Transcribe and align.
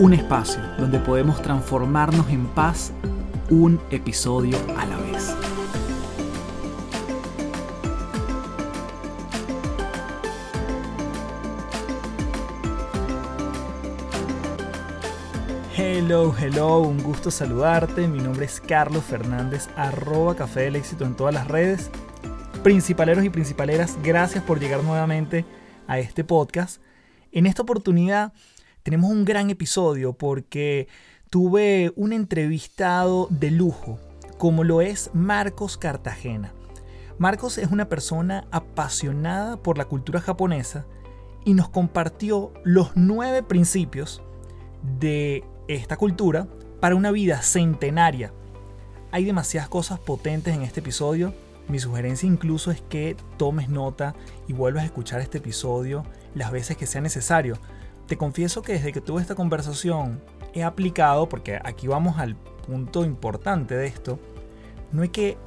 Un 0.00 0.14
espacio 0.14 0.62
donde 0.78 0.98
podemos 0.98 1.42
transformarnos 1.42 2.30
en 2.30 2.46
paz 2.46 2.90
un 3.50 3.78
episodio 3.90 4.56
a 4.78 4.86
la 4.86 4.96
vez. 4.96 5.36
Hello, 15.76 16.34
hello, 16.34 16.78
un 16.78 17.02
gusto 17.02 17.30
saludarte. 17.30 18.08
Mi 18.08 18.20
nombre 18.20 18.46
es 18.46 18.58
Carlos 18.58 19.04
Fernández, 19.04 19.68
arroba 19.76 20.34
Café 20.34 20.62
del 20.62 20.76
Éxito 20.76 21.04
en 21.04 21.14
todas 21.14 21.34
las 21.34 21.46
redes. 21.46 21.90
Principaleros 22.62 23.22
y 23.22 23.28
principaleras, 23.28 23.98
gracias 24.02 24.42
por 24.44 24.60
llegar 24.60 24.82
nuevamente 24.82 25.44
a 25.86 25.98
este 25.98 26.24
podcast. 26.24 26.80
En 27.32 27.44
esta 27.44 27.60
oportunidad 27.60 28.32
tenemos 28.82 29.10
un 29.10 29.24
gran 29.24 29.50
episodio 29.50 30.12
porque 30.14 30.88
tuve 31.28 31.92
un 31.96 32.12
entrevistado 32.12 33.28
de 33.30 33.50
lujo, 33.50 33.98
como 34.38 34.64
lo 34.64 34.80
es 34.80 35.10
Marcos 35.12 35.76
Cartagena. 35.76 36.52
Marcos 37.18 37.58
es 37.58 37.70
una 37.70 37.88
persona 37.88 38.46
apasionada 38.50 39.58
por 39.58 39.76
la 39.76 39.84
cultura 39.84 40.20
japonesa 40.20 40.86
y 41.44 41.52
nos 41.54 41.68
compartió 41.68 42.52
los 42.64 42.92
nueve 42.94 43.42
principios 43.42 44.22
de 44.98 45.44
esta 45.68 45.96
cultura 45.98 46.48
para 46.80 46.94
una 46.94 47.10
vida 47.10 47.42
centenaria. 47.42 48.32
Hay 49.12 49.24
demasiadas 49.24 49.68
cosas 49.68 49.98
potentes 49.98 50.54
en 50.54 50.62
este 50.62 50.80
episodio. 50.80 51.34
Mi 51.68 51.78
sugerencia 51.78 52.26
incluso 52.26 52.70
es 52.70 52.80
que 52.80 53.16
tomes 53.36 53.68
nota 53.68 54.14
y 54.48 54.54
vuelvas 54.54 54.84
a 54.84 54.86
escuchar 54.86 55.20
este 55.20 55.38
episodio 55.38 56.04
las 56.34 56.50
veces 56.50 56.78
que 56.78 56.86
sea 56.86 57.02
necesario. 57.02 57.58
Te 58.10 58.16
confieso 58.16 58.62
que 58.62 58.72
desde 58.72 58.92
que 58.92 59.00
tuve 59.00 59.22
esta 59.22 59.36
conversación 59.36 60.20
he 60.52 60.64
aplicado, 60.64 61.28
porque 61.28 61.60
aquí 61.62 61.86
vamos 61.86 62.18
al 62.18 62.34
punto 62.34 63.04
importante 63.04 63.76
de 63.76 63.86
esto, 63.86 64.18
no 64.90 65.02
hay 65.02 65.10
que 65.10 65.38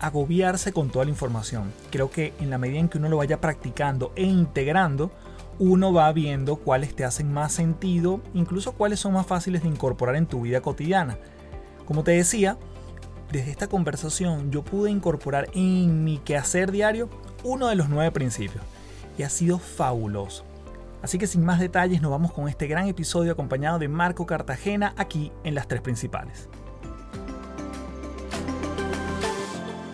agobiarse 0.00 0.72
con 0.72 0.88
toda 0.88 1.04
la 1.04 1.10
información. 1.10 1.70
Creo 1.90 2.10
que 2.10 2.32
en 2.40 2.48
la 2.48 2.56
medida 2.56 2.78
en 2.78 2.88
que 2.88 2.96
uno 2.96 3.10
lo 3.10 3.18
vaya 3.18 3.42
practicando 3.42 4.10
e 4.16 4.22
integrando, 4.22 5.10
uno 5.58 5.92
va 5.92 6.10
viendo 6.14 6.56
cuáles 6.56 6.96
te 6.96 7.04
hacen 7.04 7.30
más 7.30 7.52
sentido, 7.52 8.22
incluso 8.32 8.72
cuáles 8.72 9.00
son 9.00 9.12
más 9.12 9.26
fáciles 9.26 9.62
de 9.62 9.68
incorporar 9.68 10.16
en 10.16 10.24
tu 10.24 10.40
vida 10.40 10.62
cotidiana. 10.62 11.18
Como 11.84 12.04
te 12.04 12.12
decía, 12.12 12.56
desde 13.30 13.50
esta 13.50 13.66
conversación 13.66 14.50
yo 14.50 14.64
pude 14.64 14.90
incorporar 14.90 15.50
en 15.52 16.04
mi 16.04 16.16
quehacer 16.16 16.72
diario 16.72 17.10
uno 17.44 17.68
de 17.68 17.74
los 17.74 17.90
nueve 17.90 18.12
principios 18.12 18.64
y 19.18 19.24
ha 19.24 19.28
sido 19.28 19.58
fabuloso. 19.58 20.45
Así 21.06 21.18
que 21.18 21.28
sin 21.28 21.44
más 21.44 21.60
detalles 21.60 22.02
nos 22.02 22.10
vamos 22.10 22.32
con 22.32 22.48
este 22.48 22.66
gran 22.66 22.88
episodio 22.88 23.30
acompañado 23.30 23.78
de 23.78 23.86
Marco 23.86 24.26
Cartagena 24.26 24.92
aquí 24.96 25.30
en 25.44 25.54
las 25.54 25.68
tres 25.68 25.80
principales. 25.80 26.48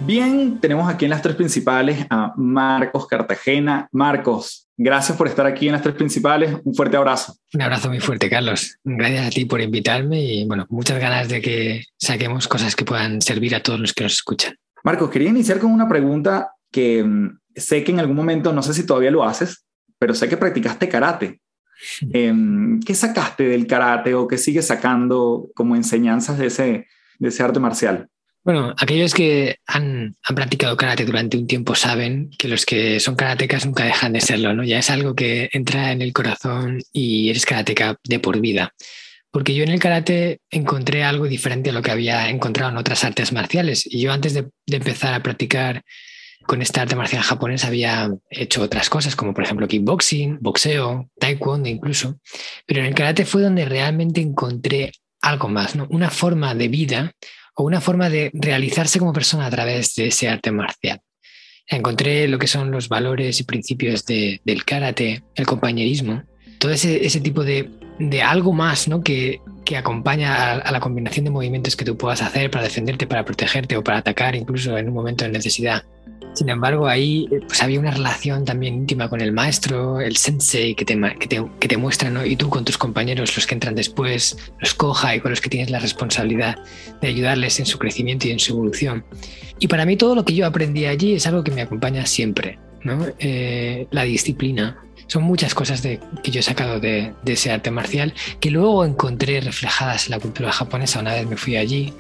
Bien, 0.01 0.59
tenemos 0.59 0.89
aquí 0.89 1.05
en 1.05 1.11
las 1.11 1.21
tres 1.21 1.37
principales 1.37 2.07
a 2.09 2.33
Marcos 2.39 3.07
Cartagena. 3.07 3.91
Marcos, 3.93 4.71
gracias 4.75 5.19
por 5.19 5.29
estar 5.29 5.45
aquí 5.45 5.67
en 5.67 5.73
las 5.73 5.83
tres 5.83 5.97
principales. 5.97 6.57
Un 6.65 6.75
fuerte 6.75 6.97
abrazo. 6.97 7.37
Un 7.53 7.61
abrazo 7.61 7.91
muy 7.91 8.01
fuerte, 8.01 8.31
Carlos. 8.31 8.79
Gracias 8.83 9.27
a 9.27 9.29
ti 9.29 9.45
por 9.45 9.61
invitarme 9.61 10.19
y 10.19 10.47
bueno, 10.47 10.65
muchas 10.71 10.99
ganas 10.99 11.29
de 11.29 11.43
que 11.43 11.85
saquemos 11.99 12.49
cosas 12.49 12.75
que 12.75 12.87
puedan 12.87 13.21
servir 13.21 13.55
a 13.55 13.63
todos 13.63 13.79
los 13.79 13.93
que 13.93 14.05
nos 14.05 14.15
escuchan. 14.15 14.55
Marcos, 14.83 15.11
quería 15.11 15.29
iniciar 15.29 15.59
con 15.59 15.73
una 15.73 15.87
pregunta 15.87 16.53
que 16.71 17.05
mm, 17.05 17.39
sé 17.55 17.85
que 17.85 17.93
en 17.93 18.01
algún 18.01 18.17
momento, 18.17 18.55
no 18.55 18.63
sé 18.63 18.73
si 18.73 18.87
todavía 18.87 19.11
lo 19.11 19.25
haces, 19.25 19.67
pero 20.03 20.15
sé 20.15 20.29
que 20.29 20.37
practicaste 20.37 20.89
karate. 20.89 21.39
Em, 22.13 22.81
¿Qué 22.81 22.93
sacaste 22.93 23.45
del 23.45 23.69
karate 23.69 24.15
o 24.15 24.27
qué 24.27 24.37
sigues 24.37 24.67
sacando 24.67 25.49
como 25.55 25.77
enseñanzas 25.77 26.39
de 26.39 26.47
ese, 26.47 26.89
de 27.21 27.29
ese 27.29 27.45
arte 27.45 27.61
marcial? 27.61 28.09
Bueno, 28.43 28.75
aquellos 28.79 29.15
que 29.15 29.59
han, 29.65 30.17
han, 30.25 30.35
practicado 30.35 30.77
karate 30.77 31.05
durante 31.05 31.37
un 31.37 31.47
tiempo 31.47 31.77
saben 31.77 32.31
que 32.37 32.49
los 32.49 32.67
que 32.67 32.99
son 32.99 33.15
karatecas 33.15 33.65
nunca 33.65 33.85
dejan 33.85 34.13
de 34.13 34.21
serlo, 34.21 34.53
¿no? 34.55 34.65
Ya 34.65 34.81
es 34.81 34.91
algo 34.91 35.15
que 35.15 35.49
entra 35.53 35.93
en 35.93 36.03
el 36.03 36.13
corazón 36.13 36.83
y 36.93 37.31
eres 37.31 37.47
karateca 37.47 37.97
de 38.03 38.19
por 38.19 38.41
vida. 38.41 38.75
Porque 39.31 39.55
yo 39.55 39.63
en 39.63 39.71
el 39.71 39.79
karate 39.79 40.41
encontré 40.51 41.05
algo 41.05 41.29
diferente 41.29 41.71
a 41.71 41.73
lo 41.73 41.83
que 41.83 41.93
había 41.93 42.29
encontrado 42.29 42.73
en 42.73 42.79
otras 42.79 43.05
artes 43.05 43.33
marciales. 43.33 43.87
Y 43.87 44.01
yo 44.01 44.13
antes 44.13 44.35
de, 44.35 44.49
de 44.67 44.77
empezar 44.79 45.15
a 45.15 45.23
practicar 45.23 45.85
con 46.47 46.63
esta 46.63 46.83
arte 46.83 46.97
marcial 46.97 47.23
japonesa 47.23 47.69
había 47.69 48.11
hecho 48.31 48.63
otras 48.63 48.89
cosas, 48.91 49.17
como 49.17 49.35
por 49.35 49.45
ejemplo 49.45 49.69
kickboxing, 49.69 50.39
boxeo, 50.41 51.11
taekwondo 51.19 51.69
incluso. 51.69 52.19
Pero 52.67 52.81
en 52.81 52.87
el 52.87 52.95
karate 52.95 53.25
fue 53.25 53.43
donde 53.43 53.65
realmente 53.65 54.21
encontré 54.21 54.93
algo 55.21 55.49
más, 55.49 55.77
¿no? 55.77 55.87
Una 55.91 56.11
forma 56.11 56.55
de 56.55 56.69
vida 56.69 57.13
o 57.55 57.65
una 57.65 57.81
forma 57.81 58.11
de 58.11 58.31
realizarse 58.35 58.99
como 58.99 59.13
persona 59.13 59.47
a 59.47 59.51
través 59.51 59.95
de 59.95 60.09
ese 60.09 60.29
arte 60.29 60.51
marcial. 60.51 61.01
Encontré 61.67 62.29
lo 62.29 62.39
que 62.39 62.47
son 62.47 62.71
los 62.71 62.89
valores 62.89 63.41
y 63.41 63.45
principios 63.45 64.05
del 64.05 64.65
karate, 64.65 65.23
el 65.35 65.47
compañerismo, 65.47 66.25
todo 66.59 66.73
ese, 66.73 67.07
ese 67.07 67.21
tipo 67.21 67.45
de, 67.45 67.71
de, 67.99 68.23
algo 68.23 68.53
más 68.53 68.89
¿no? 68.89 69.03
que, 69.03 69.41
que 69.65 69.77
acompaña 69.77 70.35
a, 70.35 70.53
a, 70.55 70.73
la 70.73 70.81
combinación 70.81 71.25
de 71.25 71.31
movimientos 71.31 71.77
que 71.77 71.85
tú 71.85 71.97
puedas 71.97 72.23
hacer 72.23 72.51
para 72.51 72.65
defenderte, 72.65 73.07
para 73.07 73.25
protegerte 73.25 73.77
o 73.77 73.85
para 73.85 73.99
atacar 73.99 74.35
incluso 74.35 74.77
en 74.77 74.89
un 74.89 74.95
momento 74.95 75.25
de 75.25 75.31
necesidad. 75.31 75.85
Sin 76.35 76.49
embargo, 76.49 76.87
ahí 76.87 77.29
eh, 77.31 77.41
pues, 77.47 77.63
había 77.63 77.79
una 77.79 77.91
relación 77.91 78.45
también 78.45 78.75
íntima 78.75 79.09
con 79.09 79.21
el 79.21 79.33
maestro, 79.33 80.01
el 80.01 80.17
sensei, 80.17 80.75
que 80.75 80.85
te, 80.85 80.99
que 81.19 81.27
te, 81.27 81.45
que 81.61 81.69
te 81.69 81.77
muestra, 81.77 82.11
¿no? 82.11 82.25
y 82.25 82.37
tú 82.37 82.49
con 82.49 82.65
tus 82.65 82.79
compañeros, 82.79 83.37
los 83.37 83.47
que 83.47 83.55
entran 83.55 83.75
después, 83.75 84.37
los 84.59 84.75
coja 84.75 85.15
y 85.15 85.21
con 85.21 85.31
los 85.31 85.41
que 85.41 85.51
tienes 85.51 85.71
la 85.71 85.79
responsabilidad 85.79 86.57
de 87.01 87.09
ayudarles 87.09 87.61
en 87.61 87.67
su 87.67 87.79
crecimiento 87.79 88.29
y 88.29 88.31
en 88.31 88.39
su 88.39 88.55
evolución. 88.55 89.05
Y 89.59 89.69
para 89.69 89.85
mí 89.85 89.97
todo 89.97 90.15
lo 90.15 90.25
que 90.25 90.35
yo 90.35 90.47
aprendí 90.47 90.87
allí 90.87 91.15
es 91.15 91.27
algo 91.27 91.45
que 91.45 91.51
me 91.51 91.63
acompaña 91.63 92.07
siempre, 92.07 92.59
¿no? 92.83 93.07
Eh, 93.19 93.87
la 93.91 94.05
disciplina. 94.05 94.79
Son 95.07 95.23
muchas 95.25 95.55
cosas 95.55 95.83
que 95.83 96.31
yo 96.31 96.41
he 96.41 96.43
sacado 96.43 96.81
de, 96.81 97.13
de 97.23 97.33
ese 97.35 97.51
arte 97.51 97.71
marcial 97.71 98.15
que 98.41 98.51
luego 98.51 98.85
encontré 98.85 99.41
reflejadas 99.41 100.07
en 100.07 100.13
la 100.13 100.21
cultura 100.21 100.51
japonesa 100.51 101.01
una 101.01 101.13
vez 101.13 101.27
me 101.27 101.37
fui 101.37 101.57
allí 101.57 101.93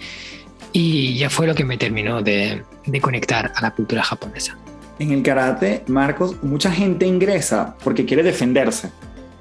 y 0.73 1.15
ya 1.19 1.29
fue 1.29 1.47
lo 1.47 1.55
que 1.55 1.65
me 1.65 1.77
terminó 1.77 2.23
de, 2.23 2.63
de, 2.87 3.01
conectar 3.01 3.53
a 3.55 3.61
la 3.61 3.71
cultura 3.71 4.03
japonesa. 4.03 4.57
En 4.99 5.11
el 5.11 5.23
karate, 5.23 5.83
Marcos, 5.89 6.43
mucha 6.43 6.71
gente 6.71 7.07
ingresa 7.07 7.77
porque 7.83 8.05
quiere 8.05 8.23
defenderse, 8.23 8.91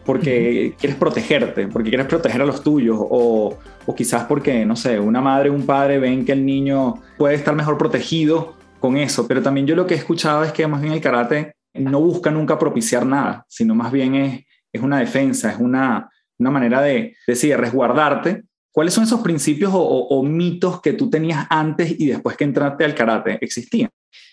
porque 0.06 0.31
uh 0.31 0.74
-huh. 0.74 0.79
quieres 0.79 0.97
protegerte, 0.97 1.68
porque 1.68 1.90
quieres 1.90 2.07
proteger 2.07 2.41
a 2.41 2.46
los 2.46 2.63
tuyos, 2.63 2.97
o, 3.00 3.57
o 3.85 3.96
quizás 3.96 4.24
porque, 4.24 4.66
no 4.66 4.75
sé, 4.75 5.00
una 5.00 5.22
madre 5.22 5.50
o 5.50 5.53
un 5.53 5.66
padre 5.66 6.00
ven 6.00 6.25
que 6.25 6.31
el 6.31 6.46
niño 6.46 6.96
puede 7.18 7.35
estar 7.35 7.56
mejor 7.56 7.78
protegido 7.78 8.56
con 8.79 8.97
eso, 8.97 9.28
pero 9.28 9.41
también 9.41 9.68
yo 9.68 9.75
lo 9.75 9.85
que 9.85 9.94
he 9.94 9.97
escuchado 9.97 10.44
es 10.44 10.52
que 10.52 10.66
más 10.68 10.81
bien 10.81 10.94
el 10.94 11.02
karate 11.02 11.53
no 11.73 12.02
busca 12.02 12.31
nunca 12.31 12.58
propiciar 12.58 13.06
nada, 13.06 13.46
sino 13.47 13.75
más 13.75 13.91
bien 13.91 14.16
es, 14.16 14.46
es 14.73 14.81
una 14.81 15.00
defensa, 15.00 15.52
es 15.52 15.58
una, 15.58 16.09
una 16.40 16.52
manera 16.52 16.82
de, 16.82 17.16
decir, 17.28 17.58
resguardarte 17.58 18.44
¿Cuáles 18.72 18.94
son 18.94 19.03
esos 19.03 19.22
principios 19.22 19.73
o, 19.73 19.79
o, 19.79 20.08
o, 20.08 20.23
mitos 20.23 20.82
que 20.82 20.94
tú 20.94 21.09
tenías 21.09 21.46
antes 21.50 22.00
y 22.00 22.08
después 22.08 22.38
que 22.38 22.46
entraste 22.46 22.85
al 22.85 22.96
karate? 22.96 23.38
¿Existían? 23.41 23.90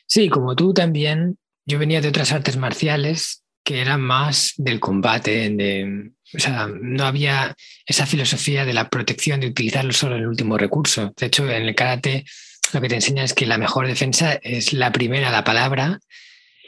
Sí, 0.07 0.29
como 0.29 0.55
tú 0.55 0.73
también, 0.73 1.39
yo 1.67 1.79
venía 1.79 2.01
de 2.01 2.09
otras 2.09 2.33
artes 2.33 2.57
marciales 2.57 3.43
que 3.65 3.81
eran 3.81 4.01
más 4.01 4.55
del 4.57 4.81
combate, 4.81 5.51
de, 5.51 6.13
o 6.35 6.39
sea, 6.39 6.69
no 6.69 7.05
había 7.05 7.55
esa 7.85 8.07
filosofía 8.07 8.65
de 8.65 8.73
la 8.73 8.89
protección, 8.89 9.41
de 9.41 9.49
utilizarlo 9.49 9.93
solo 9.93 10.17
en 10.17 10.23
el 10.23 10.29
último 10.29 10.57
recurso. 10.57 11.13
De 11.17 11.27
hecho, 11.27 11.49
en 11.51 11.63
el 11.63 11.75
karate 11.75 12.25
lo 12.73 12.81
que 12.81 12.89
te 12.89 12.95
enseña 12.95 13.25
es 13.25 13.35
que 13.35 13.47
la 13.47 13.59
mejor 13.59 13.87
defensa 13.87 14.39
es 14.43 14.73
la 14.73 14.93
primera, 14.93 15.31
la 15.31 15.45
palabra, 15.45 16.01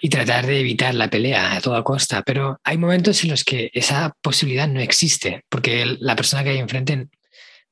y 0.02 0.08
tratar 0.08 0.46
de 0.46 0.60
evitar 0.60 0.94
la 0.94 1.10
pelea 1.10 1.54
a 1.54 1.60
toda 1.60 1.84
costa. 1.84 2.22
Pero 2.22 2.58
hay 2.64 2.78
momentos 2.78 3.22
en 3.22 3.30
los 3.30 3.44
que 3.44 3.70
esa 3.74 4.16
posibilidad 4.22 4.68
no 4.68 4.80
existe, 4.80 5.44
porque 5.48 5.96
la 6.00 6.16
persona 6.16 6.42
que 6.42 6.50
hay 6.50 6.58
enfrente 6.58 7.08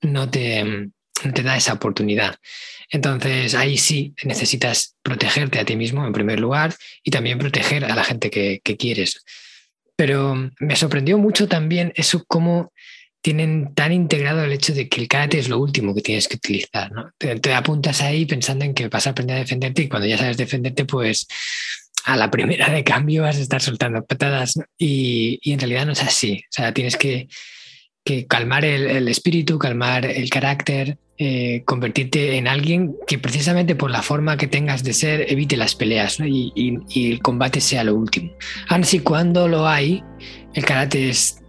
no 0.02 0.30
te, 0.30 0.90
te 1.34 1.42
da 1.42 1.56
esa 1.56 1.74
oportunidad. 1.74 2.36
Entonces 2.90 3.54
ahí 3.54 3.76
sí 3.76 4.14
necesitas 4.24 4.96
protegerte 5.02 5.58
a 5.58 5.64
ti 5.64 5.76
mismo 5.76 6.06
en 6.06 6.12
primer 6.12 6.40
lugar 6.40 6.74
y 7.02 7.10
también 7.10 7.38
proteger 7.38 7.84
a 7.84 7.94
la 7.94 8.04
gente 8.04 8.30
que, 8.30 8.60
que 8.64 8.76
quieres. 8.76 9.24
Pero 9.96 10.50
me 10.60 10.76
sorprendió 10.76 11.18
mucho 11.18 11.48
también 11.48 11.92
eso 11.96 12.24
cómo 12.26 12.72
tienen 13.20 13.74
tan 13.74 13.92
integrado 13.92 14.44
el 14.44 14.52
hecho 14.52 14.72
de 14.72 14.88
que 14.88 15.00
el 15.00 15.08
karate 15.08 15.38
es 15.38 15.48
lo 15.48 15.58
último 15.58 15.94
que 15.94 16.02
tienes 16.02 16.28
que 16.28 16.36
utilizar, 16.36 16.92
¿no? 16.92 17.10
Te, 17.18 17.52
apuntas 17.52 18.00
ahí 18.00 18.26
pensando 18.26 18.64
en 18.64 18.74
que 18.74 18.88
vas 18.88 19.06
a 19.06 19.10
aprender 19.10 19.36
a 19.36 19.40
defenderte 19.40 19.82
y 19.82 19.88
cuando 19.88 20.06
ya 20.06 20.18
sabes 20.18 20.36
defenderte, 20.36 20.84
pues 20.84 21.26
a 22.04 22.16
la 22.16 22.30
primera 22.30 22.70
de 22.70 22.84
cambio 22.84 23.22
vas 23.22 23.36
a 23.36 23.40
estar 23.40 23.60
soltando 23.60 24.04
patadas 24.04 24.54
y, 24.78 25.40
en 25.44 25.58
realidad 25.58 25.86
no 25.86 25.92
es 25.92 26.02
así. 26.02 26.42
O 26.48 26.52
sea, 26.52 26.72
tienes 26.72 26.96
que, 26.96 27.28
calmar 28.26 28.64
el, 28.64 29.08
espíritu, 29.08 29.58
calmar 29.58 30.06
el 30.06 30.30
carácter, 30.30 30.98
eh, 31.20 31.62
convertirte 31.64 32.36
en 32.36 32.46
alguien 32.46 32.94
que 33.06 33.18
precisamente 33.18 33.74
por 33.74 33.90
la 33.90 34.02
forma 34.02 34.36
que 34.36 34.46
tengas 34.46 34.84
de 34.84 34.92
ser 34.92 35.32
evite 35.32 35.56
las 35.56 35.74
peleas 35.74 36.18
y, 36.20 36.78
el 36.94 37.20
combate 37.20 37.60
sea 37.60 37.84
lo 37.84 37.94
último. 37.94 38.32
Así, 38.68 39.00
cuando 39.00 39.48
lo 39.48 39.66
hay, 39.66 40.02
el 40.54 40.64
karate 40.64 41.08
es, 41.08 41.40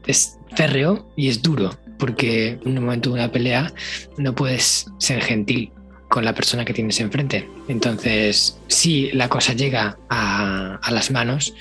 férreo 0.55 1.07
y 1.15 1.29
es 1.29 1.43
duro, 1.43 1.77
porque 1.99 2.57
en 2.65 2.77
un 2.79 2.85
momento 2.85 3.09
de 3.11 3.15
una 3.15 3.31
pelea 3.31 3.71
no 4.17 4.33
puedes 4.33 4.87
ser 4.97 5.21
gentil 5.21 5.71
con 6.09 6.25
la 6.25 6.33
persona 6.33 6.65
que 6.65 6.73
tienes 6.73 6.99
enfrente. 6.99 7.47
Entonces, 7.67 8.57
si 8.67 9.11
la 9.11 9.29
cosa 9.29 9.53
llega 9.53 9.99
a, 10.09 10.79
las 10.91 11.11
manos, 11.11 11.53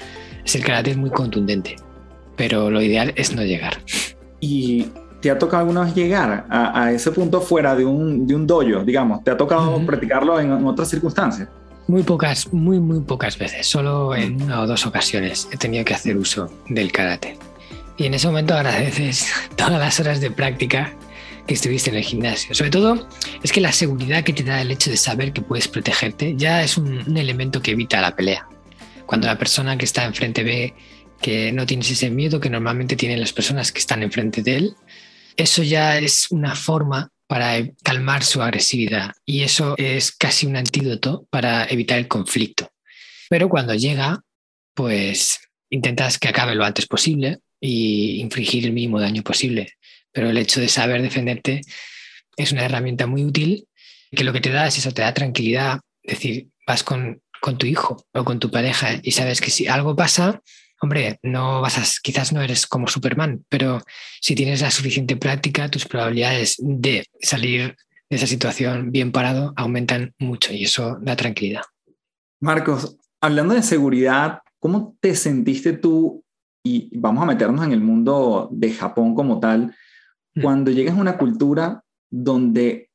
el 0.54 0.64
karate 0.64 0.92
es 0.92 0.96
muy 0.96 1.10
contundente, 1.10 1.76
pero 2.36 2.70
lo 2.70 2.80
ideal 2.80 3.12
es 3.16 3.34
no 3.34 3.44
llegar. 3.44 3.82
¿Y 4.40 4.87
te 5.20 5.31
ha 5.31 5.38
tocado 5.38 5.62
alguna 5.62 5.82
vez 5.82 5.94
llegar 5.94 6.46
a, 6.49 6.93
ese 6.93 7.11
punto 7.11 7.40
fuera 7.40 7.75
de 7.75 7.85
un, 7.85 8.26
de 8.26 8.35
un 8.35 8.46
dojo, 8.46 8.85
digamos? 8.85 9.25
¿Te 9.25 9.31
ha 9.31 9.37
tocado 9.37 9.79
practicarlo 9.85 10.38
en, 10.38 10.52
otras 10.67 10.88
circunstancias? 10.88 11.49
Muy 11.87 12.02
pocas, 12.02 12.52
muy, 12.52 12.79
muy 12.79 13.00
pocas 13.00 13.38
veces. 13.38 13.67
Solo 13.67 14.14
en 14.14 14.43
una 14.43 14.61
o 14.61 14.67
dos 14.67 14.87
ocasiones 14.87 15.49
he 15.50 15.56
tenido 15.56 15.85
que 15.85 15.94
hacer 15.94 16.17
uso 16.17 16.50
del 16.69 16.93
karate. 16.93 17.38
Y 17.96 18.06
en 18.06 18.14
ese 18.14 18.29
momento 18.29 18.55
agradeces 18.55 19.32
todas 19.56 19.79
las 19.79 19.99
horas 19.99 20.20
de 20.20 20.31
práctica 20.31 20.93
que 21.49 21.55
estuviste 21.55 21.90
en 21.90 21.96
el 21.96 22.05
gimnasio. 22.05 22.55
Sobre 22.55 22.70
todo 22.70 23.08
es 23.43 23.50
que 23.50 23.61
la 23.61 23.73
seguridad 23.73 24.23
que 24.23 24.35
te 24.35 24.44
da 24.44 24.61
el 24.61 24.70
hecho 24.70 24.90
de 24.90 24.96
saber 24.96 25.32
que 25.32 25.40
puedes 25.40 25.67
protegerte 25.67 26.37
ya 26.37 26.62
es 26.62 26.76
un, 26.76 27.17
elemento 27.17 27.61
que 27.61 27.73
evita 27.73 28.00
la 28.00 28.14
pelea. 28.14 28.46
Cuando 29.06 29.26
la 29.26 29.38
persona 29.38 29.76
que 29.79 29.87
está 29.87 30.05
enfrente 30.05 30.44
ve 30.44 30.75
que 31.20 31.52
no 31.52 31.66
tienes 31.66 31.90
ese 31.90 32.10
miedo 32.10 32.40
que 32.40 32.50
normalmente 32.50 32.96
tienen 32.96 33.20
las 33.20 33.32
personas 33.32 33.72
que 33.72 33.80
están 33.80 34.02
enfrente 34.02 34.42
de 34.42 34.56
él, 34.56 34.74
eso 35.36 35.62
ya 35.62 35.98
es 35.98 36.26
una 36.30 36.54
forma 36.54 37.10
para 37.26 37.58
calmar 37.82 38.24
su 38.24 38.42
agresividad 38.42 39.12
y 39.26 39.42
eso 39.42 39.74
es 39.76 40.12
casi 40.12 40.46
un 40.46 40.56
antídoto 40.56 41.26
para 41.30 41.66
evitar 41.66 41.98
el 41.98 42.08
conflicto. 42.08 42.70
Pero 43.28 43.48
cuando 43.48 43.74
llega, 43.74 44.20
pues 44.74 45.40
intentas 45.70 46.18
que 46.18 46.28
acabe 46.28 46.54
lo 46.54 46.64
antes 46.64 46.86
posible 46.86 47.40
y 47.60 48.20
infligir 48.20 48.64
el 48.64 48.72
mínimo 48.72 49.00
daño 49.00 49.22
posible. 49.22 49.74
Pero 50.12 50.30
el 50.30 50.38
hecho 50.38 50.60
de 50.60 50.68
saber 50.68 51.02
defenderte 51.02 51.60
es 52.36 52.52
una 52.52 52.64
herramienta 52.64 53.06
muy 53.06 53.24
útil 53.24 53.68
que 54.10 54.24
lo 54.24 54.32
que 54.32 54.40
te 54.40 54.50
da 54.50 54.66
es 54.66 54.78
eso, 54.78 54.92
te 54.92 55.02
da 55.02 55.12
tranquilidad. 55.12 55.80
Es 56.02 56.14
decir, 56.14 56.48
vas 56.66 56.82
con, 56.82 57.22
con 57.40 57.58
tu 57.58 57.66
hijo 57.66 58.06
o 58.14 58.24
con 58.24 58.38
tu 58.38 58.50
pareja 58.50 59.00
y 59.02 59.12
sabes 59.12 59.40
que 59.40 59.50
si 59.50 59.66
algo 59.66 59.94
pasa, 59.94 60.42
hombre, 60.80 61.19
no 61.22 61.60
vas 61.60 61.78
a, 61.78 61.82
quizás 62.02 62.32
no 62.32 62.40
eres 62.40 62.66
como 62.66 62.86
Superman, 62.86 63.44
pero 63.48 63.80
si 64.20 64.34
tienes 64.34 64.62
la 64.62 64.70
suficiente 64.70 65.16
práctica, 65.16 65.70
tus 65.70 65.86
probabilidades 65.86 66.56
de 66.58 67.04
salir 67.20 67.76
de 68.10 68.16
esa 68.16 68.26
situación 68.26 68.90
bien 68.90 69.12
parado 69.12 69.52
aumentan 69.56 70.14
mucho 70.19 70.52
y 70.52 70.64
eso 70.64 70.98
da 71.00 71.16
tranquilidad. 71.16 71.62
Marcos, 72.40 72.96
hablando 73.20 73.54
de 73.54 73.62
seguridad, 73.62 74.40
¿cómo 74.58 74.96
te 75.00 75.14
sentiste 75.14 75.72
tú 75.72 76.25
y 76.69 76.90
vamos 76.98 77.22
a 77.22 77.26
meternos 77.26 77.64
en 77.64 77.72
el 77.72 77.80
mundo 77.80 78.48
de 78.52 78.72
Japón 78.72 79.14
como 79.14 79.40
tal, 79.40 79.75
mm. 80.34 80.42
cuando 80.42 80.70
llegas 80.70 80.96
a 80.96 81.00
una 81.00 81.16
cultura 81.16 81.82
donde 82.10 82.90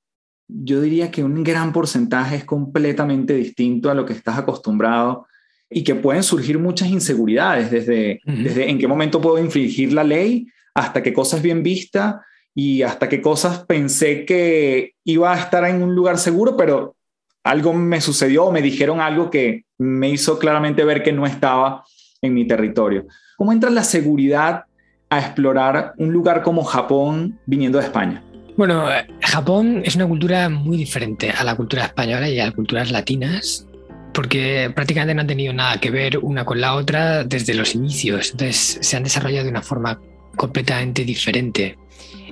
yo 0.48 0.82
diría 0.82 1.10
que 1.12 1.24
un 1.24 1.44
gran 1.44 1.74
porcentaje 1.74 2.36
es 2.36 2.46
completamente 2.46 3.34
distinto 3.34 3.90
a 3.90 3.94
lo 3.94 4.06
que 4.06 4.14
estás 4.14 4.38
acostumbrado 4.38 5.28
y 5.74 5.84
que 5.84 5.96
pueden 5.96 6.24
surgir 6.24 6.60
muchas 6.60 6.90
inseguridades 6.90 7.72
desde, 7.72 8.20
desde 8.26 8.70
en 8.70 8.78
qué 8.78 8.88
momento 8.88 9.22
puedo 9.22 9.40
infringir 9.40 9.94
la 9.94 10.04
ley 10.04 10.48
hasta 10.74 11.04
qué 11.04 11.14
cosas 11.14 11.42
bien 11.42 11.64
vista 11.64 12.22
y 12.56 12.84
hasta 12.84 13.10
qué 13.10 13.22
cosas 13.22 13.66
pensé 13.66 14.26
que 14.26 14.94
iba 15.04 15.34
a 15.34 15.40
estar 15.40 15.66
en 15.66 15.82
un 15.82 15.96
lugar 15.96 16.18
seguro, 16.18 16.56
pero 16.56 16.96
algo 17.44 17.74
me 17.74 18.00
sucedió 18.02 18.46
o 18.46 18.52
me 18.52 18.62
dijeron 18.62 19.02
algo 19.02 19.30
que 19.30 19.66
me 19.78 20.10
hizo 20.10 20.40
claramente 20.40 20.86
ver 20.86 21.04
que 21.04 21.12
no 21.12 21.26
estaba 21.26 21.84
en 22.22 22.34
mi 22.34 22.48
territorio. 22.48 23.06
¿Cómo 23.38 23.52
entra 23.52 23.70
la 23.70 23.84
seguridad 23.84 24.64
a 25.10 25.20
explorar 25.20 25.94
un 25.98 26.14
lugar 26.14 26.42
como 26.42 26.64
Japón 26.64 27.40
viniendo 27.46 27.80
de 27.80 27.86
España? 27.86 28.24
Bueno, 28.56 28.86
Japón 29.22 29.82
es 29.84 29.96
una 29.96 30.08
cultura 30.08 30.48
muy 30.48 30.78
diferente 30.78 31.32
a 31.32 31.44
la 31.44 31.56
cultura 31.56 31.86
española 31.86 32.30
y 32.30 32.40
a 32.40 32.46
las 32.46 32.54
culturas 32.54 32.92
latinas, 32.92 33.68
porque 34.14 34.72
prácticamente 34.74 35.14
no 35.14 35.22
han 35.22 35.28
tenido 35.28 35.54
nada 35.54 35.80
que 35.80 35.92
ver 35.92 36.18
una 36.20 36.46
con 36.46 36.62
la 36.62 36.76
otra 36.76 37.24
desde 37.24 37.54
los 37.54 37.76
inicios. 37.76 38.32
Entonces 38.32 38.78
se 38.82 38.98
han 38.98 39.04
desarrollado 39.04 39.46
de 39.46 39.50
una 39.50 39.62
forma 39.62 40.00
completamente 40.36 41.04
diferente. 41.04 41.78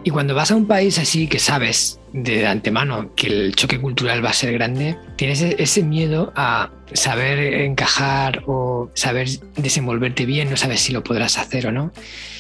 Y 0.04 0.10
cuando 0.10 0.34
vas 0.34 0.52
a 0.52 0.56
un 0.56 0.66
país 0.66 0.98
así 0.98 1.28
que 1.28 1.38
sabes 1.38 2.00
de 2.14 2.46
antemano 2.46 3.12
que 3.16 3.28
el 3.28 3.56
choque 3.56 3.80
cultural 3.80 4.24
va 4.24 4.32
a 4.32 4.34
ser 4.34 4.52
grande, 4.54 4.98
tienes 5.16 5.42
e-, 5.42 5.56
ese 5.60 5.84
miedo 5.84 6.34
a 6.36 6.72
saber 6.94 7.40
encajar 7.62 8.44
o 8.48 8.90
saber 8.96 9.30
desenvolverte 9.56 10.26
bien, 10.26 10.50
no 10.50 10.58
sabes 10.58 10.82
si 10.82 10.92
lo 10.92 11.04
podrás 11.04 11.38
hacer 11.38 11.68
o 11.68 11.72
no. 11.72 11.94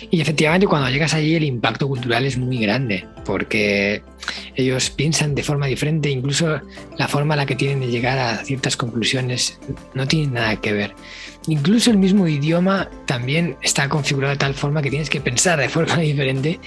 Y 0.09 0.19
efectivamente 0.19 0.67
cuando 0.67 0.89
llegas 0.89 1.13
allí 1.13 1.35
el 1.35 1.43
impacto 1.43 1.87
cultural 1.87 2.25
es 2.25 2.37
muy 2.37 2.57
grande, 2.57 3.05
porque 3.23 4.03
ellos 4.55 4.89
piensan 4.89 5.35
de 5.35 5.43
forma 5.43 5.67
diferente, 5.67 6.09
incluso 6.09 6.59
la 6.97 7.07
forma 7.07 7.35
en 7.35 7.39
la 7.39 7.45
que 7.45 7.55
tienen 7.55 7.79
de 7.79 7.87
llegar 7.87 8.17
a 8.17 8.43
ciertas 8.43 8.75
conclusiones 8.75 9.59
no 9.93 10.07
tiene 10.07 10.33
nada 10.33 10.55
que 10.57 10.73
ver. 10.73 10.95
Incluso 11.47 11.89
el 11.89 11.97
mismo 11.97 12.27
idioma 12.27 12.89
también 13.05 13.57
está 13.61 13.89
configurado 13.89 14.33
de 14.33 14.37
tal 14.37 14.53
forma 14.53 14.81
que 14.81 14.91
tienes 14.91 15.09
que 15.09 15.21
pensar 15.21 15.59
de 15.59 15.69
forma 15.69 15.97
diferente 15.99 16.59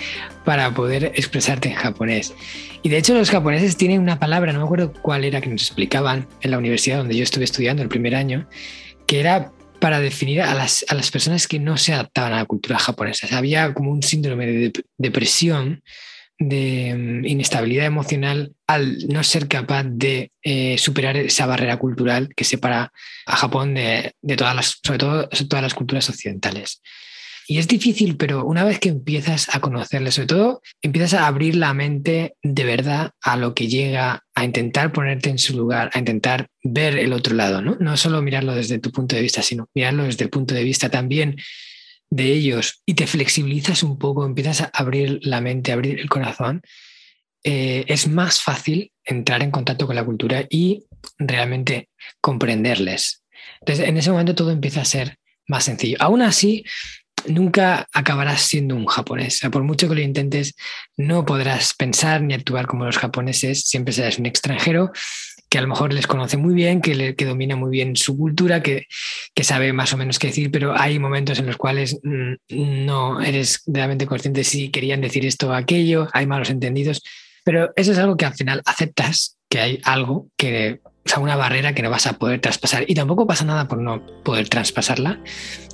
para 0.44 0.72
poder 0.72 1.12
expresarte 1.14 1.68
en 1.68 1.76
japonés. 1.76 2.34
Y 2.82 2.88
de 2.88 2.98
hecho 2.98 3.14
los 3.14 3.30
japoneses 3.30 3.76
tienen 3.76 4.00
una 4.00 4.18
palabra, 4.18 4.52
no 4.52 4.58
me 4.58 4.64
acuerdo 4.64 4.92
cuál 4.92 5.24
era, 5.24 5.40
que 5.40 5.48
nos 5.48 5.62
explicaban 5.62 6.26
en 6.40 6.50
la 6.50 6.58
universidad 6.58 6.98
donde 6.98 7.16
yo 7.16 7.22
estuve 7.22 7.44
estudiando 7.44 7.82
el 7.82 7.88
primer 7.88 8.14
año, 8.14 8.48
que 9.06 9.20
era 9.20 9.52
para 9.78 10.00
definir 10.00 10.42
a 10.42 10.54
las, 10.54 10.84
a 10.88 10.94
las 10.94 11.10
personas 11.10 11.46
que 11.46 11.58
no 11.58 11.76
se 11.76 11.92
adaptaban 11.92 12.32
a 12.32 12.38
la 12.38 12.44
cultura 12.46 12.78
japonesa. 12.78 13.36
había 13.36 13.74
como 13.74 13.90
un 13.90 14.02
síndrome 14.02 14.46
de 14.46 14.72
depresión 14.98 15.82
de 16.38 16.94
mm, 16.94 17.26
inestabilidad 17.26 17.86
emocional 17.86 18.52
al 18.66 18.98
no 19.08 19.22
ser 19.22 19.48
capaz 19.48 19.84
de 19.84 20.32
eh, 20.42 20.76
superar 20.78 21.16
esa 21.16 21.46
barrera 21.46 21.78
cultural 21.78 22.30
que 22.34 22.44
separa 22.44 22.92
a 23.26 23.36
Japón 23.36 23.74
de, 23.74 24.14
todas 24.36 24.54
las, 24.56 24.80
sobre 24.82 24.98
todo 24.98 25.28
todas 25.28 25.62
las 25.62 25.74
culturas 25.74 26.08
occidentales. 26.08 26.80
Y 27.46 27.58
es 27.58 27.68
difícil, 27.68 28.16
pero 28.16 28.44
una 28.46 28.64
vez 28.64 28.78
que 28.78 28.88
empiezas 28.88 29.54
a 29.54 29.60
conocerle, 29.60 30.10
sobre 30.12 30.28
todo, 30.28 30.62
empiezas 30.80 31.12
a 31.14 31.26
abrir 31.26 31.56
la 31.56 31.74
mente 31.74 32.36
de 32.42 32.64
verdad 32.64 33.10
a 33.20 33.36
lo 33.36 33.54
que 33.54 33.68
llega, 33.68 34.24
a 34.34 34.44
intentar 34.44 34.92
ponerte 34.92 35.28
en 35.28 35.38
su 35.38 35.54
lugar, 35.54 35.90
a 35.92 35.98
intentar 35.98 36.48
ver 36.62 36.98
el 36.98 37.12
otro 37.12 37.34
lado, 37.34 37.60
¿no? 37.60 37.76
No 37.78 37.98
solo 37.98 38.22
mirarlo 38.22 38.54
desde 38.54 38.78
tu 38.78 38.90
punto 38.90 39.14
de 39.14 39.22
vista, 39.22 39.42
sino 39.42 39.68
mirarlo 39.74 40.04
desde 40.04 40.24
el 40.24 40.30
punto 40.30 40.54
de 40.54 40.64
vista 40.64 40.88
también 40.88 41.36
de 42.14 42.32
ellos 42.32 42.80
y 42.86 42.94
te 42.94 43.08
flexibilizas 43.08 43.82
un 43.82 43.98
poco, 43.98 44.24
empiezas 44.24 44.60
a 44.60 44.70
abrir 44.72 45.18
la 45.22 45.40
mente, 45.40 45.72
a 45.72 45.74
abrir 45.74 45.98
el 45.98 46.08
corazón, 46.08 46.62
eh, 47.42 47.84
es 47.88 48.06
más 48.06 48.40
fácil 48.40 48.92
entrar 49.04 49.42
en 49.42 49.50
contacto 49.50 49.86
con 49.86 49.96
la 49.96 50.04
cultura 50.04 50.46
y 50.48 50.84
realmente 51.18 51.88
comprenderles. 52.20 53.24
Entonces, 53.60 53.88
en 53.88 53.96
ese 53.96 54.12
momento 54.12 54.36
todo 54.36 54.52
empieza 54.52 54.80
a 54.80 54.84
ser 54.84 55.18
más 55.48 55.64
sencillo. 55.64 55.96
Aún 55.98 56.22
así, 56.22 56.64
nunca 57.26 57.88
acabarás 57.92 58.42
siendo 58.42 58.76
un 58.76 58.86
japonés. 58.86 59.40
por 59.50 59.64
mucho 59.64 59.88
que 59.88 59.96
lo 59.96 60.00
intentes, 60.00 60.54
no 60.96 61.24
podrás 61.24 61.74
pensar 61.74 62.22
ni 62.22 62.34
actuar 62.34 62.66
como 62.66 62.84
los 62.84 62.96
japoneses, 62.96 63.62
siempre 63.62 63.92
serás 63.92 64.20
un 64.20 64.26
extranjero 64.26 64.92
que 65.48 65.58
a 65.58 65.62
lo 65.62 65.68
mejor 65.68 65.92
les 65.92 66.06
conoce 66.06 66.36
muy 66.36 66.54
bien, 66.54 66.80
que, 66.80 66.94
le, 66.94 67.14
que 67.14 67.24
domina 67.24 67.56
muy 67.56 67.70
bien 67.70 67.96
su 67.96 68.16
cultura, 68.16 68.62
que, 68.62 68.86
que, 69.34 69.44
sabe 69.44 69.72
más 69.72 69.92
o 69.92 69.96
menos 69.96 70.18
qué 70.18 70.28
decir, 70.28 70.50
pero 70.50 70.78
hay 70.78 70.98
momentos 70.98 71.38
en 71.38 71.46
los 71.46 71.56
cuales 71.56 71.98
mm, 72.02 72.34
no 72.86 73.20
eres 73.20 73.62
realmente 73.66 74.06
consciente 74.06 74.44
si 74.44 74.70
querían 74.70 75.00
decir 75.00 75.24
esto 75.24 75.50
o 75.50 75.52
aquello, 75.52 76.08
hay 76.12 76.26
malos 76.26 76.50
entendidos, 76.50 77.02
pero 77.44 77.72
eso 77.76 77.92
es 77.92 77.98
algo 77.98 78.16
que 78.16 78.24
al 78.24 78.34
final 78.34 78.62
aceptas, 78.64 79.36
que 79.48 79.60
hay 79.60 79.80
algo 79.84 80.28
que, 80.36 80.80
o 80.84 81.08
sea, 81.08 81.18
una 81.18 81.36
barrera 81.36 81.74
que 81.74 81.82
no 81.82 81.90
vas 81.90 82.06
a 82.06 82.14
poder 82.14 82.40
traspasar. 82.40 82.84
Y 82.88 82.94
tampoco 82.94 83.26
pasa 83.26 83.44
nada 83.44 83.68
por 83.68 83.78
no 83.78 84.04
poder 84.24 84.48
traspasarla. 84.48 85.20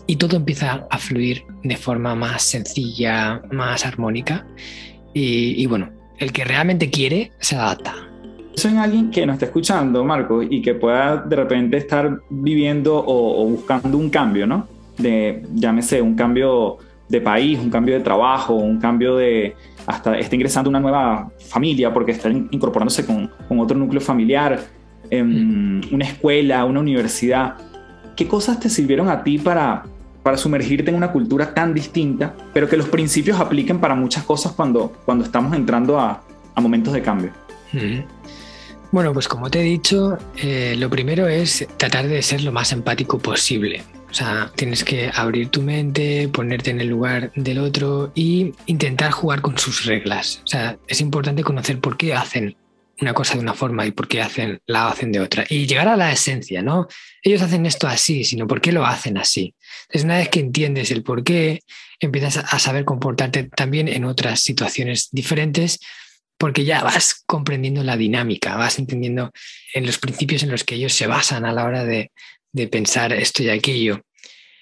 Y 0.06 0.16
todo 0.16 0.36
empieza 0.36 0.86
a 0.90 0.98
fluir 0.98 1.44
de 1.62 1.76
forma 1.76 2.16
más 2.16 2.42
sencilla, 2.42 3.40
más 3.52 3.86
armónica. 3.86 4.46
Y, 5.14 5.62
y 5.62 5.66
bueno, 5.66 5.92
el 6.18 6.32
que 6.32 6.44
realmente 6.44 6.90
quiere 6.90 7.32
se 7.38 7.54
adapta 7.54 8.10
soy 8.60 8.76
alguien 8.76 9.10
que 9.10 9.26
nos 9.26 9.34
está 9.34 9.46
escuchando, 9.46 10.04
Marco, 10.04 10.42
y 10.42 10.60
que 10.62 10.74
pueda 10.74 11.16
de 11.16 11.36
repente 11.36 11.76
estar 11.76 12.20
viviendo 12.28 13.02
o, 13.04 13.46
buscando 13.48 13.96
un 13.96 14.10
cambio, 14.10 14.46
¿no? 14.46 14.68
De, 14.98 15.42
llámese, 15.54 16.02
un 16.02 16.14
cambio 16.14 16.78
de 17.08 17.20
país, 17.20 17.58
un 17.58 17.70
cambio 17.70 17.94
de 17.94 18.00
trabajo, 18.00 18.54
un 18.54 18.78
cambio 18.78 19.16
de, 19.16 19.56
hasta 19.86 20.18
está 20.18 20.36
ingresando 20.36 20.70
una 20.70 20.78
nueva 20.78 21.30
familia 21.48 21.92
porque 21.92 22.12
está 22.12 22.28
incorporándose 22.28 23.04
con, 23.04 23.30
con 23.48 23.58
otro 23.60 23.76
núcleo 23.76 24.00
familiar, 24.00 24.60
em, 25.10 25.80
una 25.90 26.04
escuela, 26.04 26.64
una 26.64 26.80
universidad. 26.80 27.56
¿Qué 28.14 28.28
cosas 28.28 28.60
te 28.60 28.68
sirvieron 28.68 29.08
a 29.08 29.24
ti 29.24 29.38
para, 29.38 29.84
para 30.22 30.36
sumergirte 30.36 30.90
en 30.90 30.96
una 30.96 31.10
cultura 31.10 31.54
tan 31.54 31.72
distinta, 31.72 32.34
pero 32.52 32.68
que 32.68 32.76
los 32.76 32.88
principios 32.88 33.40
apliquen 33.40 33.78
para 33.80 33.94
muchas 33.94 34.22
cosas 34.24 34.52
cuando, 34.52 34.92
cuando 35.04 35.24
estamos 35.24 35.56
entrando 35.56 35.98
a, 35.98 36.22
a 36.54 36.60
momentos 36.60 36.92
de 36.92 37.02
cambio? 37.02 37.30
Bueno, 38.92 39.12
pues 39.12 39.28
como 39.28 39.48
te 39.50 39.60
he 39.60 39.62
dicho, 39.62 40.18
eh, 40.36 40.74
lo 40.76 40.90
primero 40.90 41.28
es 41.28 41.66
tratar 41.76 42.08
de 42.08 42.22
ser 42.22 42.42
lo 42.42 42.50
más 42.50 42.72
empático 42.72 43.18
posible. 43.18 43.84
O 44.10 44.14
sea, 44.14 44.50
tienes 44.56 44.82
que 44.82 45.08
abrir 45.14 45.48
tu 45.48 45.62
mente, 45.62 46.28
ponerte 46.28 46.70
en 46.70 46.80
el 46.80 46.88
lugar 46.88 47.30
del 47.36 47.58
otro 47.58 48.10
y 48.16 48.52
intentar 48.66 49.12
jugar 49.12 49.40
con 49.40 49.56
sus 49.56 49.84
reglas. 49.84 50.42
O 50.44 50.48
sea, 50.48 50.76
es 50.88 51.00
importante 51.00 51.44
conocer 51.44 51.78
por 51.78 51.96
qué 51.96 52.14
hacen 52.14 52.56
una 53.00 53.14
cosa 53.14 53.34
de 53.34 53.40
una 53.40 53.54
forma 53.54 53.86
y 53.86 53.92
por 53.92 54.08
qué 54.08 54.20
hacen, 54.20 54.60
la 54.66 54.88
hacen 54.88 55.12
de 55.12 55.20
otra. 55.20 55.44
Y 55.48 55.68
llegar 55.68 55.86
a 55.86 55.96
la 55.96 56.10
esencia, 56.10 56.60
¿no? 56.60 56.88
Ellos 57.22 57.42
hacen 57.42 57.66
esto 57.66 57.86
así, 57.86 58.24
sino 58.24 58.48
por 58.48 58.60
qué 58.60 58.72
lo 58.72 58.84
hacen 58.84 59.16
así. 59.18 59.54
Entonces, 59.82 60.04
una 60.04 60.18
vez 60.18 60.28
que 60.28 60.40
entiendes 60.40 60.90
el 60.90 61.04
por 61.04 61.22
qué, 61.22 61.60
empiezas 62.00 62.38
a 62.38 62.58
saber 62.58 62.84
comportarte 62.84 63.44
también 63.44 63.86
en 63.86 64.04
otras 64.04 64.40
situaciones 64.40 65.08
diferentes 65.12 65.78
porque 66.40 66.64
ya 66.64 66.82
vas 66.82 67.22
comprendiendo 67.26 67.84
la 67.84 67.98
dinámica, 67.98 68.56
vas 68.56 68.78
entendiendo 68.78 69.30
en 69.74 69.84
los 69.84 69.98
principios 69.98 70.42
en 70.42 70.50
los 70.50 70.64
que 70.64 70.76
ellos 70.76 70.94
se 70.94 71.06
basan 71.06 71.44
a 71.44 71.52
la 71.52 71.66
hora 71.66 71.84
de, 71.84 72.12
de 72.50 72.66
pensar 72.66 73.12
esto 73.12 73.42
y 73.42 73.50
aquello. 73.50 74.00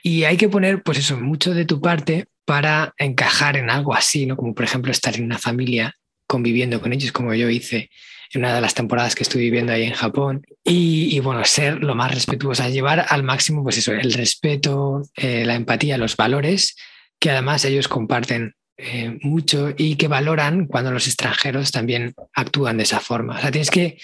Y 0.03 0.25
hay 0.25 0.37
que 0.37 0.49
poner, 0.49 0.83
pues 0.83 0.99
eso, 0.99 1.17
mucho 1.21 1.55
de 1.55 1.65
tu 1.65 1.81
parte 1.81 2.27
para 2.45 2.95
encajar 2.99 3.57
en 3.57 3.71
algo 3.71 3.95
así, 3.95 4.27
¿no? 4.27 4.37
Como 4.37 4.57
por 4.57 4.65
ejemplo 4.65 4.91
estar 4.91 5.15
en 5.15 5.23
una 5.23 5.39
familia 5.39 5.95
conviviendo 6.27 6.81
con 6.81 6.93
ellos, 6.93 7.13
como 7.13 7.33
yo 7.33 7.49
hice 7.49 7.91
en 8.35 8.41
una 8.41 8.57
de 8.57 8.61
las 8.61 8.75
temporadas 8.75 9.15
que 9.15 9.23
estuve 9.23 9.43
viviendo 9.43 9.73
ahí 9.73 9.85
en 9.85 9.95
Japón. 9.95 10.45
Y, 10.65 11.21
bueno, 11.21 11.45
ser 11.45 11.85
lo 11.85 11.95
más 11.95 12.13
respetuoso, 12.13 12.69
llevar 12.69 13.07
al 13.09 13.23
máximo, 13.23 13.63
pues 13.63 13.79
eso, 13.79 13.93
el 13.93 14.13
respeto, 14.13 15.03
eh, 15.15 15.45
la 15.45 15.55
empatía, 15.55 15.97
los 15.97 16.17
valores, 16.17 16.75
que 17.21 17.31
además 17.31 17.65
ellos 17.65 17.87
comparten 17.87 18.57
eh, 18.79 19.19
mucho 19.23 19.75
y 19.77 19.97
que 19.97 20.07
valoran 20.07 20.67
cuando 20.67 20.93
los 20.93 21.09
extranjeros 21.09 21.73
también 21.73 22.15
actúan 22.33 22.77
de 22.77 22.85
esa 22.85 23.01
forma. 23.01 23.37
O 23.37 23.41
sea, 23.41 23.51
tienes 23.51 23.71
que, 23.71 23.99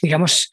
digamos, 0.00 0.52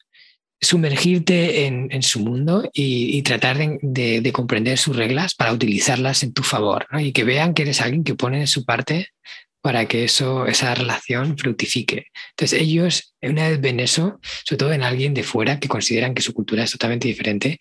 sumergirte 0.60 1.66
en, 1.66 2.02
su 2.02 2.20
mundo 2.20 2.68
y, 2.74 3.22
tratar 3.22 3.58
de, 3.58 4.30
comprender 4.32 4.76
sus 4.76 4.96
reglas 4.96 5.34
para 5.34 5.52
utilizarlas 5.52 6.22
en 6.24 6.32
tu 6.32 6.42
favor 6.42 6.86
y 6.98 7.12
que 7.12 7.24
vean 7.24 7.54
que 7.54 7.62
eres 7.62 7.80
alguien 7.80 8.02
que 8.04 8.14
pone 8.14 8.46
su 8.48 8.64
parte 8.64 9.08
para 9.62 9.86
que 9.86 10.04
eso, 10.04 10.46
esa 10.46 10.74
relación 10.74 11.38
fructifique. 11.38 12.06
Entonces 12.30 12.60
ellos, 12.60 13.14
una 13.22 13.48
vez 13.48 13.60
ven 13.60 13.78
eso, 13.78 14.18
sobre 14.44 14.58
todo 14.58 14.72
en 14.72 14.82
alguien 14.82 15.14
de 15.14 15.22
fuera 15.22 15.60
que 15.60 15.68
consideran 15.68 16.14
que 16.14 16.22
su 16.22 16.34
cultura 16.34 16.64
es 16.64 16.72
totalmente 16.72 17.08
diferente, 17.08 17.58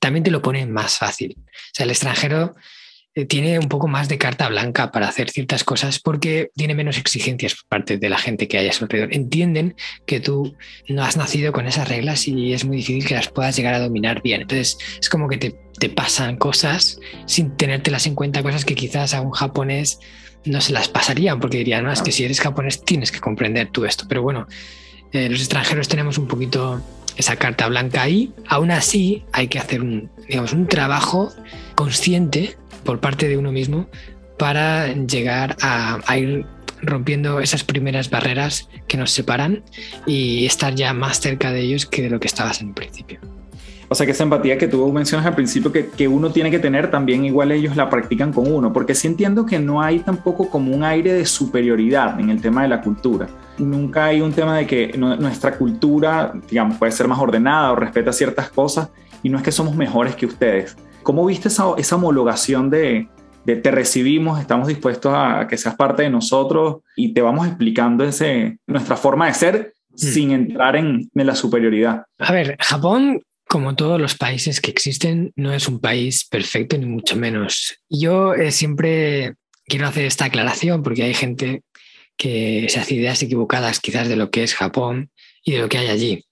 también 0.00 0.22
te 0.22 0.30
lo 0.30 0.42
ponen 0.42 0.70
más 0.70 0.98
fácil. 0.98 1.34
O 1.38 1.72
sea, 1.72 1.84
el 1.84 1.90
extranjero 1.90 2.54
tiene 3.24 3.58
un 3.58 3.68
poco 3.68 3.88
más 3.88 4.08
de 4.08 4.18
carta 4.18 4.48
blanca 4.48 4.92
para 4.92 5.08
hacer 5.08 5.30
ciertas 5.30 5.64
cosas 5.64 5.98
porque 5.98 6.50
tiene 6.54 6.74
menos 6.74 6.98
exigencias 6.98 7.54
por 7.54 7.66
parte 7.68 7.96
de 7.96 8.08
la 8.10 8.18
gente 8.18 8.46
que 8.46 8.58
haya 8.58 8.70
a 8.70 8.72
su 8.74 8.84
alrededor. 8.84 9.14
Entienden 9.14 9.74
que 10.04 10.20
tú 10.20 10.54
no 10.88 11.02
has 11.02 11.16
nacido 11.16 11.50
con 11.52 11.66
esas 11.66 11.88
reglas 11.88 12.28
y 12.28 12.52
es 12.52 12.66
muy 12.66 12.76
difícil 12.76 13.06
que 13.06 13.14
las 13.14 13.28
puedas 13.28 13.56
llegar 13.56 13.72
a 13.72 13.78
dominar 13.78 14.20
bien. 14.20 14.42
Entonces 14.42 14.76
es 15.00 15.08
como 15.08 15.28
que 15.28 15.38
te, 15.38 15.56
te 15.78 15.88
pasan 15.88 16.36
cosas 16.36 17.00
sin 17.24 17.56
tenértelas 17.56 18.06
en 18.06 18.14
cuenta, 18.14 18.42
cosas 18.42 18.66
que 18.66 18.74
quizás 18.74 19.14
a 19.14 19.22
un 19.22 19.30
japonés 19.30 19.98
no 20.44 20.60
se 20.60 20.74
las 20.74 20.88
pasarían 20.88 21.40
porque 21.40 21.58
dirían, 21.58 21.84
no, 21.84 21.92
es 21.92 22.02
que 22.02 22.12
si 22.12 22.24
eres 22.24 22.40
japonés 22.40 22.84
tienes 22.84 23.10
que 23.10 23.20
comprender 23.20 23.70
tú 23.72 23.86
esto. 23.86 24.04
Pero 24.08 24.20
bueno, 24.20 24.46
eh, 25.12 25.30
los 25.30 25.40
extranjeros 25.40 25.88
tenemos 25.88 26.18
un 26.18 26.26
poquito 26.26 26.82
esa 27.16 27.36
carta 27.36 27.66
blanca 27.68 28.02
ahí. 28.02 28.32
Aún 28.46 28.70
así 28.70 29.24
hay 29.32 29.48
que 29.48 29.58
hacer 29.58 29.80
un, 29.80 30.10
digamos, 30.28 30.52
un 30.52 30.68
trabajo 30.68 31.32
consciente 31.74 32.56
por 32.86 33.00
parte 33.00 33.28
de 33.28 33.36
uno 33.36 33.52
mismo 33.52 33.86
para 34.38 34.92
llegar 34.92 35.56
a, 35.60 36.16
ir 36.16 36.46
rompiendo 36.82 37.40
esas 37.40 37.64
primeras 37.64 38.10
barreras 38.10 38.68
que 38.86 38.96
nos 38.96 39.10
separan 39.10 39.62
y 40.06 40.46
estar 40.46 40.74
ya 40.74 40.92
más 40.92 41.20
cerca 41.20 41.50
de 41.50 41.60
ellos 41.60 41.86
que 41.86 42.02
de 42.02 42.10
lo 42.10 42.20
que 42.20 42.28
estabas 42.28 42.60
en 42.60 42.74
principio. 42.74 43.18
O 43.88 43.94
sea 43.94 44.04
que 44.04 44.12
esa 44.12 44.24
empatía 44.24 44.58
que 44.58 44.66
tú 44.66 44.92
mencionas 44.92 45.26
al 45.26 45.34
principio 45.34 45.70
que, 45.70 45.86
que, 45.86 46.08
uno 46.08 46.30
tiene 46.30 46.50
que 46.50 46.58
tener, 46.58 46.90
también 46.90 47.24
igual 47.24 47.52
ellos 47.52 47.76
la 47.76 47.88
practican 47.88 48.32
con 48.32 48.52
uno, 48.52 48.72
porque 48.72 48.94
sí 48.94 49.06
entiendo 49.06 49.46
que 49.46 49.60
no 49.60 49.80
hay 49.80 50.00
tampoco 50.00 50.50
como 50.50 50.74
un 50.74 50.82
aire 50.82 51.12
de 51.12 51.24
superioridad 51.24 52.18
en 52.18 52.30
el 52.30 52.40
tema 52.40 52.62
de 52.62 52.68
la 52.68 52.80
cultura. 52.80 53.28
Nunca 53.58 54.06
hay 54.06 54.20
un 54.20 54.32
tema 54.32 54.58
de 54.58 54.66
que 54.66 54.92
nuestra 54.98 55.56
cultura, 55.56 56.32
digamos, 56.50 56.78
puede 56.78 56.92
ser 56.92 57.06
más 57.06 57.18
ordenada 57.18 57.70
o 57.72 57.76
respeta 57.76 58.12
ciertas 58.12 58.50
cosas 58.50 58.88
y 59.22 59.28
no 59.28 59.38
es 59.38 59.44
que 59.44 59.52
somos 59.52 59.76
mejores 59.76 60.16
que 60.16 60.26
ustedes. 60.26 60.76
¿Cómo 61.06 61.24
viste 61.24 61.46
esa, 61.46 61.66
esa 61.78 61.94
homologación 61.94 62.68
de, 62.68 63.08
de, 63.44 63.54
te 63.54 63.70
recibimos, 63.70 64.40
estamos 64.40 64.66
dispuestos 64.66 65.12
a 65.14 65.46
que 65.48 65.56
seas 65.56 65.76
parte 65.76 66.02
de 66.02 66.10
nosotros 66.10 66.78
y 66.96 67.14
te 67.14 67.22
vamos 67.22 67.46
explicando 67.46 68.02
ese, 68.02 68.58
nuestra 68.66 68.96
forma 68.96 69.28
de 69.28 69.34
ser 69.34 69.74
mm. 69.90 69.96
sin 69.96 70.32
entrar 70.32 70.74
en, 70.74 71.08
en 71.14 71.26
la 71.26 71.36
superioridad? 71.36 72.02
A 72.18 72.32
ver, 72.32 72.56
Japón 72.58 73.22
como 73.48 73.76
todos 73.76 74.00
los 74.00 74.16
países 74.16 74.60
que 74.60 74.72
existen, 74.72 75.32
no 75.36 75.52
es 75.52 75.68
un 75.68 75.78
país 75.78 76.24
perfecto, 76.24 76.76
ni 76.76 76.86
mucho 76.86 77.14
menos. 77.14 77.78
Yo 77.88 78.34
eh, 78.34 78.50
siempre 78.50 79.34
quiero 79.64 79.86
hacer 79.86 80.06
esta 80.06 80.24
aclaración 80.24 80.82
porque 80.82 81.04
hay 81.04 81.14
gente 81.14 81.62
que 82.16 82.66
se 82.68 82.80
hace 82.80 82.96
ideas 82.96 83.22
equivocadas 83.22 83.78
quizás 83.78 84.08
de 84.08 84.16
lo 84.16 84.32
que 84.32 84.42
es 84.42 84.56
Japón 84.56 85.12
y 85.44 85.52
de 85.52 85.58
lo 85.60 85.68
que 85.68 85.78
hay 85.78 85.86
allí. 85.86 86.24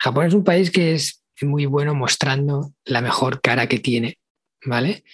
Japón 0.00 0.26
es 0.26 0.34
un 0.34 0.42
país 0.42 0.72
que 0.72 0.94
es 0.94 1.22
muy 1.42 1.66
bueno 1.66 1.94
mostrando 1.94 2.72
la 2.84 3.00
mejor 3.00 3.40
cara 3.40 3.66
que 3.66 3.78
tiene, 3.78 4.18
¿vale? 4.64 5.04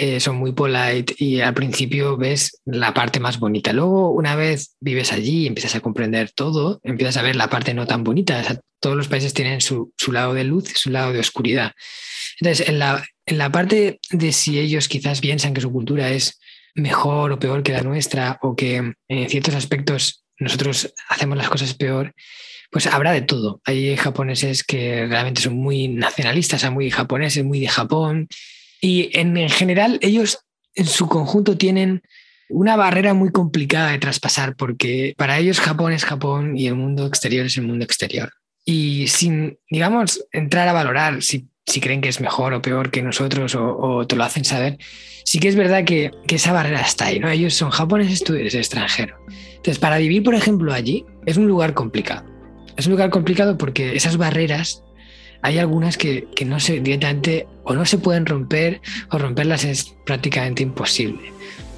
Eh, 0.00 0.20
son 0.20 0.36
muy 0.36 0.52
polite 0.52 1.12
y 1.18 1.40
al 1.40 1.54
principio 1.54 2.16
ves 2.16 2.62
la 2.64 2.94
parte 2.94 3.18
más 3.18 3.40
bonita. 3.40 3.72
Luego, 3.72 4.12
una 4.12 4.36
vez 4.36 4.76
vives 4.78 5.12
allí 5.12 5.42
y 5.42 5.46
empiezas 5.48 5.74
a 5.74 5.80
comprender 5.80 6.30
todo, 6.30 6.78
empiezas 6.84 7.16
a 7.16 7.22
ver 7.22 7.34
la 7.34 7.50
parte 7.50 7.74
no 7.74 7.84
tan 7.84 8.04
bonita. 8.04 8.60
todos 8.78 8.96
los 8.96 9.08
países 9.08 9.34
tienen 9.34 9.60
su, 9.60 9.92
lado 10.12 10.34
de 10.34 10.44
luz 10.44 10.70
y 10.70 10.74
su 10.76 10.90
lado 10.90 11.12
de 11.12 11.18
oscuridad. 11.18 11.72
Entonces, 12.38 12.68
en 12.68 12.78
la, 12.78 13.04
en 13.26 13.38
la 13.38 13.50
parte 13.50 13.98
de 14.10 14.32
si 14.32 14.60
ellos 14.60 14.86
quizás 14.86 15.20
piensan 15.20 15.52
que 15.52 15.60
su 15.60 15.72
cultura 15.72 16.10
es 16.10 16.38
mejor 16.76 17.32
o 17.32 17.40
peor 17.40 17.64
que 17.64 17.72
la 17.72 17.82
nuestra 17.82 18.38
o 18.40 18.54
que 18.54 18.94
en 19.08 19.28
ciertos 19.28 19.56
aspectos 19.56 20.24
nosotros 20.38 20.94
hacemos 21.08 21.36
las 21.36 21.48
cosas 21.48 21.74
peor, 21.74 22.14
pues 22.70 22.86
habrá 22.86 23.12
de 23.12 23.22
todo. 23.22 23.60
Hay 23.64 23.96
japoneses 23.96 24.62
que 24.62 25.06
realmente 25.06 25.42
son 25.42 25.54
muy 25.54 25.88
nacionalistas, 25.88 26.60
son 26.60 26.74
muy 26.74 26.90
japoneses, 26.90 27.44
muy 27.44 27.60
de 27.60 27.68
Japón. 27.68 28.28
Y 28.80 29.10
en, 29.18 29.48
general 29.48 29.98
ellos 30.02 30.40
en 30.74 30.86
su 30.86 31.08
conjunto 31.08 31.56
tienen 31.56 32.02
una 32.48 32.76
barrera 32.76 33.14
muy 33.14 33.30
complicada 33.30 33.90
de 33.90 33.98
traspasar 33.98 34.56
porque 34.56 35.14
para 35.16 35.38
ellos 35.38 35.60
Japón 35.60 35.92
es 35.92 36.04
Japón 36.04 36.56
y 36.56 36.66
el 36.66 36.76
mundo 36.76 37.06
exterior 37.06 37.46
es 37.46 37.56
el 37.56 37.66
mundo 37.66 37.84
exterior. 37.84 38.32
Y 38.64 39.08
sin, 39.08 39.58
digamos, 39.70 40.24
entrar 40.30 40.68
a 40.68 40.72
valorar 40.72 41.22
si, 41.22 41.48
si 41.68 41.80
creen 41.80 42.00
que 42.00 42.08
es 42.08 42.20
mejor 42.20 42.52
o 42.54 42.62
peor 42.62 42.90
que 42.90 43.02
nosotros 43.02 43.54
o, 43.54 44.06
te 44.06 44.16
lo 44.16 44.24
hacen 44.24 44.44
saber, 44.44 44.78
sí 45.24 45.38
que 45.38 45.48
es 45.48 45.54
verdad 45.54 45.84
que, 45.84 46.10
que, 46.26 46.34
esa 46.36 46.52
barrera 46.52 46.80
está 46.80 47.06
ahí, 47.06 47.20
¿no? 47.20 47.28
Ellos 47.30 47.54
son 47.54 47.70
japoneses, 47.70 48.24
tú 48.24 48.34
eres 48.34 48.54
extranjero. 48.54 49.16
Entonces, 49.28 49.78
para 49.78 49.98
vivir, 49.98 50.22
por 50.22 50.34
ejemplo, 50.34 50.72
allí 50.72 51.04
es 51.26 51.36
un 51.36 51.46
lugar 51.46 51.74
complicado 51.74 52.38
es 52.78 52.86
un 52.86 52.92
lugar 52.92 53.10
complicado 53.10 53.58
porque 53.58 53.96
esas 53.96 54.16
barreras 54.16 54.84
hay 55.42 55.58
algunas 55.58 55.98
que, 55.98 56.26
no 56.46 56.60
se 56.60 56.80
directamente 56.80 57.46
o 57.64 57.74
no 57.74 57.84
se 57.84 57.98
pueden 57.98 58.24
romper 58.24 58.80
o 59.10 59.18
romperlas 59.18 59.64
es 59.64 59.94
prácticamente 60.06 60.62
imposible. 60.62 61.32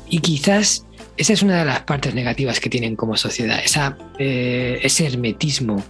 Y 0.08 0.20
quizás 0.20 0.86
esa 1.16 1.32
es 1.32 1.42
una 1.42 1.58
de 1.58 1.64
las 1.64 1.80
partes 1.80 2.14
negativas 2.14 2.60
que 2.60 2.70
tienen 2.70 2.96
como 2.96 3.16
sociedad, 3.16 3.60
esa, 3.64 3.96
eh, 4.18 4.78
ese 4.82 5.06
hermetismo, 5.06 5.82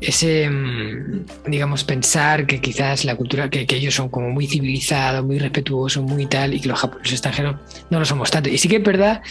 ese, 0.00 0.48
mm, 0.48 1.24
digamos, 1.46 1.84
pensar 1.84 2.46
que 2.46 2.60
quizás 2.60 3.04
la 3.04 3.16
cultura, 3.16 3.50
que, 3.50 3.66
ellos 3.68 3.94
son 3.94 4.08
como 4.08 4.30
muy 4.30 4.46
civilizados, 4.46 5.24
muy 5.24 5.38
respetuosos, 5.38 6.02
muy 6.02 6.26
tal, 6.26 6.54
y 6.54 6.60
que 6.60 6.68
los, 6.68 6.82
los 6.82 7.12
extranjeros 7.12 7.56
no 7.90 7.98
lo 7.98 8.04
somos 8.04 8.30
tanto. 8.30 8.48
Y 8.48 8.58
sí 8.58 8.68
que 8.68 8.76
es 8.76 8.82
verdad 8.82 9.22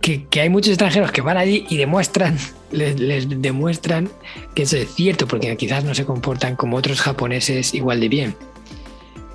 que, 0.00 0.40
hay 0.40 0.48
muchos 0.48 0.70
extranjeros 0.70 1.10
que 1.10 1.20
van 1.20 1.36
allí 1.36 1.66
y 1.68 1.76
demuestran, 1.76 2.38
les, 2.72 3.28
demuestran 3.40 4.08
que 4.54 4.62
eso 4.62 4.76
es 4.76 4.94
cierto, 4.94 5.26
porque 5.26 5.56
quizás 5.56 5.84
no 5.84 5.94
se 5.94 6.04
comportan 6.04 6.56
como 6.56 6.76
otros 6.76 7.00
japoneses 7.00 7.74
igual 7.74 8.00
de 8.00 8.08
bien. 8.08 8.34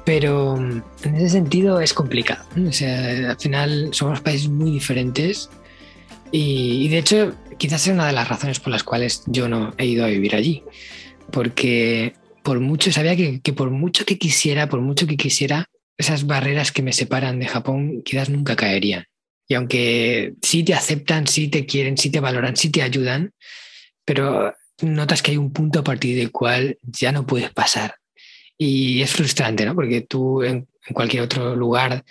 Pero 0.06 0.58
mm, 0.58 0.82
en 1.04 1.16
ese 1.16 1.30
sentido 1.30 1.80
es 1.80 1.94
complicado. 1.94 2.44
O 2.68 2.72
sea, 2.72 3.32
al 3.32 3.38
final 3.38 3.90
somos 3.92 4.22
países 4.22 4.50
muy 4.50 4.72
diferentes 4.72 5.50
y, 6.32 6.88
de 6.88 6.98
hecho 6.98 7.34
quizás 7.62 7.86
es 7.86 7.94
una 7.94 8.08
de 8.08 8.14
las 8.14 8.28
razones 8.28 8.60
por 8.60 8.72
las 8.72 8.84
cuales 8.84 9.22
yo 9.28 9.48
no 9.48 9.76
he 9.78 9.86
ido 9.86 10.04
a 10.04 10.08
vivir 10.08 10.36
allí. 10.36 10.64
Porque 11.32 12.16
por 12.42 12.60
mucho, 12.60 12.92
sabía 12.92 13.16
que, 13.16 13.54
por 13.54 13.70
mucho 13.70 14.04
que 14.04 14.18
quisiera, 14.18 14.68
por 14.68 14.82
mucho 14.82 15.06
que 15.06 15.16
quisiera, 15.16 15.70
esas 15.96 16.26
barreras 16.26 16.72
que 16.72 16.82
me 16.82 16.92
separan 16.92 17.40
de 17.40 17.46
Japón 17.46 18.02
quizás 18.04 18.32
nunca 18.32 18.56
caerían. 18.56 19.06
Y 19.48 19.54
aunque 19.54 20.34
sí 20.42 20.64
te 20.64 20.74
aceptan, 20.74 21.28
sí 21.28 21.50
te 21.50 21.68
quieren, 21.68 22.00
sí 22.00 22.10
te 22.10 22.20
valoran, 22.20 22.58
sí 22.58 22.72
te 22.72 22.82
ayudan, 22.82 23.32
pero 24.06 24.56
notas 24.82 25.22
que 25.22 25.30
hay 25.30 25.38
un 25.38 25.54
punto 25.54 25.82
a 25.82 25.84
partir 25.84 26.18
del 26.18 26.32
cual 26.32 26.80
ya 26.82 27.12
no 27.12 27.28
puedes 27.28 27.52
pasar. 27.52 27.94
Y 28.58 29.04
es 29.04 29.12
frustrante, 29.12 29.68
¿no? 29.68 29.76
Porque 29.76 30.02
tú 30.02 30.42
en, 30.42 30.68
cualquier 30.94 31.22
otro 31.22 31.56
lugar 31.56 32.04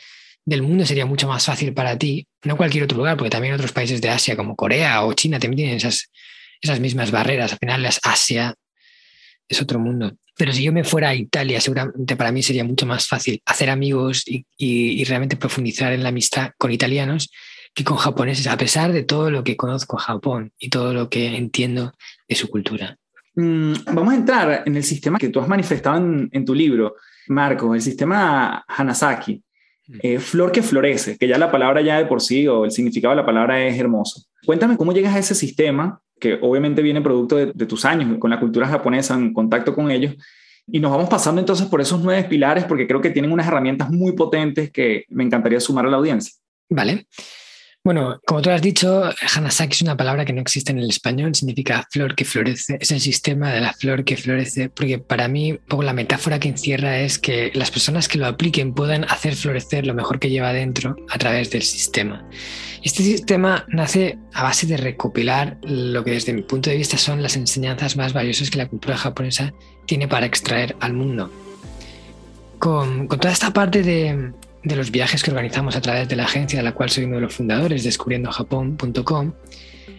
del 0.51 0.63
mundo 0.63 0.85
sería 0.85 1.07
mucho 1.07 1.29
más 1.29 1.47
fácil 1.47 1.73
para 1.73 1.97
ti, 1.97 2.27
no 2.43 2.57
cualquier 2.57 2.83
otro 2.83 2.99
lugar, 2.99 3.17
porque 3.17 3.31
también 3.31 3.55
otros 3.55 3.71
países 3.71 4.01
de 4.01 4.09
Asia 4.09 4.37
como 4.37 4.57
Corea 4.57 5.05
o 5.05 5.13
China 5.13 5.39
también 5.39 5.59
tienen 5.59 5.77
esas, 5.77 6.11
esas 6.61 6.81
mismas 6.81 7.13
barreras. 7.13 7.53
Al 7.53 7.59
final, 7.59 7.87
Asia 8.03 8.53
es 9.49 9.63
otro 9.63 9.79
mundo. 9.79 10.13
Pero 10.37 10.53
si 10.53 10.65
yo 10.65 10.73
me 10.73 10.83
fuera 10.83 11.11
a 11.11 11.15
Italia, 11.15 11.61
seguramente 11.61 12.17
para 12.17 12.33
mí 12.33 12.43
sería 12.43 12.65
mucho 12.65 12.85
más 12.85 13.07
fácil 13.07 13.41
hacer 13.47 13.71
amigos 13.71 14.25
y, 14.27 15.05
realmente 15.05 15.37
profundizar 15.37 15.93
en 15.93 16.03
la 16.03 16.09
amistad 16.09 16.51
con 16.59 16.73
italianos 16.73 17.31
que 17.73 17.85
con 17.85 17.97
japoneses, 17.97 18.49
a 18.49 18.57
pesar 18.57 18.93
de 18.93 19.05
todo 19.05 19.31
lo 19.31 19.45
que 19.45 19.57
conozco 19.57 19.99
Japón 19.99 20.53
y 20.59 20.69
todo 20.69 20.93
lo 20.93 21.09
que 21.09 21.37
entiendo 21.37 21.93
de 22.29 22.35
su 22.35 22.49
cultura. 22.49 22.99
Mm, 23.37 23.73
vamos 23.93 24.13
a 24.13 24.17
entrar 24.17 24.63
en 24.67 24.75
el 24.75 24.83
sistema 24.83 25.17
que 25.17 25.29
tú 25.29 25.39
has 25.39 25.47
manifestado 25.47 25.97
en, 25.99 26.45
tu 26.45 26.55
libro, 26.57 26.97
Marco, 27.29 27.73
el 27.73 27.83
sistema 27.83 28.65
Hanasaki. 28.67 29.41
Eh, 30.03 30.19
flor 30.19 30.53
que 30.53 30.63
florece, 30.63 31.17
que 31.19 31.27
ya 31.27 31.39
la 31.39 31.51
palabra 31.51 31.81
ya 31.81 31.99
de 31.99 32.07
por 32.07 32.21
sí 32.21 32.47
o 32.47 32.65
el 32.65 32.71
significado 32.71 33.13
de 33.13 33.17
la 33.17 33.27
palabra 33.27 33.65
es 33.67 33.79
hermoso. 33.79 34.23
Cuéntame 34.45 34.77
cómo 34.77 34.93
llegas 34.93 35.15
a 35.15 35.19
ese 35.19 35.35
sistema 35.35 36.01
que 36.21 36.39
obviamente 36.41 36.83
viene 36.83 37.01
producto 37.01 37.37
de, 37.37 37.67
tus 37.67 37.85
años 37.85 38.19
con 38.19 38.31
la 38.31 38.39
cultura 38.39 38.69
japonesa, 38.69 39.15
en 39.15 39.33
contacto 39.33 39.75
con 39.75 39.91
ellos. 39.91 40.15
Y 40.67 40.79
nos 40.79 40.93
vamos 40.93 41.09
pasando 41.09 41.41
entonces 41.41 41.67
por 41.67 41.81
esos 41.81 42.01
nueve 42.01 42.25
pilares 42.25 42.65
porque 42.65 42.87
creo 42.87 43.01
que 43.01 43.11
tienen 43.11 43.33
unas 43.33 43.49
herramientas 43.49 43.91
muy 43.91 44.13
potentes 44.13 44.71
que 44.71 45.05
me 45.09 45.25
encantaría 45.25 45.59
sumar 45.59 45.87
a 45.87 45.91
la 45.91 45.97
audiencia. 45.97 46.35
Vale. 46.69 47.07
Bueno, 47.83 48.21
como 48.27 48.43
tú 48.43 48.51
has 48.51 48.61
dicho, 48.61 49.05
Hanasaki 49.35 49.73
es 49.73 49.81
una 49.81 49.97
palabra 49.97 50.27
que 50.27 50.35
no 50.35 50.43
existe 50.43 50.71
en 50.71 50.81
el 50.81 50.91
español, 50.91 51.35
significa 51.35 51.87
flor 51.91 52.15
que 52.15 52.27
florece, 52.27 52.77
es 52.79 52.91
el 52.91 53.01
sistema 53.01 53.53
de 53.53 53.63
la 53.63 53.73
flor 53.73 54.05
que 54.05 54.19
florece, 54.19 54.69
porque 54.69 54.99
para 54.99 55.29
mí 55.29 55.59
poco 55.67 55.83
la 55.83 55.95
metáfora 55.95 56.39
que 56.39 56.49
encierra 56.49 56.99
es 56.99 57.19
que 57.19 57.51
las 57.55 57.71
personas 57.71 58.07
que 58.07 58.19
lo 58.19 58.27
apliquen 58.27 58.75
puedan 58.75 59.05
hacer 59.05 59.35
florecer 59.35 59.87
lo 59.87 59.95
mejor 59.95 60.19
que 60.19 60.29
lleva 60.29 60.53
dentro 60.53 60.95
a 61.09 61.17
través 61.17 61.51
del 61.51 61.63
sistema. 61.63 62.29
Este 62.83 63.03
sistema 63.03 63.65
nace 63.69 64.19
a 64.35 64.43
base 64.43 64.67
de 64.67 64.77
recopilar 64.77 65.57
lo 65.63 66.05
que 66.05 66.11
desde 66.11 66.35
mi 66.35 66.43
punto 66.43 66.69
de 66.69 66.77
vista 66.77 66.99
son 66.99 67.23
las 67.23 67.37
enseñanzas 67.37 67.97
más 67.97 68.13
valiosas 68.13 68.51
que 68.51 68.59
la 68.59 68.69
cultura 68.69 68.99
japonesa 68.99 69.55
tiene 69.87 70.07
para 70.07 70.27
extraer 70.27 70.77
al 70.81 70.93
mundo. 70.93 71.33
Con, 72.59 73.07
con 73.07 73.19
toda 73.19 73.33
esta 73.33 73.55
parte 73.55 73.83
de, 73.83 74.33
de 74.63 74.77
los 74.77 74.91
viajes 74.91 75.23
que 75.23 75.31
organizamos 75.31 75.77
a 75.77 75.81
través 75.81 76.09
de 76.09 76.17
la 76.17 76.25
agencia 76.25 76.59
de 76.59 76.63
la 76.63 76.73
cual 76.73 76.91
soy 76.91 77.05
uno 77.05 77.17
de 77.17 77.23
los 77.23 77.35
fundadores, 77.35 77.85
descubriendojapón.com, 77.85 79.33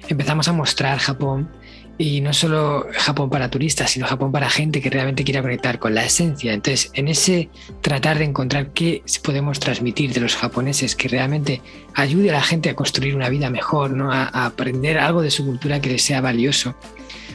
empezamos 0.07 0.47
a 0.47 0.53
mostrar 0.53 0.97
Japón 0.99 1.49
y 1.97 2.21
no 2.21 2.33
solo 2.33 2.87
Japón 2.93 3.29
para 3.29 3.49
turistas, 3.49 3.91
sino 3.91 4.07
Japón 4.07 4.31
para 4.31 4.49
gente 4.49 4.81
que 4.81 4.89
realmente 4.89 5.23
quiera 5.23 5.41
conectar 5.41 5.77
con 5.77 5.93
la 5.93 6.03
esencia. 6.03 6.53
Entonces, 6.53 6.89
en 6.93 7.07
ese 7.07 7.49
tratar 7.81 8.17
de 8.17 8.25
encontrar 8.25 8.71
qué 8.71 9.03
podemos 9.23 9.59
transmitir 9.59 10.13
de 10.13 10.21
los 10.21 10.35
japoneses 10.35 10.95
que 10.95 11.07
realmente 11.07 11.61
ayude 11.93 12.29
a 12.31 12.33
la 12.33 12.41
gente 12.41 12.69
a 12.69 12.75
construir 12.75 13.15
una 13.15 13.29
vida 13.29 13.49
mejor, 13.49 13.91
¿no? 13.91 14.11
a, 14.11 14.23
a 14.23 14.45
aprender 14.45 14.97
algo 14.97 15.21
de 15.21 15.31
su 15.31 15.45
cultura 15.45 15.79
que 15.79 15.89
les 15.89 16.01
sea 16.01 16.21
valioso, 16.21 16.75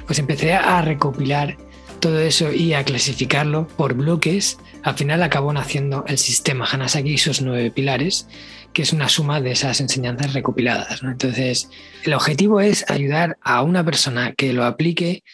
pues 0.06 0.18
empecé 0.18 0.54
a 0.54 0.82
recopilar 0.82 1.56
todo 2.00 2.20
eso 2.20 2.52
y 2.52 2.74
a 2.74 2.84
clasificarlo 2.84 3.66
por 3.66 3.94
bloques 3.94 4.58
al 4.82 4.94
final 4.94 5.22
acabó 5.22 5.52
naciendo 5.52 6.04
el 6.06 6.18
sistema 6.18 6.64
Hanasaki 6.64 7.14
y 7.14 7.18
sus 7.18 7.42
nueve 7.42 7.70
pilares, 7.70 8.28
que 8.72 8.82
es 8.82 8.92
una 8.92 9.08
suma 9.08 9.40
de 9.40 9.50
esas 9.50 9.80
enseñanzas 9.80 10.32
recopiladas. 10.32 11.02
Entonces, 11.02 11.68
el 12.04 12.14
objetivo 12.14 12.60
es 12.60 12.88
ayudar 12.88 13.36
a 13.42 13.62
una 13.62 13.84
persona 13.84 14.32
que 14.34 14.52
lo 14.52 14.64
aplique 14.64 15.24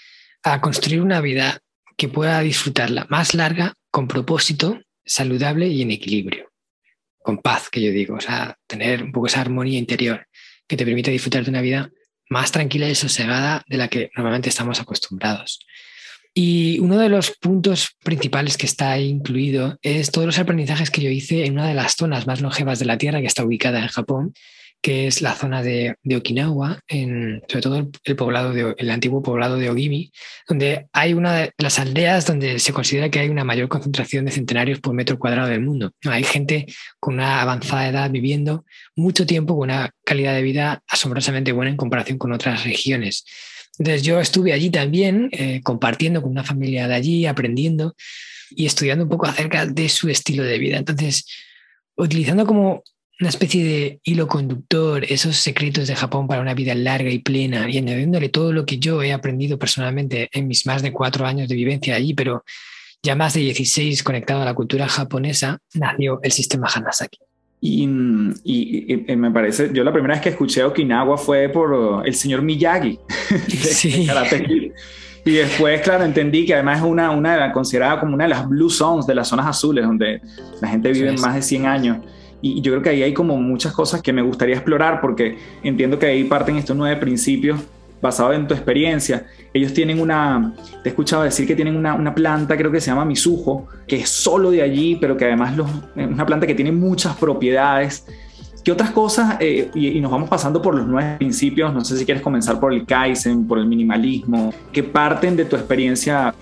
a 0.42 0.60
construir 0.60 1.02
una 1.02 1.20
vida 1.20 1.60
que 1.96 2.08
pueda 2.08 2.40
disfrutarla 2.40 3.06
más 3.10 3.34
larga, 3.34 3.74
con 3.90 4.08
propósito, 4.08 4.80
saludable 5.04 5.68
y 5.68 5.82
en 5.82 5.90
equilibrio, 5.90 6.50
con 7.18 7.38
paz, 7.38 7.68
que 7.68 7.82
yo 7.82 7.90
digo, 7.90 8.16
o 8.16 8.20
sea, 8.20 8.56
tener 8.66 9.02
un 9.02 9.12
poco 9.12 9.26
esa 9.26 9.42
armonía 9.42 9.78
interior 9.78 10.26
que 10.66 10.76
te 10.76 10.86
permite 10.86 11.10
disfrutar 11.10 11.44
de 11.44 11.50
una 11.50 11.60
vida 11.60 11.90
más 12.30 12.50
tranquila 12.50 12.88
y 12.88 12.94
sosegada 12.94 13.62
de 13.68 13.76
la 13.76 13.88
que 13.88 14.10
normalmente 14.16 14.48
estamos 14.48 14.80
acostumbrados. 14.80 15.66
Y 16.34 16.78
uno 16.80 16.98
de 16.98 17.10
los 17.10 17.30
puntos 17.32 17.96
principales 18.02 18.56
que 18.56 18.66
está 18.66 18.98
incluido 18.98 19.78
es 19.82 20.10
todos 20.10 20.26
los 20.26 20.38
aprendizajes 20.38 20.90
que 20.90 21.02
yo 21.02 21.10
hice 21.10 21.44
en 21.44 21.54
una 21.54 21.68
de 21.68 21.74
las 21.74 21.96
zonas 21.96 22.26
más 22.26 22.40
longevas 22.40 22.78
de 22.78 22.86
la 22.86 22.96
Tierra, 22.96 23.20
que 23.20 23.26
está 23.26 23.44
ubicada 23.44 23.80
en 23.80 23.88
Japón, 23.88 24.32
que 24.82 25.06
es 25.06 25.22
la 25.22 25.34
zona 25.34 25.62
de, 25.62 25.96
Okinawa, 26.16 26.80
en, 26.88 27.42
sobre 27.48 27.62
todo 27.62 27.90
el, 28.04 28.16
poblado 28.16 28.52
de, 28.52 28.74
el 28.76 28.90
antiguo 28.90 29.22
poblado 29.22 29.56
de 29.56 29.70
Ogimi, 29.70 30.10
donde 30.48 30.88
hay 30.92 31.14
una 31.14 31.34
de 31.36 31.52
las 31.58 31.78
aldeas 31.78 32.26
donde 32.26 32.58
se 32.58 32.72
considera 32.72 33.08
que 33.08 33.20
hay 33.20 33.28
una 33.28 33.44
mayor 33.44 33.68
concentración 33.68 34.24
de 34.24 34.32
centenarios 34.32 34.80
por 34.80 34.92
metro 34.92 35.18
cuadrado 35.18 35.48
del 35.48 35.60
mundo. 35.60 35.92
Hay 36.04 36.24
gente 36.24 36.66
con 36.98 37.14
una 37.14 37.40
avanzada 37.42 37.88
edad 37.88 38.10
viviendo 38.10 38.64
mucho 38.96 39.24
tiempo 39.24 39.54
con 39.54 39.70
una 39.70 39.90
calidad 40.04 40.34
de 40.34 40.42
vida 40.42 40.82
asombrosamente 40.88 41.52
buena 41.52 41.70
en 41.70 41.76
comparación 41.76 42.18
con 42.18 42.32
otras 42.32 42.64
regiones. 42.64 43.24
Entonces 43.78 44.02
yo 44.02 44.20
estuve 44.20 44.52
allí 44.52 44.70
también, 44.70 45.28
eh, 45.32 45.60
compartiendo 45.62 46.20
con 46.22 46.30
una 46.30 46.44
familia 46.44 46.88
de 46.88 46.94
allí, 46.94 47.26
aprendiendo 47.26 47.94
y 48.50 48.66
estudiando 48.66 49.04
un 49.04 49.10
poco 49.10 49.26
acerca 49.26 49.66
de 49.66 49.88
su 49.88 50.08
estilo 50.08 50.44
de 50.44 50.58
vida. 50.58 50.76
Entonces, 50.76 51.26
utilizando 51.96 52.46
como 52.46 52.82
una 53.20 53.28
especie 53.28 53.64
de 53.64 54.00
hilo 54.04 54.26
conductor 54.26 55.04
esos 55.04 55.36
secretos 55.36 55.86
de 55.86 55.94
Japón 55.94 56.26
para 56.26 56.40
una 56.40 56.54
vida 56.54 56.74
larga 56.74 57.10
y 57.10 57.20
plena 57.20 57.70
y 57.70 57.78
añadiéndole 57.78 58.28
todo 58.28 58.52
lo 58.52 58.66
que 58.66 58.78
yo 58.78 59.02
he 59.02 59.12
aprendido 59.12 59.58
personalmente 59.58 60.28
en 60.32 60.48
mis 60.48 60.66
más 60.66 60.82
de 60.82 60.92
cuatro 60.92 61.24
años 61.26 61.48
de 61.48 61.54
vivencia 61.54 61.94
allí, 61.94 62.14
pero 62.14 62.44
ya 63.02 63.14
más 63.14 63.34
de 63.34 63.40
16 63.40 64.02
conectado 64.02 64.42
a 64.42 64.44
la 64.44 64.54
cultura 64.54 64.88
japonesa, 64.88 65.58
nació 65.74 66.20
el 66.22 66.32
sistema 66.32 66.68
Hanasaki. 66.72 67.18
Y, 67.64 67.86
me 67.86 69.30
parece, 69.30 69.70
yo 69.72 69.84
la 69.84 69.92
primera 69.92 70.14
vez 70.14 70.22
que 70.22 70.30
escuché 70.30 70.64
Okinawa 70.64 71.16
fue 71.16 71.48
por 71.48 72.04
el 72.04 72.12
señor 72.12 72.42
Miyagi 72.42 72.98
sí. 73.48 74.08
Y 75.24 75.30
después, 75.30 75.80
claro, 75.82 76.02
entendí 76.02 76.44
que 76.44 76.54
además 76.54 76.78
es 76.78 76.84
una, 76.84 77.12
una 77.12 77.52
considerada 77.52 78.00
como 78.00 78.14
una 78.14 78.24
de 78.24 78.30
las 78.30 78.48
blue 78.48 78.68
zones 78.68 79.06
de 79.06 79.14
las 79.14 79.28
zonas 79.28 79.46
azules, 79.46 79.84
donde 79.84 80.20
la 80.60 80.68
gente 80.68 80.90
vive 80.90 81.12
más 81.18 81.36
de 81.36 81.42
100 81.42 81.66
años. 81.66 81.98
Y 82.40 82.60
yo 82.60 82.72
creo 82.72 82.82
que 82.82 82.88
ahí 82.88 83.04
hay 83.04 83.14
como 83.14 83.36
muchas 83.36 83.72
cosas 83.72 84.02
que 84.02 84.12
me 84.12 84.22
gustaría 84.22 84.56
explorar, 84.56 85.00
porque 85.00 85.38
entiendo 85.62 86.00
que 86.00 86.06
ahí 86.06 86.24
parten 86.24 86.56
estos 86.56 86.76
nueve 86.76 86.96
principios 86.96 87.60
basado 88.02 88.32
en 88.32 88.46
tu 88.48 88.52
experiencia. 88.52 89.26
Ellos 89.54 89.72
tienen 89.72 90.00
una, 90.00 90.52
te 90.82 90.88
he 90.88 90.90
escuchado 90.90 91.22
decir 91.22 91.46
que 91.46 91.54
tienen 91.54 91.76
una, 91.76 91.94
una 91.94 92.14
planta, 92.14 92.56
creo 92.56 92.72
que 92.72 92.80
se 92.80 92.90
llama 92.90 93.04
Misujo, 93.04 93.68
que 93.86 93.96
es 93.96 94.08
solo 94.08 94.50
de 94.50 94.60
allí, 94.60 94.98
pero 95.00 95.16
que 95.16 95.24
además 95.24 95.54
es 95.96 96.06
una 96.06 96.26
planta 96.26 96.46
que 96.46 96.54
tiene 96.54 96.72
muchas 96.72 97.16
propiedades. 97.16 98.04
¿Qué 98.64 98.70
otras 98.70 98.90
cosas? 98.90 99.36
Eh, 99.40 99.70
y, 99.74 100.00
nos 100.00 100.10
vamos 100.10 100.28
pasando 100.28 100.60
por 100.60 100.74
los 100.74 100.86
nueve 100.86 101.16
principios. 101.18 101.72
No 101.72 101.84
sé 101.84 101.96
si 101.96 102.04
quieres 102.04 102.22
comenzar 102.22 102.60
por 102.60 102.72
el 102.72 102.84
Kaizen, 102.86 103.46
por 103.46 103.58
el 103.58 103.66
minimalismo, 103.66 104.52
que 104.72 104.82
parten 104.82 105.36
de 105.36 105.44
tu 105.44 105.56
experiencia 105.56 106.34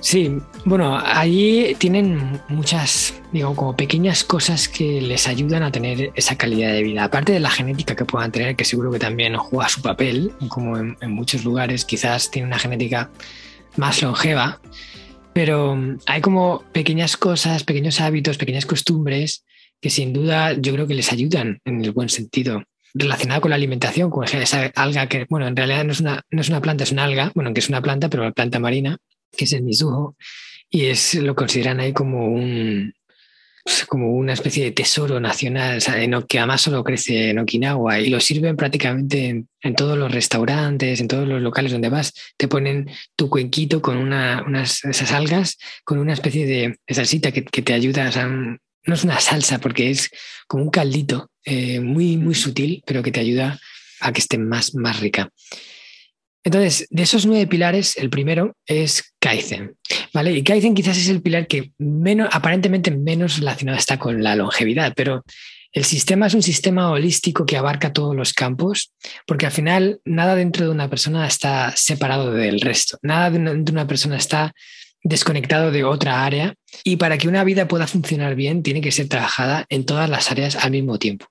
Sí, 0.00 0.38
bueno, 0.64 0.96
allí 0.96 1.74
tienen 1.78 2.40
muchas, 2.48 3.20
digo, 3.32 3.54
como 3.56 3.76
pequeñas 3.76 4.22
cosas 4.22 4.68
que 4.68 5.00
les 5.00 5.26
ayudan 5.26 5.64
a 5.64 5.72
tener 5.72 6.12
esa 6.14 6.36
calidad 6.36 6.72
de 6.72 6.82
vida. 6.82 7.04
Aparte 7.04 7.32
de 7.32 7.40
la 7.40 7.50
genética 7.50 7.96
que 7.96 8.04
puedan 8.04 8.30
tener, 8.30 8.54
que 8.54 8.64
seguro 8.64 8.92
que 8.92 9.00
también 9.00 9.36
juega 9.36 9.68
su 9.68 9.82
papel, 9.82 10.32
como 10.48 10.78
en, 10.78 10.96
muchos 11.10 11.44
lugares, 11.44 11.84
quizás 11.84 12.30
tiene 12.30 12.46
una 12.46 12.58
genética 12.58 13.10
más 13.76 14.00
longeva, 14.02 14.60
pero 15.32 15.76
hay 16.06 16.20
como 16.20 16.62
pequeñas 16.72 17.16
cosas, 17.16 17.64
pequeños 17.64 18.00
hábitos, 18.00 18.38
pequeñas 18.38 18.66
costumbres 18.66 19.44
que 19.80 19.90
sin 19.90 20.12
duda 20.12 20.54
yo 20.54 20.72
creo 20.72 20.86
que 20.86 20.94
les 20.94 21.12
ayudan 21.12 21.60
en 21.64 21.84
el 21.84 21.92
buen 21.92 22.08
sentido 22.08 22.64
relacionado 22.94 23.40
con 23.40 23.50
la 23.50 23.56
alimentación, 23.56 24.10
con 24.10 24.24
esa 24.24 24.72
alga 24.74 25.06
que, 25.08 25.26
bueno, 25.28 25.46
en 25.46 25.54
realidad 25.54 25.84
no 25.84 25.92
es 25.92 26.00
una, 26.00 26.22
no 26.30 26.40
es 26.40 26.48
una 26.48 26.60
planta, 26.60 26.84
es 26.84 26.92
una 26.92 27.04
alga, 27.04 27.30
bueno, 27.34 27.52
que 27.52 27.60
es 27.60 27.68
una 27.68 27.82
planta, 27.82 28.08
pero 28.08 28.22
una 28.22 28.32
planta 28.32 28.58
marina, 28.58 28.98
que 29.36 29.44
es 29.44 29.52
el 29.52 29.62
Mizuho, 29.62 30.16
y 30.70 30.86
es, 30.86 31.14
lo 31.14 31.34
consideran 31.34 31.80
ahí 31.80 31.92
como 31.92 32.26
un 32.28 32.92
pues, 33.68 33.84
como 33.84 34.12
una 34.12 34.32
especie 34.32 34.64
de 34.64 34.70
tesoro 34.70 35.20
nacional, 35.20 35.82
que 36.26 36.38
además 36.38 36.62
solo 36.62 36.82
crece 36.82 37.28
en 37.28 37.38
Okinawa 37.38 38.00
y 38.00 38.08
lo 38.08 38.18
sirven 38.18 38.56
prácticamente 38.56 39.44
en, 39.60 39.74
todos 39.74 39.98
los 39.98 40.10
restaurantes, 40.10 41.02
en 41.02 41.06
todos 41.06 41.28
los 41.28 41.42
locales 41.42 41.72
donde 41.72 41.90
vas, 41.90 42.14
te 42.38 42.48
ponen 42.48 42.88
tu 43.14 43.28
cuenquito 43.28 43.82
con 43.82 43.98
una, 43.98 44.42
unas 44.46 44.82
esas 44.86 45.12
algas, 45.12 45.58
con 45.84 45.98
una 45.98 46.14
especie 46.14 46.46
de, 46.46 46.78
salsita 46.88 47.30
que, 47.30 47.42
te 47.42 47.74
ayuda, 47.74 48.10
no 48.26 48.94
es 48.94 49.04
una 49.04 49.20
salsa 49.20 49.58
porque 49.58 49.90
es 49.90 50.08
como 50.46 50.62
un 50.62 50.70
caldito 50.70 51.30
eh, 51.44 51.80
muy, 51.80 52.16
muy 52.16 52.34
sutil, 52.34 52.82
pero 52.86 53.02
que 53.02 53.12
te 53.12 53.20
ayuda 53.20 53.60
a 54.00 54.12
que 54.14 54.20
esté 54.20 54.38
más, 54.38 54.74
más 54.76 54.98
rica. 55.00 55.28
Entonces, 56.44 56.86
de 56.90 57.02
esos 57.02 57.26
nueve 57.26 57.46
pilares, 57.46 57.96
el 57.96 58.10
primero 58.10 58.56
es 58.66 59.14
Kaizen, 59.20 59.76
¿vale? 60.14 60.32
Y 60.32 60.42
Kaizen 60.42 60.74
quizás 60.74 60.96
es 60.96 61.08
el 61.08 61.20
pilar 61.20 61.46
que 61.46 61.72
menos, 61.78 62.28
aparentemente 62.32 62.90
menos 62.90 63.38
relacionado 63.38 63.78
está 63.78 63.98
con 63.98 64.22
la 64.22 64.36
longevidad, 64.36 64.92
pero 64.96 65.24
el 65.72 65.84
sistema 65.84 66.26
es 66.26 66.34
un 66.34 66.42
sistema 66.42 66.90
holístico 66.90 67.44
que 67.44 67.56
abarca 67.56 67.92
todos 67.92 68.16
los 68.16 68.32
campos, 68.32 68.92
porque 69.26 69.46
al 69.46 69.52
final 69.52 70.00
nada 70.04 70.34
dentro 70.34 70.64
de 70.64 70.70
una 70.70 70.88
persona 70.88 71.26
está 71.26 71.74
separado 71.76 72.32
del 72.32 72.60
resto, 72.60 72.98
nada 73.02 73.30
de 73.30 73.70
una 73.70 73.86
persona 73.86 74.16
está 74.16 74.54
desconectado 75.02 75.70
de 75.70 75.84
otra 75.84 76.24
área 76.24 76.54
y 76.84 76.96
para 76.96 77.18
que 77.18 77.28
una 77.28 77.44
vida 77.44 77.68
pueda 77.68 77.86
funcionar 77.86 78.34
bien 78.34 78.62
tiene 78.62 78.80
que 78.80 78.92
ser 78.92 79.08
trabajada 79.08 79.66
en 79.68 79.84
todas 79.84 80.08
las 80.08 80.30
áreas 80.30 80.56
al 80.56 80.70
mismo 80.70 80.98
tiempo. 80.98 81.26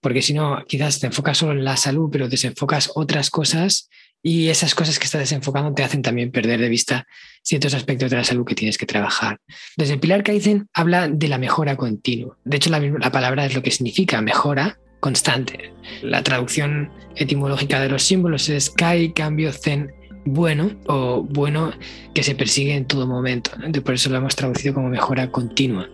Porque 0.00 0.22
si 0.22 0.32
no, 0.32 0.64
quizás 0.66 1.00
te 1.00 1.06
enfocas 1.06 1.38
solo 1.38 1.52
en 1.52 1.64
la 1.64 1.76
salud, 1.76 2.08
pero 2.10 2.28
desenfocas 2.28 2.90
otras 2.94 3.30
cosas 3.30 3.88
y 4.22 4.48
esas 4.48 4.74
cosas 4.74 4.98
que 4.98 5.04
estás 5.04 5.20
desenfocando 5.20 5.72
te 5.74 5.84
hacen 5.84 6.02
también 6.02 6.30
perder 6.30 6.60
de 6.60 6.68
vista 6.68 7.06
ciertos 7.42 7.74
aspectos 7.74 8.10
de 8.10 8.16
la 8.16 8.24
salud 8.24 8.44
que 8.44 8.54
tienes 8.54 8.78
que 8.78 8.86
trabajar. 8.86 9.38
Desde 9.76 9.94
el 9.94 10.00
pilar 10.00 10.22
Kaizen 10.22 10.68
habla 10.72 11.08
de 11.08 11.28
la 11.28 11.38
mejora 11.38 11.76
continua. 11.76 12.36
De 12.44 12.56
hecho, 12.56 12.70
la, 12.70 12.80
la 12.80 13.12
palabra 13.12 13.46
es 13.46 13.54
lo 13.54 13.62
que 13.62 13.70
significa 13.70 14.20
mejora 14.20 14.78
constante. 15.00 15.72
La 16.02 16.22
traducción 16.22 16.90
etimológica 17.16 17.80
de 17.80 17.88
los 17.88 18.02
símbolos 18.02 18.48
es 18.48 18.70
Kai, 18.70 19.12
cambio, 19.12 19.52
Zen, 19.52 19.92
bueno 20.24 20.70
o 20.86 21.22
bueno 21.22 21.72
que 22.14 22.22
se 22.22 22.34
persigue 22.34 22.74
en 22.74 22.86
todo 22.86 23.06
momento. 23.06 23.52
Por 23.84 23.94
eso 23.94 24.10
lo 24.10 24.16
hemos 24.16 24.36
traducido 24.36 24.74
como 24.74 24.88
mejora 24.88 25.30
continua. 25.30 25.88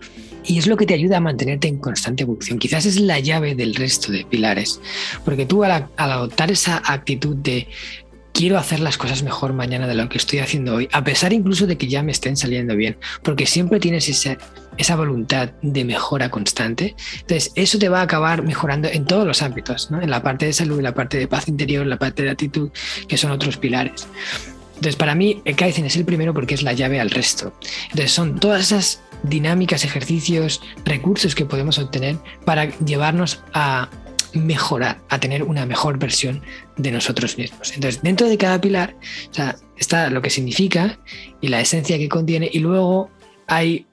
Y 0.46 0.58
es 0.58 0.66
lo 0.66 0.76
que 0.76 0.84
te 0.84 0.92
ayuda 0.92 1.16
a 1.16 1.20
mantenerte 1.20 1.68
en 1.68 1.78
constante 1.78 2.22
evolución. 2.22 2.58
Quizás 2.58 2.84
es 2.84 3.00
la 3.00 3.18
llave 3.18 3.54
del 3.54 3.74
resto 3.74 4.12
de 4.12 4.26
pilares. 4.26 4.78
Porque 5.24 5.46
tú 5.46 5.64
al 5.64 5.88
adoptar 5.96 6.50
esa 6.50 6.82
actitud 6.84 7.37
de 7.37 7.66
quiero 8.34 8.58
hacer 8.58 8.80
las 8.80 8.98
cosas 8.98 9.22
mejor 9.22 9.54
mañana 9.54 9.86
de 9.86 9.94
lo 9.94 10.08
que 10.08 10.18
estoy 10.18 10.40
haciendo 10.40 10.74
hoy, 10.74 10.88
a 10.92 11.04
pesar 11.04 11.32
incluso 11.32 11.66
de 11.66 11.78
que 11.78 11.86
ya 11.86 12.02
me 12.02 12.12
estén 12.12 12.36
saliendo 12.36 12.76
bien, 12.76 12.98
porque 13.22 13.46
siempre 13.46 13.78
tienes 13.78 14.08
esa, 14.08 14.36
esa 14.76 14.96
voluntad 14.96 15.50
de 15.62 15.84
mejora 15.84 16.30
constante. 16.30 16.96
Entonces, 17.20 17.52
eso 17.54 17.78
te 17.78 17.88
va 17.88 18.00
a 18.00 18.02
acabar 18.02 18.42
mejorando 18.42 18.88
en 18.88 19.06
todos 19.06 19.26
los 19.26 19.40
ámbitos, 19.40 19.90
¿no? 19.90 20.02
en 20.02 20.10
la 20.10 20.22
parte 20.22 20.46
de 20.46 20.52
salud, 20.52 20.78
en 20.78 20.84
la 20.84 20.94
parte 20.94 21.16
de 21.16 21.28
paz 21.28 21.48
interior, 21.48 21.84
en 21.84 21.90
la 21.90 21.98
parte 21.98 22.24
de 22.24 22.30
actitud, 22.30 22.70
que 23.08 23.16
son 23.16 23.30
otros 23.30 23.56
pilares. 23.56 24.08
Entonces, 24.74 24.96
para 24.96 25.14
mí, 25.14 25.40
el 25.44 25.54
Kaizen 25.54 25.84
es 25.84 25.94
el 25.96 26.04
primero 26.04 26.34
porque 26.34 26.54
es 26.54 26.62
la 26.62 26.72
llave 26.72 27.00
al 27.00 27.10
resto. 27.10 27.54
Entonces, 27.84 28.10
son 28.10 28.40
todas 28.40 28.62
esas 28.62 29.00
dinámicas, 29.22 29.84
ejercicios, 29.84 30.60
recursos 30.84 31.36
que 31.36 31.46
podemos 31.46 31.78
obtener 31.78 32.16
para 32.44 32.76
llevarnos 32.80 33.44
a 33.52 33.88
mejorar, 34.34 35.00
a 35.08 35.18
tener 35.18 35.42
una 35.42 35.66
mejor 35.66 35.98
versión 35.98 36.42
de 36.76 36.90
nosotros 36.90 37.38
mismos. 37.38 37.72
Entonces, 37.74 38.02
dentro 38.02 38.28
de 38.28 38.38
cada 38.38 38.60
pilar 38.60 38.96
está 39.76 40.10
lo 40.10 40.22
que 40.22 40.30
significa 40.30 40.98
y 41.40 41.48
la 41.48 41.60
esencia 41.60 41.98
que 41.98 42.08
contiene 42.08 42.48
y 42.52 42.58
luego 42.58 43.10
hay, 43.46 43.86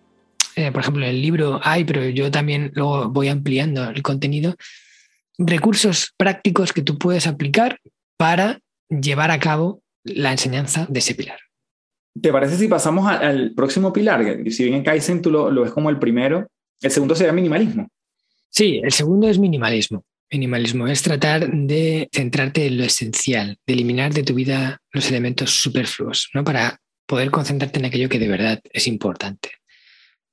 eh, 0.56 0.72
por 0.72 0.82
ejemplo, 0.82 1.04
en 1.04 1.10
el 1.10 1.22
libro 1.22 1.60
hay, 1.64 1.84
pero 1.84 2.08
yo 2.10 2.32
también 2.32 2.72
luego 2.74 3.10
voy 3.10 3.28
ampliando 3.28 3.90
el 3.90 4.02
contenido, 4.02 4.56
recursos 5.38 6.14
prácticos 6.18 6.74
que 6.74 6.82
tú 6.82 6.98
puedes 6.98 7.28
aplicar 7.28 7.80
para 8.18 8.60
llevar 8.90 9.32
a 9.32 9.40
cabo 9.40 9.82
la 10.04 10.32
enseñanza 10.32 10.86
de 10.90 11.00
ese 11.00 11.16
pilar. 11.16 11.40
¿Te 12.20 12.32
parece 12.32 12.58
si 12.58 12.68
pasamos 12.68 13.10
al 13.10 13.54
próximo 13.54 13.94
pilar? 13.94 14.24
Si 14.50 14.64
bien 14.64 14.76
en 14.76 14.84
Kaizen 14.84 15.22
tú 15.22 15.32
lo, 15.32 15.50
lo 15.50 15.62
ves 15.62 15.72
como 15.72 15.90
el 15.90 15.98
primero, 15.98 16.48
el 16.82 16.92
segundo 16.92 17.16
sería 17.16 17.32
minimalismo. 17.32 17.88
Sí, 18.50 18.82
el 18.84 18.92
segundo 18.92 19.30
es 19.30 19.40
minimalismo. 19.40 20.04
Minimalismo 20.32 20.88
es 20.88 21.02
tratar 21.02 21.52
de 21.52 22.08
centrarte 22.14 22.66
en 22.66 22.78
lo 22.78 22.86
esencial, 22.86 23.58
de 23.68 23.74
eliminar 23.74 24.14
de 24.14 24.24
tu 24.24 24.34
vida 24.34 24.82
los 24.94 25.10
elementos 25.10 25.62
superfluos, 25.62 26.30
¿no? 26.34 26.46
Para 26.46 26.80
poder 27.06 27.30
concentrarte 27.32 27.80
en 27.80 27.86
aquello 27.86 28.08
que 28.08 28.20
de 28.20 28.30
verdad 28.30 28.62
es 28.72 28.88
importante. 28.88 29.50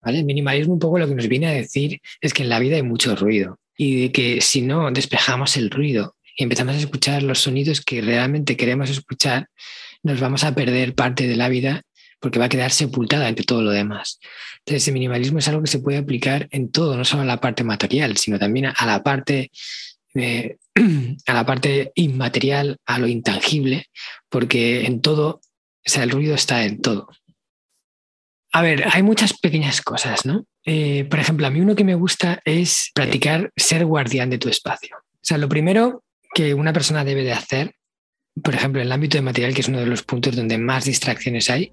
¿Vale? 0.00 0.20
El 0.20 0.24
minimalismo 0.24 0.74
un 0.74 0.78
poco 0.78 1.00
lo 1.00 1.08
que 1.08 1.16
nos 1.16 1.26
viene 1.26 1.48
a 1.48 1.52
decir 1.52 2.00
es 2.20 2.32
que 2.32 2.44
en 2.44 2.48
la 2.48 2.60
vida 2.60 2.76
hay 2.76 2.84
mucho 2.84 3.16
ruido 3.16 3.58
y 3.76 4.02
de 4.02 4.12
que 4.12 4.40
si 4.40 4.62
no 4.62 4.88
despejamos 4.92 5.56
el 5.56 5.70
ruido 5.70 6.14
y 6.36 6.44
empezamos 6.44 6.76
a 6.76 6.78
escuchar 6.78 7.24
los 7.24 7.40
sonidos 7.40 7.80
que 7.80 8.00
realmente 8.00 8.56
queremos 8.56 8.90
escuchar, 8.90 9.48
nos 10.04 10.20
vamos 10.20 10.44
a 10.44 10.54
perder 10.54 10.94
parte 10.94 11.26
de 11.26 11.34
la 11.34 11.48
vida 11.48 11.82
porque 12.20 12.38
va 12.38 12.44
a 12.44 12.48
quedar 12.48 12.70
sepultada 12.70 13.28
entre 13.28 13.44
todo 13.44 13.62
lo 13.62 13.70
demás. 13.70 14.20
Entonces, 14.64 14.86
el 14.88 14.94
minimalismo 14.94 15.38
es 15.38 15.48
algo 15.48 15.62
que 15.62 15.70
se 15.70 15.78
puede 15.78 15.98
aplicar 15.98 16.48
en 16.50 16.70
todo, 16.70 16.96
no 16.96 17.04
solo 17.04 17.22
a 17.22 17.26
la 17.26 17.40
parte 17.40 17.64
material, 17.64 18.16
sino 18.16 18.38
también 18.38 18.66
a 18.66 18.86
la 18.86 19.02
parte 19.02 19.50
a 21.26 21.32
la 21.32 21.46
parte 21.46 21.92
inmaterial, 21.94 22.78
a 22.86 22.98
lo 22.98 23.06
intangible, 23.06 23.86
porque 24.28 24.86
en 24.86 25.00
todo, 25.00 25.40
o 25.40 25.90
sea, 25.90 26.02
el 26.02 26.10
ruido 26.10 26.34
está 26.34 26.64
en 26.64 26.80
todo. 26.80 27.08
A 28.52 28.62
ver, 28.62 28.84
hay 28.90 29.02
muchas 29.02 29.38
pequeñas 29.38 29.82
cosas, 29.82 30.24
¿no? 30.24 30.46
Eh, 30.64 31.06
por 31.10 31.18
ejemplo, 31.18 31.46
a 31.46 31.50
mí 31.50 31.60
uno 31.60 31.76
que 31.76 31.84
me 31.84 31.94
gusta 31.94 32.40
es 32.44 32.90
practicar 32.94 33.50
ser 33.56 33.84
guardián 33.84 34.30
de 34.30 34.38
tu 34.38 34.48
espacio. 34.48 34.96
O 34.98 35.20
sea, 35.22 35.38
lo 35.38 35.48
primero 35.48 36.02
que 36.34 36.54
una 36.54 36.72
persona 36.72 37.04
debe 37.04 37.24
de 37.24 37.32
hacer, 37.32 37.74
por 38.42 38.54
ejemplo, 38.54 38.80
en 38.80 38.86
el 38.86 38.92
ámbito 38.92 39.18
de 39.18 39.22
material, 39.22 39.54
que 39.54 39.60
es 39.60 39.68
uno 39.68 39.80
de 39.80 39.86
los 39.86 40.02
puntos 40.02 40.36
donde 40.36 40.56
más 40.56 40.84
distracciones 40.86 41.50
hay, 41.50 41.72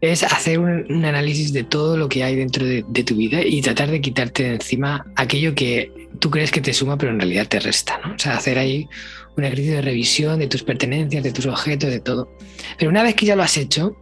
es 0.00 0.22
hacer 0.22 0.58
un, 0.58 1.04
análisis 1.04 1.52
de 1.52 1.64
todo 1.64 1.96
lo 1.96 2.08
que 2.08 2.24
hay 2.24 2.36
dentro 2.36 2.64
de, 2.64 2.82
tu 3.04 3.16
vida 3.16 3.42
y 3.42 3.60
tratar 3.60 3.90
de 3.90 4.00
quitarte 4.00 4.44
de 4.44 4.54
encima 4.54 5.06
aquello 5.16 5.54
que 5.54 5.92
tú 6.18 6.30
crees 6.30 6.50
que 6.50 6.60
te 6.60 6.72
suma, 6.72 6.98
pero 6.98 7.12
en 7.12 7.20
realidad 7.20 7.46
te 7.46 7.60
resta. 7.60 8.00
¿no? 8.04 8.14
O 8.14 8.18
sea, 8.18 8.36
hacer 8.36 8.58
ahí 8.58 8.88
un 9.36 9.44
ejercicio 9.44 9.74
de 9.74 9.82
revisión 9.82 10.38
de 10.38 10.48
tus 10.48 10.62
pertenencias, 10.62 11.22
de 11.22 11.32
tus 11.32 11.46
objetos, 11.46 11.90
de 11.90 12.00
todo. 12.00 12.36
Pero 12.78 12.90
una 12.90 13.02
vez 13.02 13.14
que 13.14 13.26
ya 13.26 13.36
lo 13.36 13.42
has 13.42 13.56
hecho 13.56 13.96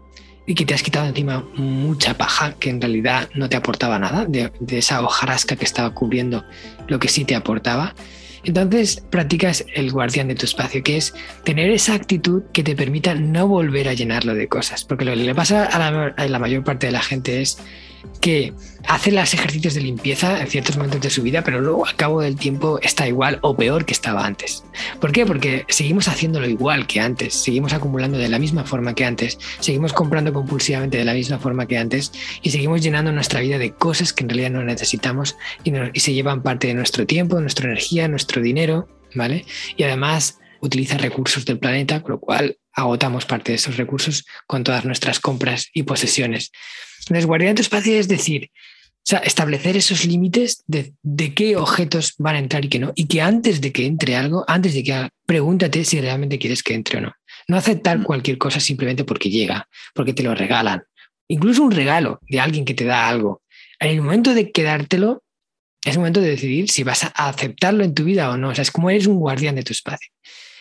y 0.47 0.55
que 0.55 0.65
te 0.65 0.75
has 0.75 0.83
quitado 0.83 1.07
encima 1.07 1.47
mucha 1.57 2.15
paja 2.17 2.55
que 2.59 2.71
en 2.71 2.81
realidad 2.81 3.29
no 3.35 3.49
te 3.49 3.57
aportaba 3.57 3.99
nada, 3.99 4.25
de, 4.25 4.51
esa 4.71 5.03
hojarasca 5.03 5.57
que 5.57 5.65
estaba 5.65 5.93
cubriendo 5.95 6.45
lo 6.87 6.99
que 6.99 7.09
sí 7.09 7.27
te 7.27 7.35
aportaba, 7.35 7.95
entonces 8.45 9.05
practicas 9.11 9.67
el 9.75 9.93
guardián 9.93 10.29
de 10.29 10.35
tu 10.35 10.47
espacio, 10.47 10.83
que 10.83 10.97
es 10.97 11.13
tener 11.45 11.71
esa 11.71 11.93
actitud 11.93 12.45
que 12.53 12.63
te 12.63 12.75
permita 12.75 13.15
no 13.15 13.47
volver 13.47 13.89
a 13.89 13.93
llenarlo 13.93 14.35
de 14.35 14.49
cosas. 14.49 14.85
Porque 14.85 15.05
lo 15.05 15.13
que 15.13 15.19
le 15.19 15.35
pasa 15.35 15.65
a 15.65 15.79
la, 15.79 16.15
a 16.17 16.29
la 16.29 16.39
mayor 16.39 16.65
parte 16.65 16.87
de 16.87 16.93
la 16.93 17.03
gente 17.03 17.43
es 17.43 17.59
que 18.21 18.53
hace 18.87 19.13
los 19.13 19.33
ejercicios 19.35 19.75
de 19.75 19.81
limpieza 19.81 20.41
en 20.41 20.47
ciertos 20.49 20.77
momentos 20.77 21.01
de 21.01 21.11
su 21.11 21.23
vida, 21.23 21.43
pero 21.45 21.61
luego 21.61 21.87
al 21.87 21.97
cabo 21.97 22.21
del 22.21 22.37
tiempo 22.37 22.79
está 22.83 23.07
igual 23.07 23.39
o 23.43 23.57
peor 23.57 23.85
que 23.85 23.93
estaba 23.93 24.25
antes. 24.25 24.65
¿Por 25.01 25.13
qué? 25.13 25.27
Porque 25.27 25.65
seguimos 25.69 26.09
haciéndolo 26.09 26.49
igual 26.49 26.87
que 26.87 27.01
antes, 27.01 27.35
seguimos 27.35 27.73
acumulando 27.73 28.19
de 28.19 28.29
la 28.29 28.39
misma 28.39 28.65
forma 28.65 28.95
que 28.95 29.05
antes, 29.05 29.39
seguimos 29.61 29.93
comprando 29.93 30.33
compulsivamente 30.33 30.99
de 30.99 31.05
la 31.05 31.15
misma 31.15 31.39
forma 31.39 31.67
que 31.67 31.79
antes 31.79 32.13
y 32.43 32.51
seguimos 32.51 32.83
llenando 32.83 33.13
nuestra 33.13 33.41
vida 33.41 33.59
de 33.59 33.73
cosas 33.73 34.13
que 34.13 34.25
en 34.25 34.31
realidad 34.31 34.51
no 34.51 34.65
necesitamos 34.65 35.37
y, 35.65 35.73
se 35.99 36.15
llevan 36.15 36.43
parte 36.43 36.69
de 36.69 36.75
nuestro 36.75 37.07
tiempo, 37.07 37.41
nuestra 37.41 37.67
energía, 37.67 38.09
nuestro 38.09 38.41
dinero, 38.41 38.89
¿vale? 39.15 39.45
Y 39.77 39.83
además 39.83 40.39
utiliza 40.61 40.97
recursos 40.97 41.45
del 41.45 41.59
planeta, 41.59 42.03
con 42.03 42.13
lo 42.13 42.21
cual 42.21 42.59
agotamos 42.73 43.27
parte 43.27 43.53
de 43.53 43.57
esos 43.57 43.77
recursos 43.77 44.25
con 44.47 44.65
todas 44.65 44.85
nuestras 44.85 45.21
compras 45.21 45.69
y 45.73 45.83
posesiones. 45.85 46.53
De 47.09 47.55
tu 47.55 47.63
espacio 47.63 47.99
es 47.99 48.09
decir, 48.09 48.51
sea, 49.09 49.21
establecer 49.21 49.75
esos 49.75 50.05
límites 50.05 50.63
de, 50.67 50.93
qué 51.35 51.57
objetos 51.57 52.15
van 52.19 52.37
a 52.37 52.39
entrar 52.41 52.67
y 52.67 52.69
qué 52.69 52.79
no. 52.79 52.93
Y 52.95 53.07
que 53.07 53.23
antes 53.23 53.63
de 53.63 53.73
que 53.73 53.87
entre 53.87 54.17
algo, 54.17 54.45
antes 54.47 54.75
de 54.75 54.83
que 54.85 55.09
pregúntate 55.25 55.83
si 55.87 55.99
realmente 55.99 56.39
quieres 56.39 56.63
que 56.63 56.75
entre 56.75 56.99
o 56.99 57.01
no. 57.01 57.13
No 57.49 57.57
aceptar 57.57 58.01
mm. 58.01 58.03
cualquier 58.03 58.37
cosa 58.37 58.61
simplemente 58.61 59.05
porque 59.05 59.31
llega, 59.31 59.67
porque 59.95 60.13
te 60.13 60.23
lo 60.23 60.35
regalan. 60.35 60.83
Incluso 61.27 61.63
un 61.63 61.71
regalo 61.71 62.21
de 62.29 62.39
alguien 62.39 62.67
que 62.67 62.75
te 62.75 62.85
da 62.85 63.09
algo. 63.09 63.41
En 63.81 63.93
el 63.93 64.03
momento 64.03 64.35
de 64.35 64.53
quedártelo, 64.53 65.23
es 65.83 65.95
el 65.95 66.01
momento 66.01 66.21
de 66.21 66.29
decidir 66.29 66.69
si 66.69 66.83
vas 66.83 67.05
a 67.05 67.29
aceptarlo 67.29 67.85
en 67.85 67.95
tu 67.95 68.05
vida 68.05 68.31
o 68.31 68.37
no. 68.37 68.51
O 68.51 68.55
sea, 68.55 68.61
es 68.61 68.71
como 68.71 68.91
eres 68.91 69.07
un 69.07 69.21
guardián 69.21 69.55
de 69.55 69.63
tu 69.63 69.73
espacio. 69.73 70.11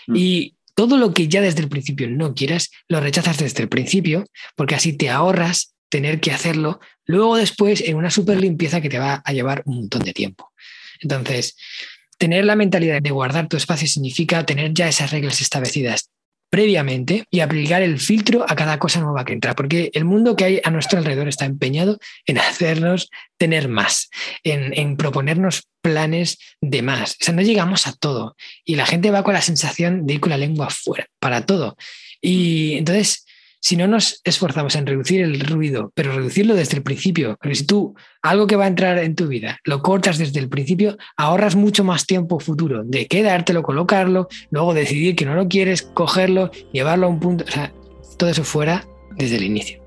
Mm. 0.07 0.15
Y 0.15 0.55
todo 0.73 0.97
lo 0.97 1.13
que 1.13 1.27
ya 1.27 1.41
desde 1.41 1.63
el 1.63 1.67
principio 1.67 2.09
no 2.09 2.33
quieras, 2.33 2.71
lo 2.87 3.01
rechazas 3.01 3.39
desde 3.39 3.63
el 3.63 3.67
principio, 3.67 4.23
porque 4.55 4.75
así 4.75 4.93
te 4.93 5.09
ahorras 5.09 5.73
tener 5.89 6.19
que 6.19 6.31
hacerlo 6.31 6.79
luego 7.05 7.37
después 7.37 7.81
en 7.81 7.95
una 7.95 8.09
super 8.09 8.39
limpieza 8.39 8.81
que 8.81 8.89
te 8.89 8.99
va 8.99 9.21
a 9.23 9.33
llevar 9.33 9.63
un 9.65 9.77
montón 9.77 10.03
de 10.03 10.13
tiempo. 10.13 10.51
Entonces, 10.99 11.55
tener 12.17 12.45
la 12.45 12.55
mentalidad 12.55 13.01
de 13.01 13.11
guardar 13.11 13.47
tu 13.47 13.57
espacio 13.57 13.87
significa 13.87 14.45
tener 14.45 14.73
ya 14.73 14.87
esas 14.87 15.11
reglas 15.11 15.41
establecidas 15.41 16.09
previamente 16.49 17.25
y 17.29 17.41
aplicar 17.41 17.81
el 17.81 17.99
filtro 17.99 18.45
a 18.47 18.55
cada 18.55 18.79
cosa 18.79 19.01
nueva 19.01 19.25
que 19.25 19.33
entra, 19.33 19.53
porque 19.53 19.91
el 19.93 20.05
mundo 20.05 20.35
que 20.35 20.45
hay 20.45 20.61
a 20.63 20.71
nuestro 20.71 20.97
alrededor 20.97 21.27
está 21.27 21.45
empeñado 21.45 21.99
en 22.25 22.37
hacernos 22.39 23.09
tener 23.37 23.67
más, 23.67 24.09
en, 24.43 24.77
en, 24.77 24.97
proponernos 24.97 25.67
planes 25.81 26.37
de 26.61 26.81
más. 26.81 27.11
O 27.21 27.25
sea, 27.25 27.33
no 27.33 27.41
llegamos 27.41 27.87
a 27.87 27.93
todo 27.93 28.35
y 28.63 28.75
la 28.75 28.85
gente 28.85 29.11
va 29.11 29.23
con 29.23 29.33
la 29.33 29.41
sensación 29.41 30.05
de 30.05 30.15
ir 30.15 30.19
con 30.19 30.29
la 30.29 30.37
lengua 30.37 30.67
afuera 30.67 31.07
para 31.19 31.45
todo. 31.45 31.77
Y 32.21 32.77
entonces 32.77 33.26
si 33.67 33.75
no 33.75 33.85
nos 33.85 34.21
esforzamos 34.23 34.77
en 34.77 34.85
reducir 34.85 35.19
el 35.19 35.41
ruido, 35.41 35.91
pero 35.93 36.13
reducirlo 36.13 36.55
desde 36.55 36.77
el 36.77 36.83
principio, 36.83 37.37
porque 37.41 37.55
si 37.55 37.65
tú 37.65 37.95
algo 38.21 38.47
que 38.47 38.55
va 38.55 38.63
a 38.63 38.69
entrar 38.69 38.97
en 38.97 39.13
tu 39.13 39.27
vida 39.27 39.59
lo 39.65 39.81
cortas 39.81 40.17
desde 40.17 40.39
el 40.39 40.47
principio, 40.47 40.97
ahorras 41.17 41.57
mucho 41.57 41.83
más 41.83 42.05
tiempo 42.05 42.39
futuro 42.39 42.85
de 42.85 43.07
quedártelo, 43.07 43.63
colocarlo, 43.63 44.29
luego 44.51 44.73
decidir 44.73 45.17
que 45.17 45.25
no 45.25 45.35
lo 45.35 45.49
quieres, 45.49 45.81
cogerlo, 45.81 46.49
llevarlo 46.71 47.07
a 47.07 47.09
un 47.09 47.19
punto, 47.19 47.43
o 47.45 47.51
sea, 47.51 47.73
todo 48.17 48.29
eso 48.29 48.45
fuera 48.45 48.87
desde 49.17 49.35
el 49.35 49.43
inicio. 49.43 49.83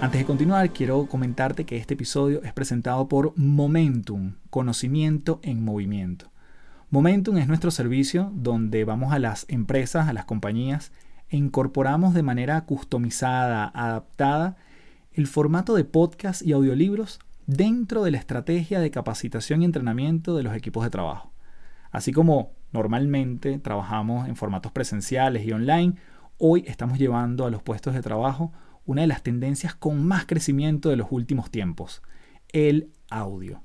Antes 0.00 0.22
de 0.22 0.26
continuar, 0.26 0.72
quiero 0.72 1.06
comentarte 1.06 1.64
que 1.64 1.76
este 1.76 1.94
episodio 1.94 2.42
es 2.42 2.52
presentado 2.52 3.06
por 3.06 3.32
Momentum, 3.36 4.34
conocimiento 4.50 5.38
en 5.44 5.64
movimiento. 5.64 6.32
Momentum 6.92 7.38
es 7.38 7.46
nuestro 7.46 7.70
servicio 7.70 8.32
donde 8.34 8.82
vamos 8.82 9.12
a 9.12 9.20
las 9.20 9.46
empresas, 9.48 10.08
a 10.08 10.12
las 10.12 10.24
compañías 10.24 10.90
e 11.28 11.36
incorporamos 11.36 12.14
de 12.14 12.24
manera 12.24 12.60
customizada, 12.62 13.70
adaptada, 13.72 14.56
el 15.12 15.28
formato 15.28 15.76
de 15.76 15.84
podcast 15.84 16.42
y 16.42 16.50
audiolibros 16.50 17.20
dentro 17.46 18.02
de 18.02 18.10
la 18.10 18.18
estrategia 18.18 18.80
de 18.80 18.90
capacitación 18.90 19.62
y 19.62 19.66
entrenamiento 19.66 20.36
de 20.36 20.42
los 20.42 20.52
equipos 20.56 20.82
de 20.82 20.90
trabajo. 20.90 21.32
Así 21.92 22.10
como 22.10 22.54
normalmente 22.72 23.60
trabajamos 23.60 24.28
en 24.28 24.34
formatos 24.34 24.72
presenciales 24.72 25.46
y 25.46 25.52
online, 25.52 25.94
hoy 26.38 26.64
estamos 26.66 26.98
llevando 26.98 27.46
a 27.46 27.52
los 27.52 27.62
puestos 27.62 27.94
de 27.94 28.02
trabajo 28.02 28.52
una 28.84 29.02
de 29.02 29.06
las 29.06 29.22
tendencias 29.22 29.76
con 29.76 30.04
más 30.04 30.26
crecimiento 30.26 30.88
de 30.88 30.96
los 30.96 31.06
últimos 31.12 31.52
tiempos, 31.52 32.02
el 32.48 32.90
audio. 33.10 33.62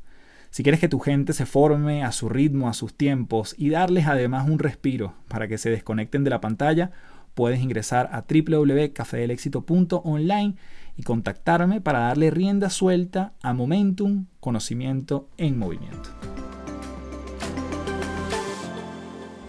Si 0.55 0.63
quieres 0.63 0.79
que 0.79 0.87
tu 0.87 0.99
gente 0.99 1.33
se 1.33 1.45
forme 1.45 2.05
a 2.05 2.13
su 2.13 2.29
ritmo, 2.29 2.69
a 2.69 2.73
sus 2.73 2.93
tiempos 2.93 3.55
y 3.57 3.71
darles 3.71 4.07
además 4.07 4.47
un 4.47 4.57
respiro 4.57 5.13
para 5.27 5.49
que 5.49 5.57
se 5.57 5.69
desconecten 5.69 6.23
de 6.23 6.29
la 6.29 6.39
pantalla, 6.39 6.91
puedes 7.33 7.59
ingresar 7.59 8.09
a 8.13 8.23
www.cafedelexito.online 8.23 10.55
y 10.95 11.03
contactarme 11.03 11.81
para 11.81 11.99
darle 11.99 12.31
rienda 12.31 12.69
suelta 12.69 13.33
a 13.41 13.53
Momentum, 13.53 14.27
conocimiento 14.39 15.27
en 15.35 15.59
movimiento. 15.59 16.09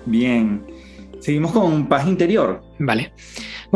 Bien, 0.06 0.66
seguimos 1.20 1.52
con 1.52 1.86
paz 1.86 2.08
interior. 2.08 2.64
Vale. 2.80 3.12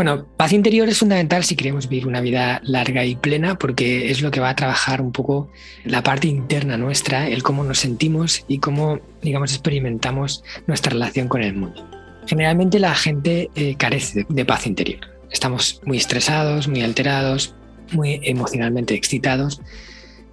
Bueno, 0.00 0.24
paz 0.38 0.54
interior 0.54 0.88
es 0.88 0.96
fundamental 0.96 1.44
si 1.44 1.56
queremos 1.56 1.86
vivir 1.86 2.06
una 2.06 2.22
vida 2.22 2.62
larga 2.64 3.04
y 3.04 3.16
plena 3.16 3.58
porque 3.58 4.10
es 4.10 4.22
lo 4.22 4.30
que 4.30 4.40
va 4.40 4.48
a 4.48 4.56
trabajar 4.56 5.02
un 5.02 5.12
poco 5.12 5.50
la 5.84 6.02
parte 6.02 6.26
interna 6.26 6.78
nuestra, 6.78 7.28
el 7.28 7.42
cómo 7.42 7.64
nos 7.64 7.80
sentimos 7.80 8.42
y 8.48 8.60
cómo, 8.60 9.00
digamos, 9.20 9.52
experimentamos 9.52 10.42
nuestra 10.66 10.92
relación 10.92 11.28
con 11.28 11.42
el 11.42 11.54
mundo. 11.54 11.86
Generalmente 12.26 12.78
la 12.78 12.94
gente 12.94 13.50
eh, 13.54 13.74
carece 13.76 14.24
de 14.26 14.44
paz 14.46 14.66
interior. 14.66 15.00
Estamos 15.30 15.82
muy 15.84 15.98
estresados, 15.98 16.66
muy 16.66 16.80
alterados, 16.80 17.54
muy 17.92 18.20
emocionalmente 18.22 18.94
excitados 18.94 19.60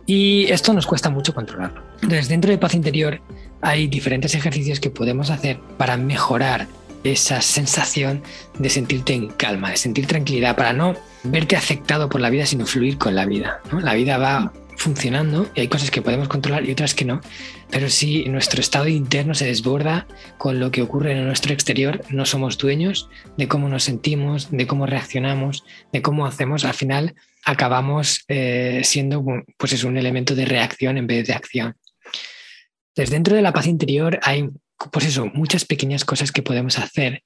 y 0.05 0.45
esto 0.45 0.71
nos 0.71 0.87
cuesta 0.87 1.09
mucho 1.09 1.33
controlarlo. 1.33 1.83
Entonces, 1.95 2.29
dentro 2.29 2.51
de 2.51 2.57
paz 2.57 2.73
interior 2.73 3.19
hay 3.59 3.87
diferentes 3.87 4.33
ejercicios 4.33 4.79
que 4.79 4.91
podemos 4.91 5.29
hacer 5.29 5.59
para 5.77 5.97
mejorar 5.97 6.67
esa 7.03 7.41
sensación 7.41 8.23
de 8.57 8.69
sentirte 8.69 9.13
en 9.13 9.27
calma, 9.29 9.71
de 9.71 9.77
sentir 9.77 10.07
tranquilidad, 10.07 10.55
para 10.55 10.73
no 10.73 10.95
verte 11.23 11.55
afectado 11.55 12.09
por 12.09 12.21
la 12.21 12.29
vida, 12.29 12.45
sino 12.45 12.65
fluir 12.65 12.97
con 12.97 13.15
la 13.15 13.25
vida. 13.25 13.61
La 13.81 13.93
vida 13.93 14.17
va 14.17 14.51
funcionando 14.77 15.49
y 15.55 15.61
hay 15.61 15.67
cosas 15.67 15.91
que 15.91 16.01
podemos 16.01 16.27
controlar 16.27 16.65
y 16.65 16.71
otras 16.71 16.93
que 16.93 17.03
no, 17.03 17.19
pero 17.69 17.89
si 17.89 18.25
nuestro 18.25 18.61
estado 18.61 18.87
interno 18.87 19.33
se 19.33 19.45
desborda 19.45 20.07
con 20.37 20.59
lo 20.59 20.71
que 20.71 20.81
ocurre 20.81 21.11
en 21.13 21.25
nuestro 21.25 21.53
exterior, 21.53 22.01
no 22.09 22.25
somos 22.25 22.57
dueños 22.57 23.09
de 23.37 23.47
cómo 23.47 23.67
nos 23.69 23.83
sentimos, 23.83 24.49
de 24.51 24.67
cómo 24.67 24.85
reaccionamos, 24.85 25.65
de 25.91 26.01
cómo 26.01 26.25
hacemos, 26.25 26.63
al 26.63 26.75
final 26.75 27.15
acabamos 27.43 28.23
eh, 28.27 28.81
siendo 28.83 29.25
pues 29.57 29.73
es 29.73 29.83
un 29.83 29.97
elemento 29.97 30.35
de 30.35 30.45
reacción 30.45 30.97
en 30.97 31.07
vez 31.07 31.27
de 31.27 31.33
acción. 31.33 31.75
Desde 32.95 33.13
dentro 33.13 33.35
de 33.35 33.41
la 33.41 33.53
paz 33.53 33.67
interior 33.67 34.19
hay 34.23 34.47
pues 34.91 35.05
eso, 35.05 35.25
muchas 35.33 35.65
pequeñas 35.65 36.05
cosas 36.05 36.31
que 36.31 36.43
podemos 36.43 36.77
hacer. 36.77 37.23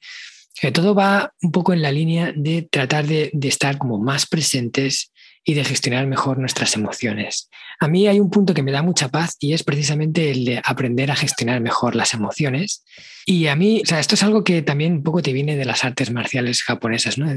Que 0.59 0.71
todo 0.71 0.93
va 0.93 1.33
un 1.41 1.51
poco 1.51 1.73
en 1.73 1.81
la 1.81 1.91
línea 1.91 2.33
de 2.35 2.63
tratar 2.63 3.07
de, 3.07 3.31
estar 3.43 3.77
como 3.77 3.97
más 3.97 4.25
presentes 4.27 5.11
y 5.43 5.53
de 5.53 5.63
gestionar 5.63 6.05
mejor 6.07 6.37
nuestras 6.37 6.75
emociones. 6.75 7.49
A 7.79 7.87
mí 7.87 8.07
hay 8.07 8.19
un 8.19 8.29
punto 8.29 8.53
que 8.53 8.61
me 8.61 8.71
da 8.71 8.83
mucha 8.83 9.09
paz 9.09 9.37
y 9.39 9.53
es 9.53 9.63
precisamente 9.63 10.29
el 10.29 10.45
de 10.45 10.61
aprender 10.63 11.09
a 11.09 11.15
gestionar 11.15 11.61
mejor 11.61 11.95
las 11.95 12.13
emociones. 12.13 12.83
Y 13.25 13.47
a 13.47 13.55
mí, 13.55 13.81
o 13.83 13.85
sea, 13.85 13.99
esto 13.99 14.15
es 14.15 14.23
algo 14.23 14.43
que 14.43 14.61
también 14.61 14.93
un 14.93 15.03
poco 15.03 15.21
te 15.21 15.33
viene 15.33 15.55
de 15.55 15.65
las 15.65 15.83
artes 15.83 16.11
marciales 16.11 16.63
japonesas, 16.63 17.17
¿no? 17.17 17.27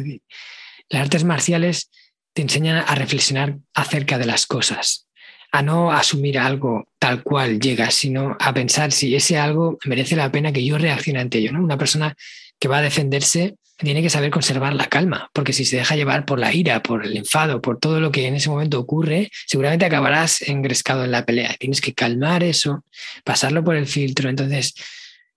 Las 0.90 1.02
artes 1.02 1.24
marciales 1.24 1.90
te 2.34 2.42
enseñan 2.42 2.84
a 2.86 2.94
reflexionar 2.94 3.58
acerca 3.72 4.18
de 4.18 4.26
las 4.26 4.46
cosas, 4.46 5.03
a 5.54 5.62
no 5.62 5.92
asumir 5.92 6.36
algo 6.36 6.88
tal 6.98 7.22
cual 7.22 7.60
llega, 7.60 7.88
sino 7.92 8.36
a 8.40 8.52
pensar 8.52 8.90
si 8.90 9.14
ese 9.14 9.38
algo 9.38 9.78
merece 9.84 10.16
la 10.16 10.32
pena 10.32 10.50
que 10.50 10.64
yo 10.64 10.78
reaccione 10.78 11.20
ante 11.20 11.38
ello. 11.38 11.52
¿no? 11.52 11.62
Una 11.62 11.78
persona 11.78 12.16
que 12.58 12.66
va 12.66 12.78
a 12.78 12.82
defenderse 12.82 13.54
tiene 13.78 14.02
que 14.02 14.10
saber 14.10 14.32
conservar 14.32 14.74
la 14.74 14.86
calma, 14.86 15.30
porque 15.32 15.52
si 15.52 15.64
se 15.64 15.76
deja 15.76 15.94
llevar 15.94 16.24
por 16.24 16.40
la 16.40 16.52
ira, 16.52 16.82
por 16.82 17.06
el 17.06 17.16
enfado, 17.16 17.62
por 17.62 17.78
todo 17.78 18.00
lo 18.00 18.10
que 18.10 18.26
en 18.26 18.34
ese 18.34 18.48
momento 18.48 18.80
ocurre, 18.80 19.30
seguramente 19.46 19.84
acabarás 19.84 20.42
engrescado 20.42 21.04
en 21.04 21.12
la 21.12 21.24
pelea. 21.24 21.54
Tienes 21.56 21.80
que 21.80 21.94
calmar 21.94 22.42
eso, 22.42 22.84
pasarlo 23.22 23.62
por 23.62 23.76
el 23.76 23.86
filtro. 23.86 24.28
Entonces, 24.28 24.74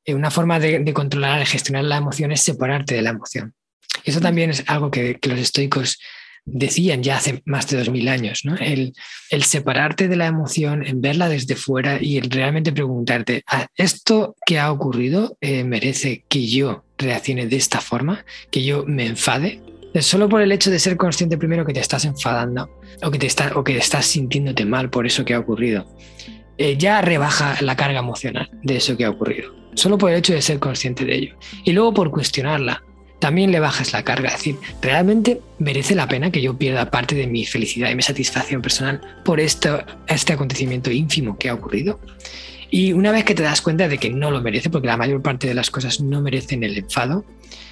eh, 0.04 0.16
una 0.16 0.32
forma 0.32 0.60
de, 0.60 0.92
controlar 0.94 1.44
y 1.44 1.46
gestionar 1.46 1.84
la 1.84 1.98
emoción 1.98 2.32
es 2.32 2.42
separarte 2.42 2.96
de 2.96 3.04
la 3.04 3.12
emoción. 3.12 3.54
Eso 4.04 4.20
también 4.20 4.50
es 4.50 4.64
algo 4.66 4.90
que, 4.90 5.20
que 5.20 5.30
los 5.30 5.38
estoicos 5.38 6.00
decían 6.48 7.04
ya 7.04 7.18
hace 7.18 7.42
más 7.46 7.68
de 7.68 7.78
dos 7.78 7.90
mil 7.90 8.08
años, 8.08 8.42
¿no? 8.46 8.56
El, 8.56 8.94
separarte 9.44 10.08
de 10.08 10.16
la 10.16 10.28
emoción, 10.28 10.86
en 10.86 11.02
verla 11.02 11.30
desde 11.30 11.56
fuera 11.56 12.02
y 12.02 12.18
el 12.18 12.30
realmente 12.30 12.72
preguntarte, 12.72 13.44
ah, 13.48 13.68
¿esto 13.76 14.36
que 14.46 14.58
ha 14.58 14.72
ocurrido 14.72 15.38
eh, 15.42 15.64
merece 15.64 16.24
que 16.28 16.48
yo 16.48 16.86
reaccione 16.98 17.48
de 17.48 17.58
esta 17.58 17.82
forma, 17.82 18.26
que 18.50 18.64
yo 18.64 18.86
me 18.88 19.06
enfade? 19.06 19.62
Solo 20.00 20.30
por 20.30 20.42
el 20.42 20.52
hecho 20.52 20.72
de 20.72 20.80
ser 20.80 20.96
consciente 20.96 21.38
primero 21.38 21.66
que 21.66 21.74
te 21.74 21.80
estás 21.80 22.06
enfadando 22.06 22.70
o 23.04 23.12
que, 23.12 23.20
te 23.20 23.28
está, 23.28 23.52
o 23.56 23.64
que 23.64 23.78
estás 23.78 24.06
sintiéndote 24.06 24.66
mal 24.66 24.90
por 24.90 25.06
eso 25.06 25.26
que 25.26 25.34
ha 25.34 25.40
ocurrido, 25.40 25.88
eh, 26.58 26.78
ya 26.78 27.02
rebaja 27.02 27.58
la 27.62 27.76
carga 27.76 28.00
emocional 28.00 28.50
de 28.64 28.78
eso 28.78 28.96
que 28.96 29.06
ha 29.06 29.10
ocurrido. 29.10 29.54
Solo 29.74 29.98
por 29.98 30.12
el 30.12 30.18
hecho 30.18 30.34
de 30.34 30.42
ser 30.42 30.60
consciente 30.60 31.06
de 31.06 31.16
ello. 31.16 31.36
Y 31.64 31.72
luego 31.74 31.94
por 31.94 32.10
cuestionarla, 32.10 32.84
también 33.20 33.52
le 33.52 33.60
bajas 33.60 33.94
la 33.94 34.04
carga. 34.04 34.30
Es 34.30 34.36
decir, 34.36 34.58
realmente 34.82 35.42
merece 35.60 35.96
la 35.96 36.08
pena 36.08 36.32
que 36.32 36.42
yo 36.42 36.58
pierda 36.58 36.92
parte 36.92 37.16
de 37.16 37.28
mi 37.28 37.46
felicidad 37.46 37.90
y 37.90 37.96
mi 37.96 38.04
satisfacción 38.04 38.62
personal 38.62 39.02
por 39.24 39.40
esto, 39.40 39.84
este 40.08 40.34
acontecimiento 40.34 40.92
ínfimo 40.92 41.38
que 41.38 41.50
ha 41.50 41.54
ocurrido. 41.54 42.00
Y 42.70 42.94
una 42.94 43.12
vez 43.12 43.24
que 43.24 43.34
te 43.34 43.44
das 43.44 43.62
cuenta 43.62 43.88
de 43.88 43.98
que 43.98 44.10
no 44.10 44.30
lo 44.30 44.42
merece, 44.42 44.70
porque 44.70 44.88
la 44.88 44.98
mayor 44.98 45.22
parte 45.22 45.48
de 45.48 45.54
las 45.54 45.72
cosas 45.72 46.02
no 46.02 46.22
merecen 46.22 46.64
el 46.64 46.78
enfado, 46.78 47.24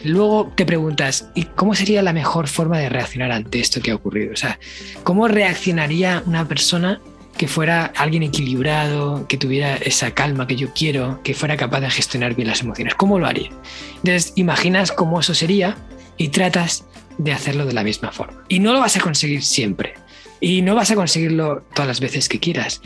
luego 0.04 0.54
te 0.56 0.66
preguntas, 0.66 1.30
¿y 1.36 1.44
cómo 1.44 1.76
sería 1.76 2.02
la 2.02 2.14
mejor 2.14 2.48
forma 2.48 2.80
de 2.80 2.88
reaccionar 2.88 3.32
ante 3.32 3.60
esto 3.60 3.82
que 3.82 3.92
ha 3.92 3.96
ocurrido? 3.96 4.32
O 4.32 4.38
sea, 4.38 4.58
¿cómo 5.04 5.28
reaccionaría 5.28 6.24
una 6.26 6.48
persona 6.48 7.02
que 7.38 7.48
fuera 7.48 7.92
alguien 7.96 8.24
equilibrado, 8.24 9.28
que 9.28 9.38
tuviera 9.38 9.76
esa 9.78 10.12
calma 10.12 10.48
que 10.48 10.56
yo 10.56 10.74
quiero, 10.74 11.22
que 11.24 11.34
fuera 11.34 11.58
capaz 11.58 11.82
de 11.82 11.90
gestionar 11.90 12.36
bien 12.36 12.48
las 12.48 12.62
emociones. 12.62 12.96
¿Cómo 12.96 13.20
lo 13.20 13.28
haría? 13.28 13.50
Entonces, 13.98 14.34
imaginas 14.36 14.92
cómo 14.92 15.20
eso 15.20 15.34
sería 15.34 15.76
y 16.18 16.30
tratas 16.30 16.86
de 17.18 17.34
hacerlo 17.34 17.66
de 17.66 17.74
la 17.74 17.84
misma 17.84 18.12
forma. 18.12 18.44
Y 18.48 18.60
no 18.60 18.74
lo 18.74 18.80
vas 18.80 18.96
a 18.98 19.02
conseguir 19.02 19.44
siempre. 19.44 19.94
Y 20.40 20.62
no 20.62 20.76
vas 20.76 20.92
a 20.92 20.96
conseguirlo 20.96 21.66
todas 21.74 21.88
las 21.88 22.00
veces 22.00 22.30
que 22.30 22.40
quieras. 22.40 22.82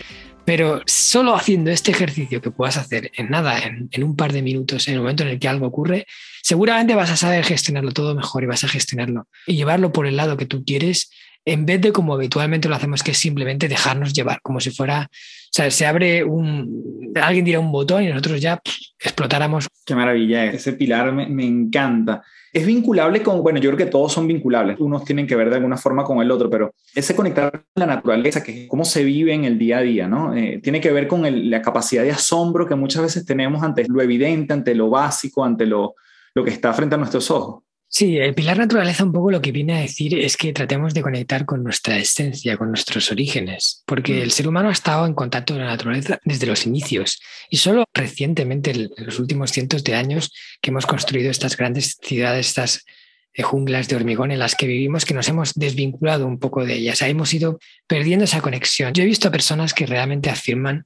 Pero 0.46 0.82
solo 0.88 1.36
haciendo 1.36 1.70
este 1.70 1.92
ejercicio 1.92 2.42
que 2.42 2.50
puedas 2.50 2.78
hacer 2.78 3.12
en 3.16 3.30
nada, 3.30 3.60
en, 3.60 4.04
un 4.04 4.16
par 4.16 4.34
de 4.34 4.42
minutos, 4.42 4.88
en 4.88 4.96
el 4.96 5.02
momento 5.02 5.22
en 5.24 5.30
el 5.30 5.40
que 5.40 5.48
algo 5.48 5.68
ocurre, 5.68 6.08
seguramente 6.42 6.96
vas 6.96 7.12
a 7.12 7.18
saber 7.18 7.46
gestionarlo 7.46 7.92
todo 7.92 8.16
mejor 8.16 8.44
y 8.44 8.48
vas 8.48 8.64
a 8.64 8.68
gestionarlo 8.68 9.28
y 9.46 9.58
llevarlo 9.58 9.92
por 9.92 10.08
el 10.08 10.16
lado 10.16 10.38
que 10.38 10.48
tú 10.48 10.64
quieres 10.66 11.12
en 11.50 11.66
vez 11.66 11.82
de 11.82 11.92
como 11.92 12.14
habitualmente 12.14 12.70
lo 12.70 12.76
hacemos, 12.76 13.02
que 13.02 13.12
es 13.12 13.18
simplemente 13.18 13.68
dejarnos 13.68 14.14
llevar, 14.14 14.40
como 14.44 14.60
si 14.60 14.70
fuera, 14.70 15.10
o 15.12 15.52
sea, 15.52 15.72
se 15.72 15.86
abre 15.88 16.24
un, 16.24 17.12
alguien 17.20 17.44
dirá 17.44 17.60
un 17.60 17.72
botón 17.72 18.04
y 18.04 18.08
nosotros 18.08 18.40
ya 18.40 18.62
explotáramos. 19.00 19.68
Qué 19.84 19.96
maravilla, 19.96 20.46
ese 20.46 20.74
pilar 20.74 21.12
me, 21.12 21.28
me, 21.28 21.46
encanta. 21.46 22.22
Es 22.54 22.68
vinculable 22.68 23.24
con, 23.24 23.42
bueno, 23.42 23.60
yo 23.60 23.72
creo 23.72 23.78
que 23.78 23.92
todos 23.92 24.14
son 24.14 24.28
vinculables, 24.28 24.80
unos 24.80 25.04
tienen 25.06 25.26
que 25.26 25.36
ver 25.36 25.50
de 25.50 25.56
alguna 25.56 25.78
forma 25.78 26.04
con 26.04 26.20
el 26.20 26.30
otro, 26.30 26.52
pero 26.52 26.72
ese 26.94 27.16
conectar 27.16 27.52
con 27.52 27.64
la 27.76 27.88
naturaleza, 27.88 28.44
que 28.44 28.64
es 28.64 28.70
cómo 28.70 28.86
se 28.86 29.04
vive 29.04 29.34
en 29.34 29.46
el 29.46 29.58
día 29.58 29.80
a 29.80 29.82
día, 29.82 30.08
¿no? 30.08 30.36
Eh, 30.36 30.60
tiene 30.62 30.80
que 30.80 30.92
ver 30.92 31.08
con 31.08 31.26
el, 31.26 31.50
la 31.50 31.64
capacidad 31.64 32.04
de 32.04 32.12
asombro 32.12 32.68
que 32.68 32.76
muchas 32.76 33.02
veces 33.02 33.26
tenemos 33.26 33.64
ante 33.64 33.86
lo 33.88 34.02
evidente, 34.04 34.54
ante 34.54 34.76
lo 34.76 34.90
básico, 34.92 35.44
ante 35.44 35.66
lo, 35.66 35.96
lo 36.36 36.44
que 36.44 36.52
está 36.52 36.74
frente 36.74 36.94
a 36.94 37.00
nuestros 37.00 37.32
ojos. 37.32 37.64
Sí, 37.92 38.20
el 38.20 38.36
pilar 38.36 38.60
naturaleza 38.60 39.04
un 39.04 39.12
poco 39.12 39.32
lo 39.32 39.42
que 39.42 39.52
viene 39.52 39.76
a 39.76 39.82
decir 39.82 40.14
es 40.14 40.38
que 40.38 40.54
tratemos 40.54 40.94
de 40.94 41.02
conectar 41.02 41.44
con 41.46 41.64
nuestra 41.64 41.98
esencia, 41.98 42.56
con 42.56 42.68
nuestros 42.68 43.12
orígenes, 43.12 43.84
porque 43.88 44.14
mm. 44.14 44.22
el 44.22 44.32
ser 44.32 44.48
humano 44.48 44.70
ha 44.70 44.74
estado 44.74 45.08
en 45.08 45.16
contacto 45.16 45.56
con 45.56 45.64
la 45.64 45.72
naturaleza 45.72 46.20
desde 46.24 46.46
los 46.46 46.68
inicios 46.68 47.20
y 47.50 47.58
solo 47.58 47.86
recientemente, 47.92 48.70
en 48.70 48.92
los 48.98 49.20
últimos 49.20 49.52
cientos 49.52 49.84
de 49.84 49.96
años, 49.96 50.32
que 50.62 50.70
hemos 50.70 50.86
construido 50.86 51.32
estas 51.32 51.58
grandes 51.58 51.98
ciudades, 52.00 52.50
estas 52.50 52.86
eh, 53.34 53.42
junglas 53.42 53.88
de 53.88 53.96
hormigón 53.96 54.32
en 54.32 54.40
las 54.40 54.54
que 54.54 54.68
vivimos, 54.68 55.04
que 55.04 55.16
nos 55.16 55.28
hemos 55.28 55.56
desvinculado 55.56 56.28
un 56.28 56.38
poco 56.38 56.64
de 56.66 56.76
ellas, 56.76 57.02
hemos 57.02 57.34
ido 57.34 57.58
perdiendo 57.88 58.26
esa 58.26 58.42
conexión. 58.42 58.94
Yo 58.94 59.02
he 59.02 59.08
visto 59.08 59.30
a 59.30 59.32
personas 59.32 59.74
que 59.74 59.88
realmente 59.88 60.30
afirman 60.30 60.86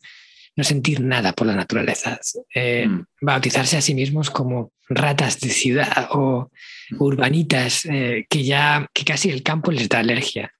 no 0.55 0.63
sentir 0.63 1.01
nada 1.01 1.33
por 1.33 1.47
la 1.47 1.55
naturaleza, 1.55 2.19
eh, 2.53 2.87
mm. 2.87 3.05
bautizarse 3.21 3.77
a 3.77 3.81
sí 3.81 3.95
mismos 3.95 4.29
como 4.29 4.71
ratas 4.87 5.39
de 5.39 5.49
ciudad 5.49 6.09
o 6.11 6.51
urbanitas, 6.99 7.85
eh, 7.85 8.25
que 8.29 8.43
ya 8.43 8.87
que 8.93 9.03
casi 9.03 9.29
el 9.29 9.43
campo 9.43 9.71
les 9.71 9.89
da 9.89 9.99
alergia. 9.99 10.53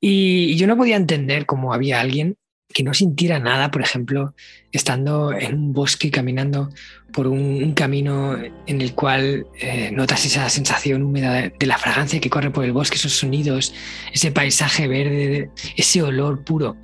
Y 0.00 0.56
yo 0.56 0.66
no 0.66 0.76
podía 0.76 0.96
entender 0.96 1.46
cómo 1.46 1.72
había 1.72 2.00
alguien 2.00 2.36
que 2.72 2.82
no 2.82 2.92
sintiera 2.94 3.38
nada, 3.38 3.70
por 3.70 3.82
ejemplo, 3.82 4.34
estando 4.72 5.32
en 5.32 5.54
un 5.54 5.72
bosque 5.72 6.10
caminando 6.10 6.70
por 7.12 7.26
un, 7.26 7.72
camino 7.72 8.36
en 8.66 8.80
el 8.80 8.92
cual 8.94 9.46
eh, 9.58 9.90
notas 9.92 10.26
esa 10.26 10.48
sensación 10.50 11.02
húmeda 11.02 11.32
de, 11.32 11.66
la 11.66 11.78
fragancia 11.78 12.20
que 12.20 12.28
corre 12.28 12.50
por 12.50 12.64
el 12.64 12.72
bosque, 12.72 12.96
esos 12.96 13.12
sonidos, 13.12 13.72
ese 14.12 14.32
paisaje 14.32 14.88
verde, 14.88 15.50
ese 15.76 16.02
olor 16.02 16.44
puro, 16.44 16.76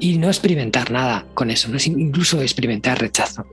y 0.00 0.18
no 0.18 0.28
experimentar 0.28 0.90
nada 0.90 1.26
con 1.34 1.50
eso, 1.50 1.68
no 1.68 1.78
incluso 1.84 2.42
experimentar 2.42 3.00
rechazo. 3.00 3.46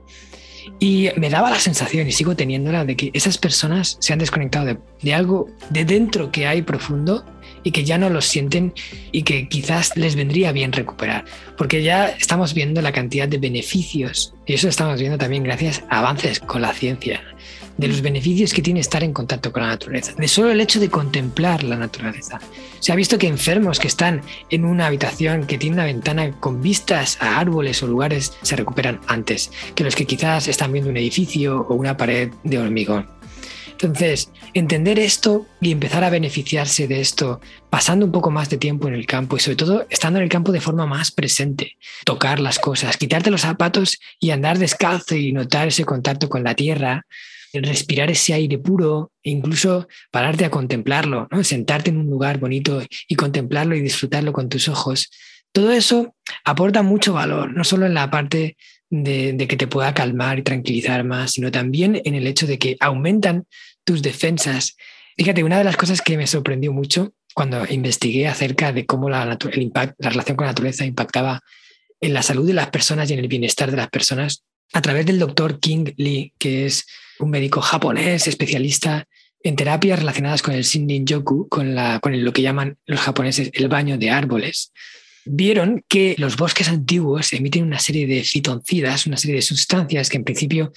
Y 0.80 1.10
me 1.16 1.30
daba 1.30 1.50
la 1.50 1.60
sensación, 1.60 2.08
y 2.08 2.12
sigo 2.12 2.34
teniéndola, 2.34 2.84
de 2.84 2.96
que 2.96 3.10
esas 3.14 3.38
personas 3.38 3.96
se 4.00 4.12
han 4.12 4.18
desconectado 4.18 4.66
de, 4.66 4.78
de 5.02 5.14
algo 5.14 5.48
de 5.70 5.84
dentro 5.84 6.32
que 6.32 6.46
hay 6.46 6.62
profundo 6.62 7.24
y 7.64 7.72
que 7.72 7.84
ya 7.84 7.98
no 7.98 8.10
lo 8.10 8.20
sienten 8.20 8.72
y 9.10 9.22
que 9.22 9.48
quizás 9.48 9.96
les 9.96 10.14
vendría 10.14 10.52
bien 10.52 10.72
recuperar, 10.72 11.24
porque 11.56 11.82
ya 11.82 12.08
estamos 12.08 12.54
viendo 12.54 12.80
la 12.82 12.92
cantidad 12.92 13.26
de 13.26 13.38
beneficios, 13.38 14.34
y 14.46 14.54
eso 14.54 14.68
estamos 14.68 15.00
viendo 15.00 15.18
también 15.18 15.42
gracias 15.42 15.82
a 15.88 15.98
avances 15.98 16.38
con 16.38 16.62
la 16.62 16.72
ciencia, 16.72 17.22
de 17.76 17.88
los 17.88 18.02
beneficios 18.02 18.52
que 18.52 18.62
tiene 18.62 18.80
estar 18.80 19.02
en 19.02 19.12
contacto 19.12 19.52
con 19.52 19.62
la 19.62 19.70
naturaleza, 19.70 20.12
de 20.16 20.28
solo 20.28 20.50
el 20.50 20.60
hecho 20.60 20.78
de 20.78 20.90
contemplar 20.90 21.64
la 21.64 21.76
naturaleza. 21.76 22.40
Se 22.78 22.92
ha 22.92 22.96
visto 22.96 23.18
que 23.18 23.26
enfermos 23.26 23.78
que 23.78 23.88
están 23.88 24.20
en 24.50 24.64
una 24.64 24.86
habitación 24.86 25.46
que 25.46 25.58
tiene 25.58 25.74
una 25.74 25.84
ventana 25.84 26.32
con 26.38 26.62
vistas 26.62 27.18
a 27.20 27.38
árboles 27.38 27.82
o 27.82 27.86
lugares 27.86 28.32
se 28.42 28.56
recuperan 28.56 29.00
antes 29.06 29.50
que 29.74 29.84
los 29.84 29.96
que 29.96 30.06
quizás 30.06 30.48
están 30.48 30.72
viendo 30.72 30.90
un 30.90 30.96
edificio 30.96 31.66
o 31.68 31.74
una 31.74 31.96
pared 31.96 32.30
de 32.44 32.58
hormigón. 32.58 33.13
Entonces, 33.84 34.30
entender 34.54 34.98
esto 34.98 35.46
y 35.60 35.70
empezar 35.70 36.04
a 36.04 36.10
beneficiarse 36.10 36.88
de 36.88 37.02
esto, 37.02 37.42
pasando 37.68 38.06
un 38.06 38.12
poco 38.12 38.30
más 38.30 38.48
de 38.48 38.56
tiempo 38.56 38.88
en 38.88 38.94
el 38.94 39.04
campo 39.04 39.36
y 39.36 39.40
sobre 39.40 39.56
todo 39.56 39.86
estando 39.90 40.18
en 40.18 40.22
el 40.22 40.30
campo 40.30 40.52
de 40.52 40.62
forma 40.62 40.86
más 40.86 41.10
presente, 41.10 41.76
tocar 42.06 42.40
las 42.40 42.58
cosas, 42.58 42.96
quitarte 42.96 43.30
los 43.30 43.42
zapatos 43.42 43.98
y 44.18 44.30
andar 44.30 44.58
descalzo 44.58 45.16
y 45.16 45.32
notar 45.32 45.68
ese 45.68 45.84
contacto 45.84 46.30
con 46.30 46.44
la 46.44 46.54
tierra, 46.54 47.04
respirar 47.52 48.10
ese 48.10 48.32
aire 48.32 48.56
puro 48.56 49.12
e 49.22 49.30
incluso 49.30 49.86
pararte 50.10 50.46
a 50.46 50.50
contemplarlo, 50.50 51.28
sentarte 51.42 51.90
en 51.90 51.98
un 51.98 52.06
lugar 52.06 52.38
bonito 52.38 52.82
y 53.06 53.16
contemplarlo 53.16 53.76
y 53.76 53.82
disfrutarlo 53.82 54.32
con 54.32 54.48
tus 54.48 54.66
ojos. 54.68 55.10
Todo 55.52 55.72
eso 55.72 56.16
aporta 56.42 56.82
mucho 56.82 57.12
valor, 57.12 57.54
no 57.54 57.64
solo 57.64 57.84
en 57.84 57.92
la 57.92 58.10
parte 58.10 58.56
de, 58.90 59.46
que 59.48 59.56
te 59.56 59.66
pueda 59.66 59.94
calmar 59.94 60.38
y 60.38 60.42
tranquilizar 60.42 61.04
más, 61.04 61.32
sino 61.32 61.50
también 61.50 62.00
en 62.04 62.14
el 62.14 62.26
hecho 62.26 62.46
de 62.46 62.58
que 62.58 62.76
aumentan 62.80 63.46
tus 63.84 64.02
defensas. 64.02 64.76
Fíjate, 65.16 65.44
una 65.44 65.58
de 65.58 65.64
las 65.64 65.76
cosas 65.76 66.02
que 66.02 66.16
me 66.16 66.26
sorprendió 66.26 66.72
mucho 66.72 67.12
cuando 67.34 67.66
investigué 67.68 68.28
acerca 68.28 68.72
de 68.72 68.86
cómo 68.86 69.08
la, 69.10 69.38
el 69.52 69.72
la 69.74 70.10
relación 70.10 70.36
con 70.36 70.46
la 70.46 70.52
naturaleza 70.52 70.84
impactaba 70.84 71.40
en 72.00 72.14
la 72.14 72.22
salud 72.22 72.46
de 72.46 72.54
las 72.54 72.70
personas 72.70 73.10
y 73.10 73.14
en 73.14 73.20
el 73.20 73.28
bienestar 73.28 73.70
de 73.70 73.76
las 73.76 73.88
personas, 73.88 74.44
a 74.72 74.82
través 74.82 75.06
del 75.06 75.18
doctor 75.18 75.60
King 75.60 75.86
Lee, 75.96 76.32
que 76.38 76.66
es 76.66 76.86
un 77.18 77.30
médico 77.30 77.60
japonés 77.60 78.26
especialista 78.26 79.06
en 79.42 79.56
terapias 79.56 79.98
relacionadas 79.98 80.42
con 80.42 80.54
el 80.54 80.64
Shinrin-yoku, 80.64 81.48
con, 81.48 81.74
la, 81.74 82.00
con 82.00 82.24
lo 82.24 82.32
que 82.32 82.42
llaman 82.42 82.78
los 82.86 83.00
japoneses 83.00 83.50
el 83.52 83.68
baño 83.68 83.98
de 83.98 84.10
árboles 84.10 84.72
vieron 85.24 85.84
que 85.88 86.14
los 86.18 86.36
bosques 86.36 86.68
antiguos 86.68 87.32
emiten 87.32 87.64
una 87.64 87.78
serie 87.78 88.06
de 88.06 88.22
fitoncidas, 88.22 89.06
una 89.06 89.16
serie 89.16 89.36
de 89.36 89.42
sustancias 89.42 90.08
que 90.08 90.16
en 90.18 90.24
principio 90.24 90.72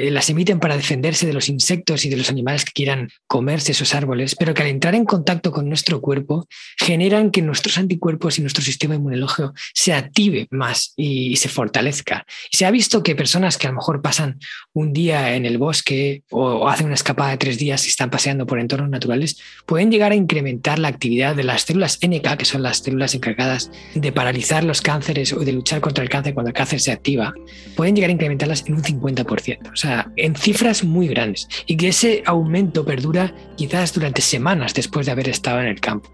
eh, 0.00 0.10
las 0.10 0.30
emiten 0.30 0.60
para 0.60 0.76
defenderse 0.76 1.26
de 1.26 1.32
los 1.32 1.48
insectos 1.48 2.04
y 2.04 2.08
de 2.08 2.16
los 2.16 2.30
animales 2.30 2.64
que 2.64 2.72
quieran 2.72 3.10
comerse 3.26 3.72
esos 3.72 3.94
árboles, 3.94 4.34
pero 4.34 4.54
que 4.54 4.62
al 4.62 4.68
entrar 4.68 4.94
en 4.94 5.04
contacto 5.04 5.52
con 5.52 5.68
nuestro 5.68 6.00
cuerpo 6.00 6.46
generan 6.78 7.30
que 7.30 7.42
nuestros 7.42 7.78
anticuerpos 7.78 8.38
y 8.38 8.42
nuestro 8.42 8.64
sistema 8.64 8.94
inmunológico 8.94 9.52
se 9.74 9.92
active 9.92 10.46
más 10.50 10.94
y, 10.96 11.36
se 11.36 11.48
fortalezca. 11.48 12.26
Y 12.50 12.56
se 12.56 12.66
ha 12.66 12.70
visto 12.70 13.02
que 13.02 13.14
personas 13.14 13.56
que 13.56 13.66
a 13.66 13.70
lo 13.70 13.76
mejor 13.76 14.02
pasan 14.02 14.38
un 14.72 14.92
día 14.92 15.34
en 15.34 15.46
el 15.46 15.58
bosque 15.58 16.22
o, 16.30 16.68
hacen 16.68 16.86
una 16.86 16.94
escapada 16.94 17.30
de 17.30 17.38
tres 17.38 17.58
días 17.58 17.86
y 17.86 17.88
están 17.88 18.10
paseando 18.10 18.46
por 18.46 18.58
entornos 18.58 18.90
naturales, 18.90 19.38
pueden 19.66 19.90
llegar 19.90 20.12
a 20.12 20.16
incrementar 20.16 20.78
la 20.78 20.88
actividad 20.88 21.36
de 21.36 21.44
las 21.44 21.62
células 21.62 21.98
NK, 22.02 22.36
que 22.36 22.44
son 22.44 22.62
las 22.62 22.78
células 22.78 23.14
encargadas 23.14 23.70
de 23.94 24.12
paralizar 24.12 24.64
los 24.64 24.80
cánceres 24.80 25.32
o 25.32 25.40
de 25.40 25.52
luchar 25.52 25.80
contra 25.80 26.02
el 26.02 26.10
cáncer 26.10 26.34
cuando 26.34 26.48
el 26.48 26.54
cáncer 26.54 26.80
se 26.80 26.92
activa, 26.92 27.32
pueden 27.76 27.94
llegar 27.94 28.10
a 28.10 28.12
incrementarlas 28.12 28.64
en 28.66 28.74
un 28.74 28.82
50%. 28.82 29.72
O 29.72 29.76
sea, 29.76 29.89
en 30.16 30.34
cifras 30.34 30.84
muy 30.84 31.08
grandes, 31.08 31.48
y 31.66 31.76
que 31.76 31.88
ese 31.88 32.22
aumento 32.26 32.84
perdura 32.84 33.34
quizás 33.56 33.92
durante 33.92 34.22
semanas 34.22 34.74
después 34.74 35.06
de 35.06 35.12
haber 35.12 35.28
estado 35.28 35.60
en 35.60 35.66
el 35.66 35.80
campo. 35.80 36.10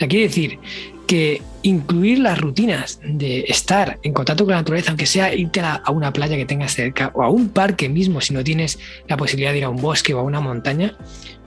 O 0.00 0.08
quiere 0.08 0.28
decir 0.28 0.58
que 1.06 1.40
incluir 1.62 2.18
las 2.18 2.38
rutinas 2.38 3.00
de 3.02 3.40
estar 3.48 3.98
en 4.02 4.12
contacto 4.12 4.44
con 4.44 4.52
la 4.52 4.58
naturaleza, 4.58 4.90
aunque 4.90 5.06
sea 5.06 5.34
irte 5.34 5.60
a 5.60 5.90
una 5.90 6.12
playa 6.12 6.36
que 6.36 6.44
tengas 6.44 6.74
cerca 6.74 7.10
o 7.14 7.22
a 7.22 7.30
un 7.30 7.48
parque 7.48 7.88
mismo, 7.88 8.20
si 8.20 8.34
no 8.34 8.44
tienes 8.44 8.78
la 9.08 9.16
posibilidad 9.16 9.52
de 9.52 9.58
ir 9.58 9.64
a 9.64 9.70
un 9.70 9.80
bosque 9.80 10.12
o 10.12 10.18
a 10.18 10.22
una 10.22 10.40
montaña, 10.40 10.96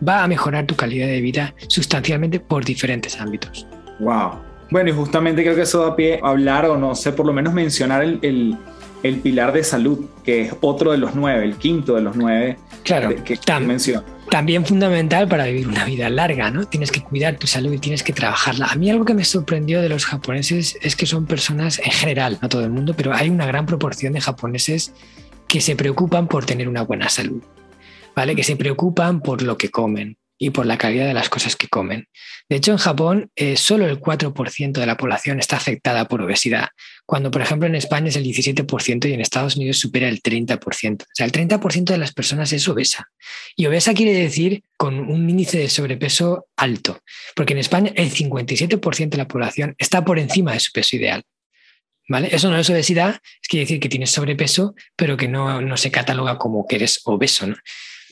va 0.08 0.24
a 0.24 0.28
mejorar 0.28 0.66
tu 0.66 0.76
calidad 0.76 1.08
de 1.08 1.22
vida 1.22 1.54
sustancialmente 1.68 2.40
por 2.40 2.66
diferentes 2.66 3.20
ámbitos. 3.22 3.68
Wow. 4.00 4.40
Bueno, 4.72 4.90
y 4.90 4.94
justamente 4.94 5.44
creo 5.44 5.56
que 5.56 5.62
eso 5.62 5.86
da 5.86 5.96
pie 5.96 6.20
a 6.24 6.30
hablar 6.30 6.66
o 6.66 6.78
no 6.78 6.96
sé, 6.96 7.12
por 7.12 7.26
lo 7.26 7.34
menos 7.34 7.54
mencionar 7.54 8.02
el 8.02 8.58
pilar 9.02 9.52
de 9.54 9.64
salud, 9.64 10.06
que 10.24 10.42
es 10.42 10.54
otro 10.62 10.92
de 10.92 10.98
los 10.98 11.16
nueve, 11.16 11.44
el 11.44 11.56
quinto 11.56 11.96
de 11.96 12.02
los 12.02 12.16
nueve 12.16 12.58
claro, 12.84 13.16
que 13.24 13.40
menciona. 13.60 14.04
También 14.30 14.66
fundamental 14.66 15.28
para 15.28 15.46
vivir 15.46 15.68
una 15.68 15.84
vida 15.86 16.10
larga, 16.10 16.52
¿no? 16.52 16.66
Tienes 16.66 16.92
que 16.92 17.02
cuidar 17.02 17.38
tu 17.38 17.48
salud 17.48 17.74
y 17.74 17.80
tienes 17.80 18.04
que 18.04 18.14
trabajarla. 18.14 18.68
A 18.68 18.76
mí 18.76 18.90
algo 18.90 19.04
que 19.04 19.14
me 19.14 19.26
sorprendió 19.26 19.82
de 19.82 19.90
los 19.90 20.06
japoneses 20.06 20.78
es 20.82 20.96
que 20.96 21.06
son 21.06 21.26
personas 21.26 21.80
en 21.80 21.92
general, 21.92 22.40
no 22.42 22.48
todo 22.48 22.64
el 22.64 22.70
mundo, 22.70 22.94
pero 22.96 23.14
hay 23.14 23.30
una 23.30 23.46
gran 23.46 23.66
proporción 23.66 24.14
de 24.14 24.22
japoneses 24.22 24.94
que 25.48 25.60
se 25.60 25.76
preocupan 25.76 26.28
por 26.28 26.46
tener 26.46 26.70
una 26.70 26.84
buena 26.84 27.10
salud, 27.10 27.44
¿vale? 28.16 28.36
Que 28.36 28.44
se 28.44 28.56
preocupan 28.56 29.22
por 29.22 29.42
lo 29.42 29.58
que 29.58 29.70
comen, 29.70 30.18
y 30.42 30.50
por 30.50 30.66
la 30.66 30.80
calidad 30.80 31.06
de 31.06 31.14
las 31.14 31.30
cosas 31.30 31.56
que 31.56 31.68
comen. 31.68 32.08
De 32.50 32.56
hecho, 32.56 32.72
en 32.72 32.80
Japón 32.80 33.30
eh, 33.36 33.56
solo 33.58 33.86
el 33.86 34.00
4% 34.00 34.72
de 34.72 34.86
la 34.88 34.98
población 34.98 35.38
está 35.38 35.58
afectada 35.58 36.08
por 36.08 36.20
obesidad, 36.24 36.70
cuando 37.06 37.30
por 37.30 37.44
ejemplo 37.44 37.68
en 37.68 37.76
España 37.76 38.10
es 38.10 38.16
el 38.16 38.24
17% 38.24 39.08
y 39.08 39.14
en 39.14 39.22
Estados 39.22 39.56
Unidos 39.56 39.78
supera 39.78 40.10
el 40.10 40.20
30%. 40.24 41.04
O 41.04 41.06
sea, 41.14 41.28
el 41.28 41.32
30% 41.32 41.84
de 41.84 41.98
las 42.00 42.12
personas 42.12 42.52
es 42.54 42.68
obesa. 42.68 43.08
Y 43.56 43.68
obesa 43.68 43.94
quiere 43.94 44.14
decir 44.14 44.64
con 44.78 44.98
un 44.98 45.30
índice 45.30 45.60
de 45.60 45.70
sobrepeso 45.70 46.48
alto, 46.58 47.02
porque 47.36 47.54
en 47.54 47.60
España 47.60 47.92
el 47.96 48.12
57% 48.12 49.10
de 49.10 49.18
la 49.18 49.28
población 49.28 49.76
está 49.78 50.04
por 50.04 50.18
encima 50.18 50.54
de 50.54 50.60
su 50.60 50.72
peso 50.72 50.96
ideal. 50.96 51.22
¿Vale? 52.10 52.30
Eso 52.32 52.50
no 52.50 52.58
es 52.58 52.68
obesidad, 52.68 53.22
es 53.42 53.48
quiere 53.48 53.66
decir 53.66 53.80
que 53.80 53.90
tienes 53.90 54.10
sobrepeso, 54.10 54.74
pero 54.96 55.16
que 55.16 55.28
no, 55.28 55.62
no 55.62 55.78
se 55.78 55.92
cataloga 55.92 56.40
como 56.40 56.66
que 56.66 56.78
eres 56.78 57.00
obeso. 57.04 57.46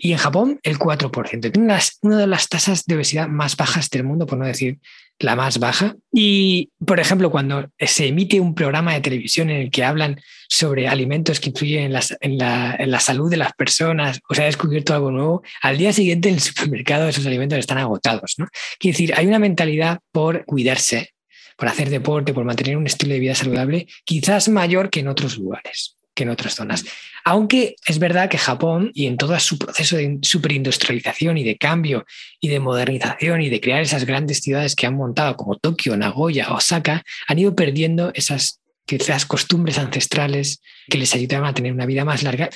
Y 0.02 0.14
en 0.14 0.18
Japón, 0.18 0.60
el 0.64 0.80
4%. 0.80 1.52
Tiene 1.52 1.78
una 2.02 2.18
de 2.18 2.28
las 2.28 2.48
tasas 2.48 2.86
de 2.86 2.96
obesidad 2.96 3.28
más 3.28 3.58
bajas 3.58 3.90
del 3.90 4.06
mundo, 4.06 4.26
por 4.26 4.38
no 4.38 4.46
decir 4.46 4.80
la 5.20 5.36
más 5.36 5.60
baja. 5.60 5.96
Y, 6.14 6.72
por 6.86 7.02
ejemplo, 7.02 7.30
cuando 7.30 7.70
se 7.78 8.08
emite 8.08 8.40
un 8.40 8.56
programa 8.56 8.94
de 8.94 9.02
televisión 9.02 9.50
en 9.50 9.64
el 9.64 9.72
que 9.72 9.84
hablan 9.84 10.22
sobre 10.48 10.88
alimentos 10.88 11.42
que 11.42 11.50
influyen 11.50 11.94
en, 12.22 12.38
la, 12.38 13.00
salud 13.02 13.30
de 13.30 13.36
las 13.36 13.52
personas 13.54 14.22
o 14.30 14.34
se 14.34 14.44
ha 14.44 14.46
descubierto 14.46 14.94
algo 14.94 15.12
nuevo, 15.12 15.44
al 15.62 15.78
día 15.78 15.92
siguiente 15.92 16.30
en 16.30 16.36
el 16.36 16.42
supermercado 16.42 17.10
esos 17.10 17.26
alimentos 17.26 17.60
están 17.60 17.78
agotados. 17.78 18.36
¿no? 18.38 18.48
Quiere 18.80 18.94
decir, 18.94 19.14
hay 19.18 19.28
una 19.28 19.40
mentalidad 19.40 20.00
por 20.14 20.46
cuidarse, 20.46 21.14
por 21.58 21.68
hacer 21.68 21.90
deporte, 21.90 22.34
por 22.34 22.46
mantener 22.46 22.78
un 22.78 22.88
estilo 22.88 23.14
de 23.14 23.20
vida 23.20 23.36
saludable, 23.36 23.88
quizás 24.06 24.48
mayor 24.48 24.90
que 24.90 25.02
en 25.02 25.10
otros 25.10 25.38
lugares 25.38 25.99
en 26.24 26.30
otras 26.30 26.56
zonas. 26.56 26.86
Aunque 27.24 27.76
es 27.86 28.00
verdad 28.00 28.30
que 28.30 28.38
Japón 28.38 28.92
y 28.94 29.08
en 29.08 29.18
todo 29.18 29.38
su 29.40 29.58
proceso 29.58 29.98
de 29.98 30.20
superindustrialización 30.22 31.38
y 31.38 31.44
de 31.44 31.58
cambio 31.58 32.06
y 32.40 32.48
de 32.48 32.60
modernización 32.60 33.42
y 33.42 33.50
de 33.50 33.62
crear 33.62 33.82
esas 33.82 34.06
grandes 34.06 34.40
ciudades 34.40 34.76
que 34.76 34.88
han 34.88 34.96
montado 34.96 35.36
como 35.36 35.58
Tokio, 35.58 35.98
Nagoya, 35.98 36.52
Osaka, 36.52 37.04
han 37.28 37.40
ido 37.40 37.56
perdiendo 37.56 38.12
esas 38.14 38.60
quizás 38.86 39.26
costumbres 39.26 39.78
ancestrales 39.78 40.62
que 40.90 40.98
les 40.98 41.14
ayudaban 41.14 41.48
a 41.48 41.54
tener 41.54 41.72
una 41.72 41.86
vida 41.86 42.06
más 42.06 42.24
larga 42.24 42.50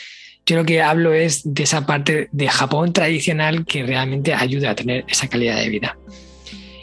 Yo 0.45 0.55
lo 0.55 0.65
que 0.65 0.81
hablo 0.81 1.13
es 1.13 1.41
de 1.43 1.63
esa 1.63 1.85
parte 1.85 2.27
de 2.31 2.47
Japón 2.49 2.91
tradicional 2.91 3.65
que 3.65 3.83
realmente 3.83 4.33
ayuda 4.33 4.71
a 4.71 4.75
tener 4.75 5.05
esa 5.07 5.27
calidad 5.27 5.57
de 5.57 5.69
vida. 5.69 5.97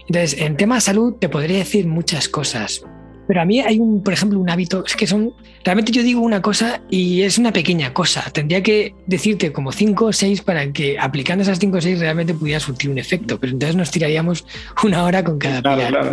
Entonces, 0.08 0.40
en 0.40 0.56
tema 0.56 0.80
salud 0.80 1.14
te 1.20 1.28
podría 1.28 1.58
decir 1.58 1.86
muchas 1.86 2.28
cosas, 2.28 2.82
pero 3.30 3.42
a 3.42 3.44
mí 3.44 3.60
hay 3.60 3.78
un, 3.78 4.02
por 4.02 4.12
ejemplo, 4.12 4.40
un 4.40 4.50
hábito, 4.50 4.82
es 4.84 4.96
que 4.96 5.06
son, 5.06 5.32
realmente 5.62 5.92
yo 5.92 6.02
digo 6.02 6.20
una 6.20 6.42
cosa 6.42 6.80
y 6.90 7.22
es 7.22 7.38
una 7.38 7.52
pequeña 7.52 7.94
cosa. 7.94 8.28
Tendría 8.32 8.60
que 8.60 8.92
decirte 9.06 9.52
como 9.52 9.70
cinco 9.70 10.06
o 10.06 10.12
seis 10.12 10.42
para 10.42 10.72
que 10.72 10.98
aplicando 10.98 11.42
esas 11.42 11.60
cinco 11.60 11.78
o 11.78 11.80
seis 11.80 12.00
realmente 12.00 12.34
pudiera 12.34 12.58
surtir 12.58 12.90
un 12.90 12.98
efecto, 12.98 13.38
pero 13.38 13.52
entonces 13.52 13.76
nos 13.76 13.92
tiraríamos 13.92 14.44
una 14.82 15.04
hora 15.04 15.22
con 15.22 15.38
cada 15.38 15.62
claro, 15.62 16.12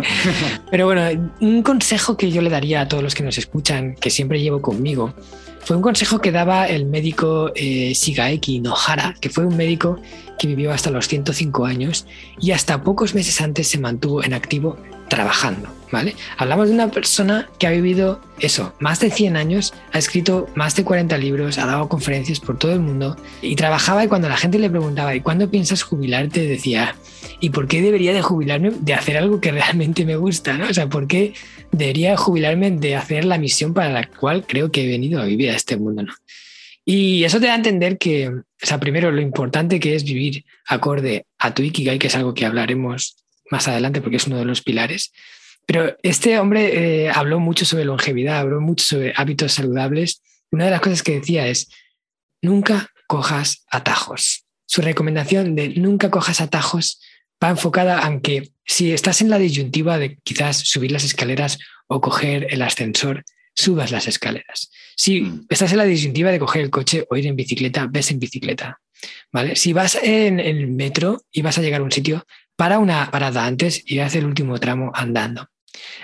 Pero 0.70 0.86
bueno, 0.86 1.32
un 1.40 1.64
consejo 1.64 2.16
que 2.16 2.30
yo 2.30 2.40
le 2.40 2.50
daría 2.50 2.82
a 2.82 2.86
todos 2.86 3.02
los 3.02 3.16
que 3.16 3.24
nos 3.24 3.36
escuchan, 3.36 3.96
que 3.96 4.10
siempre 4.10 4.40
llevo 4.40 4.62
conmigo, 4.62 5.12
fue 5.68 5.76
un 5.76 5.82
consejo 5.82 6.18
que 6.18 6.32
daba 6.32 6.66
el 6.66 6.86
médico 6.86 7.52
eh, 7.54 7.92
Shigaeki 7.92 8.60
Nohara, 8.60 9.14
que 9.20 9.28
fue 9.28 9.44
un 9.44 9.54
médico 9.54 10.00
que 10.38 10.46
vivió 10.48 10.72
hasta 10.72 10.90
los 10.90 11.08
105 11.08 11.66
años 11.66 12.06
y 12.40 12.52
hasta 12.52 12.82
pocos 12.82 13.14
meses 13.14 13.38
antes 13.42 13.68
se 13.68 13.76
mantuvo 13.76 14.24
en 14.24 14.32
activo 14.32 14.78
trabajando, 15.10 15.68
¿vale? 15.92 16.16
Hablamos 16.38 16.68
de 16.68 16.74
una 16.74 16.90
persona 16.90 17.50
que 17.58 17.66
ha 17.66 17.70
vivido 17.70 18.18
eso, 18.40 18.74
más 18.78 19.00
de 19.00 19.10
100 19.10 19.36
años, 19.36 19.74
ha 19.92 19.98
escrito 19.98 20.48
más 20.54 20.76
de 20.76 20.84
40 20.84 21.16
libros, 21.18 21.58
ha 21.58 21.66
dado 21.66 21.88
conferencias 21.88 22.40
por 22.40 22.58
todo 22.58 22.72
el 22.72 22.80
mundo 22.80 23.16
y 23.42 23.56
trabajaba 23.56 24.04
y 24.04 24.08
cuando 24.08 24.28
la 24.28 24.36
gente 24.36 24.58
le 24.58 24.70
preguntaba, 24.70 25.14
¿y 25.14 25.20
cuándo 25.20 25.50
piensas 25.50 25.82
jubilarte? 25.82 26.46
decía, 26.46 26.94
¿y 27.40 27.50
por 27.50 27.68
qué 27.68 27.82
debería 27.82 28.12
de 28.12 28.22
jubilarme 28.22 28.70
de 28.70 28.94
hacer 28.94 29.16
algo 29.16 29.40
que 29.40 29.52
realmente 29.52 30.04
me 30.04 30.16
gusta, 30.16 30.56
¿no? 30.56 30.68
O 30.68 30.74
sea, 30.74 30.88
¿por 30.88 31.06
qué 31.06 31.34
debería 31.72 32.16
jubilarme 32.16 32.70
de 32.70 32.96
hacer 32.96 33.24
la 33.24 33.38
misión 33.38 33.74
para 33.74 33.90
la 33.90 34.06
cual 34.08 34.44
creo 34.46 34.70
que 34.70 34.84
he 34.84 34.88
venido 34.88 35.20
a 35.20 35.24
vivir 35.24 35.50
a 35.50 35.56
este 35.56 35.76
mundo, 35.76 36.02
¿no? 36.02 36.14
Y 36.84 37.24
eso 37.24 37.38
te 37.38 37.46
da 37.46 37.52
a 37.52 37.56
entender 37.56 37.98
que, 37.98 38.28
o 38.28 38.42
sea, 38.62 38.80
primero 38.80 39.12
lo 39.12 39.20
importante 39.20 39.78
que 39.78 39.94
es 39.94 40.04
vivir 40.04 40.46
acorde 40.66 41.26
a 41.38 41.52
tu 41.52 41.62
Ikigai, 41.62 41.98
que 41.98 42.06
es 42.06 42.16
algo 42.16 42.32
que 42.32 42.46
hablaremos 42.46 43.16
más 43.50 43.68
adelante 43.68 44.00
porque 44.00 44.16
es 44.16 44.26
uno 44.26 44.38
de 44.38 44.46
los 44.46 44.62
pilares. 44.62 45.12
Pero 45.68 45.98
este 46.02 46.38
hombre 46.38 47.04
eh, 47.04 47.10
habló 47.10 47.40
mucho 47.40 47.66
sobre 47.66 47.84
longevidad, 47.84 48.38
habló 48.38 48.58
mucho 48.58 48.86
sobre 48.86 49.12
hábitos 49.14 49.52
saludables. 49.52 50.22
Una 50.50 50.64
de 50.64 50.70
las 50.70 50.80
cosas 50.80 51.02
que 51.02 51.20
decía 51.20 51.46
es, 51.46 51.68
nunca 52.40 52.88
cojas 53.06 53.66
atajos. 53.70 54.46
Su 54.64 54.80
recomendación 54.80 55.54
de 55.54 55.68
nunca 55.68 56.10
cojas 56.10 56.40
atajos 56.40 57.02
va 57.44 57.50
enfocada 57.50 58.00
en 58.06 58.22
que 58.22 58.50
si 58.64 58.92
estás 58.92 59.20
en 59.20 59.28
la 59.28 59.36
disyuntiva 59.36 59.98
de 59.98 60.16
quizás 60.24 60.56
subir 60.56 60.90
las 60.90 61.04
escaleras 61.04 61.58
o 61.86 62.00
coger 62.00 62.46
el 62.48 62.62
ascensor, 62.62 63.22
subas 63.54 63.90
las 63.90 64.08
escaleras. 64.08 64.70
Si 64.96 65.20
mm. 65.20 65.48
estás 65.50 65.72
en 65.72 65.78
la 65.78 65.84
disyuntiva 65.84 66.30
de 66.30 66.38
coger 66.38 66.62
el 66.62 66.70
coche 66.70 67.04
o 67.10 67.16
ir 67.18 67.26
en 67.26 67.36
bicicleta, 67.36 67.86
ves 67.90 68.10
en 68.10 68.18
bicicleta. 68.18 68.80
¿Vale? 69.30 69.54
Si 69.54 69.74
vas 69.74 69.98
en 70.02 70.40
el 70.40 70.66
metro 70.68 71.20
y 71.30 71.42
vas 71.42 71.58
a 71.58 71.60
llegar 71.60 71.82
a 71.82 71.84
un 71.84 71.92
sitio, 71.92 72.24
para 72.56 72.78
una 72.78 73.10
parada 73.10 73.44
antes 73.44 73.82
y 73.84 73.98
haz 73.98 74.14
el 74.14 74.24
último 74.24 74.58
tramo 74.58 74.90
andando. 74.94 75.46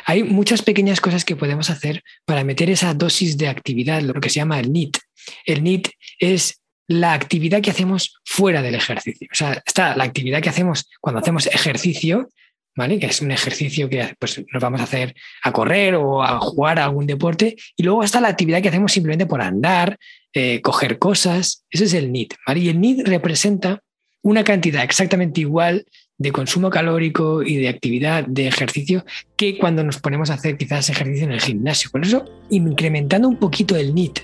Hay 0.07 0.23
muchas 0.23 0.63
pequeñas 0.63 1.01
cosas 1.01 1.25
que 1.25 1.37
podemos 1.37 1.71
hacer 1.71 2.03
para 2.25 2.45
meter 2.45 2.71
esa 2.71 2.95
dosis 2.95 3.37
de 3.37 3.49
actividad, 3.49 4.03
lo 4.03 4.15
que 4.15 4.29
se 4.29 4.37
llama 4.37 4.61
el 4.61 4.73
NIT. 4.73 4.99
El 5.47 5.63
NIT 5.63 5.89
es 6.19 6.61
la 6.87 7.15
actividad 7.15 7.63
que 7.63 7.71
hacemos 7.71 8.21
fuera 8.25 8.63
del 8.63 8.75
ejercicio. 8.75 9.29
O 9.33 9.35
sea, 9.35 9.63
está 9.65 9.97
la 9.97 10.05
actividad 10.05 10.43
que 10.43 10.51
hacemos 10.51 10.89
cuando 11.01 11.21
hacemos 11.21 11.47
ejercicio, 11.47 12.29
¿vale? 12.77 12.99
Que 12.99 13.07
es 13.07 13.23
un 13.23 13.31
ejercicio 13.31 13.89
que 13.89 14.15
pues, 14.19 14.43
nos 14.53 14.63
vamos 14.63 14.81
a 14.81 14.85
hacer 14.85 15.15
a 15.43 15.53
correr 15.53 15.95
o 15.95 16.23
a 16.23 16.39
jugar 16.41 16.79
a 16.79 16.85
algún 16.85 17.07
deporte. 17.07 17.57
Y 17.77 17.83
luego 17.83 18.05
está 18.05 18.21
la 18.21 18.29
actividad 18.29 18.61
que 18.61 18.69
hacemos 18.69 18.93
simplemente 18.93 19.27
por 19.27 19.41
andar, 19.41 19.99
eh, 20.33 20.61
coger 20.61 20.99
cosas. 20.99 21.65
Ese 21.71 21.85
es 21.85 21.95
el 21.95 22.13
NIT, 22.13 22.35
Y 22.57 22.69
el 22.69 22.81
NIT 22.81 23.07
representa 23.07 23.81
una 24.23 24.43
cantidad 24.43 24.83
exactamente 24.83 25.41
igual 25.43 25.87
de 26.19 26.33
consumo 26.33 26.71
calórico 26.71 27.43
y 27.43 27.57
de 27.57 27.69
actividad 27.69 28.25
de 28.27 28.47
ejercicio 28.47 29.05
que 29.37 29.59
cuando 29.59 29.83
nos 29.83 29.99
ponemos 29.99 30.31
a 30.31 30.35
hacer 30.35 30.57
quizás 30.57 30.89
ejercicio 30.89 31.25
en 31.25 31.33
el 31.33 31.41
gimnasio. 31.41 31.91
Por 31.91 32.05
eso, 32.05 32.25
incrementando 32.51 33.29
un 33.29 33.37
poquito 33.37 33.77
el 33.77 33.95
NIT 33.95 34.21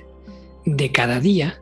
de 0.67 0.93
cada 0.93 1.21
día, 1.21 1.61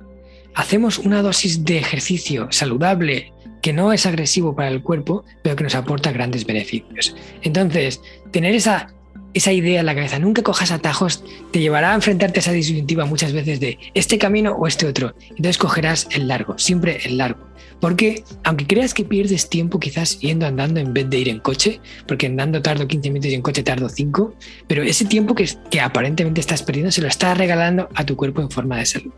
hacemos 0.55 0.99
una 0.99 1.23
dosis 1.23 1.65
de 1.65 1.79
ejercicio 1.79 2.49
saludable 2.51 3.33
que 3.63 3.73
no 3.73 3.93
es 3.93 4.07
agresivo 4.07 4.55
para 4.55 4.69
el 4.69 4.83
cuerpo, 4.83 5.25
pero 5.43 5.57
que 5.57 5.65
nos 5.65 5.75
aporta 5.75 6.13
grandes 6.13 6.45
beneficios. 6.45 7.17
Entonces, 7.43 8.01
tener 8.31 8.55
esa, 8.55 8.95
esa 9.35 9.53
idea 9.53 9.81
en 9.81 9.87
la 9.87 9.95
cabeza, 9.95 10.19
nunca 10.19 10.43
cojas 10.43 10.71
atajos, 10.71 11.23
te 11.53 11.61
llevará 11.61 11.93
a 11.93 11.95
enfrentarte 11.95 12.39
a 12.39 12.43
esa 12.43 12.53
disyuntiva 12.53 13.05
muchas 13.07 13.33
veces 13.33 13.61
de 13.61 13.79
este 13.95 14.19
camino 14.19 14.53
o 14.53 14.67
este 14.67 14.87
otro. 14.87 15.15
Entonces 15.31 15.59
cogerás 15.59 16.09
el 16.11 16.29
largo, 16.29 16.59
siempre 16.59 16.99
el 17.05 17.19
largo. 17.19 17.47
Porque 17.81 18.25
aunque 18.43 18.67
creas 18.67 18.93
que 18.93 19.05
pierdes 19.05 19.49
tiempo 19.49 19.79
quizás 19.79 20.19
yendo 20.19 20.47
andando 20.47 20.81
en 20.81 20.93
vez 20.93 21.09
de 21.09 21.19
ir 21.19 21.29
en 21.29 21.39
coche, 21.39 21.81
porque 22.07 22.27
andando 22.27 22.61
tardo 22.61 22.89
15 22.89 23.11
minutos 23.11 23.31
y 23.31 23.35
en 23.35 23.43
coche 23.43 23.63
tardo 23.63 23.89
5, 23.89 24.35
pero 24.67 24.83
ese 24.83 25.05
tiempo 25.05 25.35
que, 25.35 25.49
que 25.71 25.81
aparentemente 25.81 26.41
estás 26.41 26.63
perdiendo 26.63 26.91
se 26.91 27.03
lo 27.03 27.09
estás 27.09 27.39
regalando 27.39 27.89
a 27.95 28.05
tu 28.05 28.17
cuerpo 28.17 28.41
en 28.41 28.51
forma 28.51 28.79
de 28.79 28.87
salud. 28.87 29.13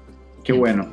Qué 0.45 0.53
bueno. 0.53 0.89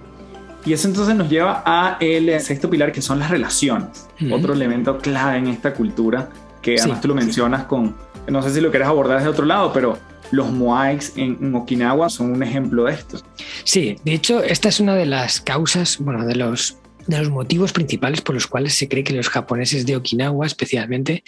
Y 0.65 0.73
eso 0.73 0.87
entonces 0.87 1.15
nos 1.15 1.29
lleva 1.29 1.63
a 1.65 1.97
el 1.99 2.39
sexto 2.41 2.69
pilar 2.69 2.91
que 2.91 3.01
son 3.01 3.19
las 3.19 3.29
relaciones. 3.29 4.07
Otro 4.31 4.53
elemento 4.53 4.97
clave 4.97 5.37
en 5.37 5.47
esta 5.47 5.73
cultura 5.73 6.29
que 6.61 6.75
además 6.77 6.99
tú 6.99 7.07
lo 7.07 7.15
mencionas 7.15 7.63
con, 7.65 7.95
no 8.27 8.41
sé 8.41 8.53
si 8.53 8.61
lo 8.61 8.69
quieres 8.69 8.87
abordar 8.87 9.17
desde 9.17 9.29
otro 9.29 9.45
lado, 9.45 9.71
pero 9.73 9.97
los 10.31 10.51
moais 10.51 11.13
en, 11.15 11.55
Okinawa 11.55 12.09
son 12.09 12.31
un 12.31 12.43
ejemplo 12.43 12.85
de 12.85 12.93
esto. 12.93 13.21
Sí, 13.63 13.95
de 14.03 14.13
hecho, 14.13 14.43
esta 14.43 14.69
es 14.69 14.79
una 14.79 14.95
de 14.95 15.05
las 15.05 15.41
causas, 15.41 15.97
bueno, 15.99 16.25
de 16.25 16.35
los 16.35 16.77
de 17.07 17.19
los 17.19 17.29
motivos 17.29 17.71
principales 17.71 18.19
por 18.19 18.35
los 18.35 18.47
cuales 18.47 18.73
se 18.73 18.89
cree 18.89 19.03
que 19.03 19.13
los 19.13 19.29
japoneses 19.29 19.85
de 19.85 19.95
Okinawa 19.95 20.45
especialmente 20.45 21.23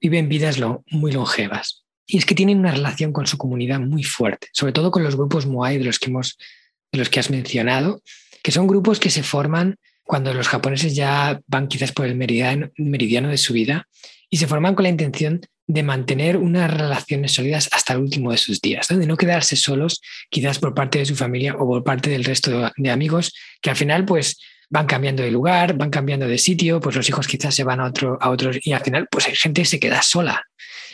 viven 0.00 0.28
vidas 0.28 0.58
muy 0.90 1.12
longevas. 1.12 1.84
Y 2.06 2.18
es 2.18 2.26
que 2.26 2.34
tienen 2.34 2.58
una 2.58 2.72
relación 2.72 3.12
con 3.12 3.26
su 3.26 3.38
comunidad 3.38 3.80
muy 3.80 4.02
fuerte, 4.02 4.48
sobre 4.52 4.72
todo 4.72 4.90
con 4.90 5.04
los 5.04 5.16
grupos 5.16 5.46
Moai 5.46 5.78
de 5.78 5.84
los 5.84 5.98
que, 5.98 6.10
hemos, 6.10 6.36
de 6.92 6.98
los 6.98 7.08
que 7.08 7.20
has 7.20 7.30
mencionado, 7.30 8.02
que 8.42 8.50
son 8.50 8.66
grupos 8.66 9.00
que 9.00 9.08
se 9.08 9.22
forman 9.22 9.78
cuando 10.04 10.32
los 10.34 10.48
japoneses 10.48 10.94
ya 10.94 11.40
van 11.46 11.68
quizás 11.68 11.92
por 11.92 12.06
el 12.06 12.14
meridiano, 12.14 12.70
de 13.28 13.38
su 13.38 13.52
vida 13.52 13.88
y 14.30 14.36
se 14.36 14.46
forman 14.46 14.74
con 14.74 14.84
la 14.84 14.90
intención 14.90 15.40
de 15.66 15.82
mantener 15.82 16.36
unas 16.36 16.70
relaciones 16.72 17.32
sólidas 17.32 17.70
hasta 17.72 17.94
el 17.94 18.00
último 18.00 18.30
de 18.30 18.36
sus 18.36 18.60
días, 18.60 18.88
de 18.88 19.06
no 19.06 19.16
quedarse 19.16 19.56
solos 19.56 20.02
quizás 20.28 20.58
por 20.58 20.74
parte 20.74 20.98
de 20.98 21.06
su 21.06 21.16
familia 21.16 21.54
o 21.54 21.66
por 21.66 21.84
parte 21.84 22.10
del 22.10 22.24
resto 22.24 22.70
de 22.76 22.90
amigos, 22.90 23.32
que 23.62 23.70
al 23.70 23.76
final 23.76 24.04
pues 24.04 24.38
van 24.68 24.86
cambiando 24.86 25.22
de 25.22 25.30
lugar, 25.30 25.74
van 25.74 25.90
cambiando 25.90 26.26
de 26.26 26.36
sitio, 26.36 26.80
pues 26.80 26.96
los 26.96 27.08
hijos 27.08 27.26
quizás 27.26 27.54
se 27.54 27.64
van 27.64 27.80
a, 27.80 27.86
otro, 27.86 28.18
a 28.20 28.28
otros 28.30 28.58
y 28.60 28.72
al 28.72 28.82
final 28.82 29.08
pues 29.10 29.26
hay 29.26 29.36
gente 29.36 29.62
que 29.62 29.66
se 29.66 29.80
queda 29.80 30.02
sola. 30.02 30.44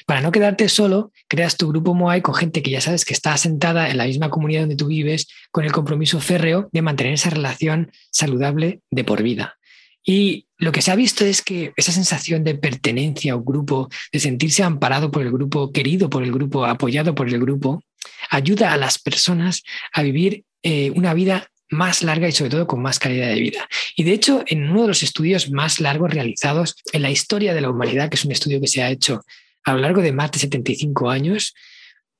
Para 0.06 0.20
no 0.20 0.32
quedarte 0.32 0.68
solo, 0.68 1.12
creas 1.28 1.56
tu 1.56 1.68
grupo 1.68 1.94
Moai 1.94 2.22
con 2.22 2.34
gente 2.34 2.62
que 2.62 2.70
ya 2.70 2.80
sabes 2.80 3.04
que 3.04 3.14
está 3.14 3.32
asentada 3.32 3.90
en 3.90 3.96
la 3.96 4.06
misma 4.06 4.30
comunidad 4.30 4.62
donde 4.62 4.76
tú 4.76 4.86
vives, 4.86 5.28
con 5.50 5.64
el 5.64 5.72
compromiso 5.72 6.20
férreo 6.20 6.68
de 6.72 6.82
mantener 6.82 7.14
esa 7.14 7.30
relación 7.30 7.90
saludable 8.10 8.80
de 8.90 9.04
por 9.04 9.22
vida. 9.22 9.56
Y 10.04 10.46
lo 10.56 10.72
que 10.72 10.82
se 10.82 10.90
ha 10.90 10.96
visto 10.96 11.24
es 11.24 11.42
que 11.42 11.72
esa 11.76 11.92
sensación 11.92 12.42
de 12.42 12.54
pertenencia 12.54 13.36
un 13.36 13.44
grupo, 13.44 13.88
de 14.12 14.18
sentirse 14.18 14.62
amparado 14.62 15.10
por 15.10 15.22
el 15.22 15.30
grupo, 15.30 15.72
querido 15.72 16.08
por 16.08 16.22
el 16.22 16.32
grupo, 16.32 16.64
apoyado 16.64 17.14
por 17.14 17.28
el 17.28 17.38
grupo, 17.38 17.82
ayuda 18.30 18.72
a 18.72 18.76
las 18.76 18.98
personas 18.98 19.62
a 19.92 20.02
vivir 20.02 20.44
eh, 20.62 20.90
una 20.94 21.14
vida 21.14 21.48
más 21.70 22.02
larga 22.02 22.28
y 22.28 22.32
sobre 22.32 22.50
todo 22.50 22.66
con 22.66 22.82
más 22.82 22.98
calidad 22.98 23.28
de 23.28 23.40
vida. 23.40 23.68
Y 23.96 24.04
de 24.04 24.12
hecho, 24.12 24.42
en 24.46 24.68
uno 24.68 24.82
de 24.82 24.88
los 24.88 25.02
estudios 25.02 25.50
más 25.50 25.80
largos 25.80 26.12
realizados 26.12 26.74
en 26.92 27.02
la 27.02 27.10
historia 27.10 27.54
de 27.54 27.60
la 27.60 27.70
humanidad, 27.70 28.08
que 28.08 28.16
es 28.16 28.24
un 28.24 28.32
estudio 28.32 28.60
que 28.60 28.66
se 28.66 28.82
ha 28.82 28.90
hecho 28.90 29.22
a 29.64 29.74
lo 29.74 29.80
largo 29.80 30.02
de 30.02 30.12
más 30.12 30.32
de 30.32 30.38
75 30.38 31.10
años 31.10 31.54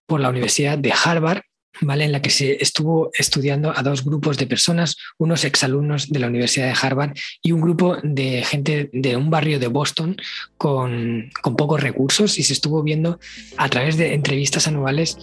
por 0.07 0.21
la 0.21 0.29
Universidad 0.29 0.79
de 0.79 0.93
Harvard, 0.93 1.43
¿vale? 1.81 2.05
en 2.05 2.13
la 2.13 2.21
que 2.21 2.31
se 2.31 2.63
estuvo 2.63 3.11
estudiando 3.17 3.73
a 3.77 3.83
dos 3.83 4.05
grupos 4.05 4.37
de 4.39 4.47
personas, 4.47 4.97
unos 5.19 5.45
exalumnos 5.45 6.11
de 6.11 6.19
la 6.19 6.27
Universidad 6.27 6.67
de 6.67 6.79
Harvard 6.81 7.17
y 7.43 7.53
un 7.53 7.61
grupo 7.61 7.97
de 8.03 8.43
gente 8.45 8.91
de 8.93 9.17
un 9.17 9.31
barrio 9.31 9.59
de 9.59 9.69
Boston 9.69 10.17
con, 10.57 11.31
con 11.43 11.57
pocos 11.57 11.81
recursos 11.81 12.39
y 12.39 12.43
se 12.43 12.53
estuvo 12.53 12.83
viendo 12.83 13.21
a 13.57 13.69
través 13.69 13.97
de 13.97 14.15
entrevistas 14.15 14.67
anuales 14.67 15.17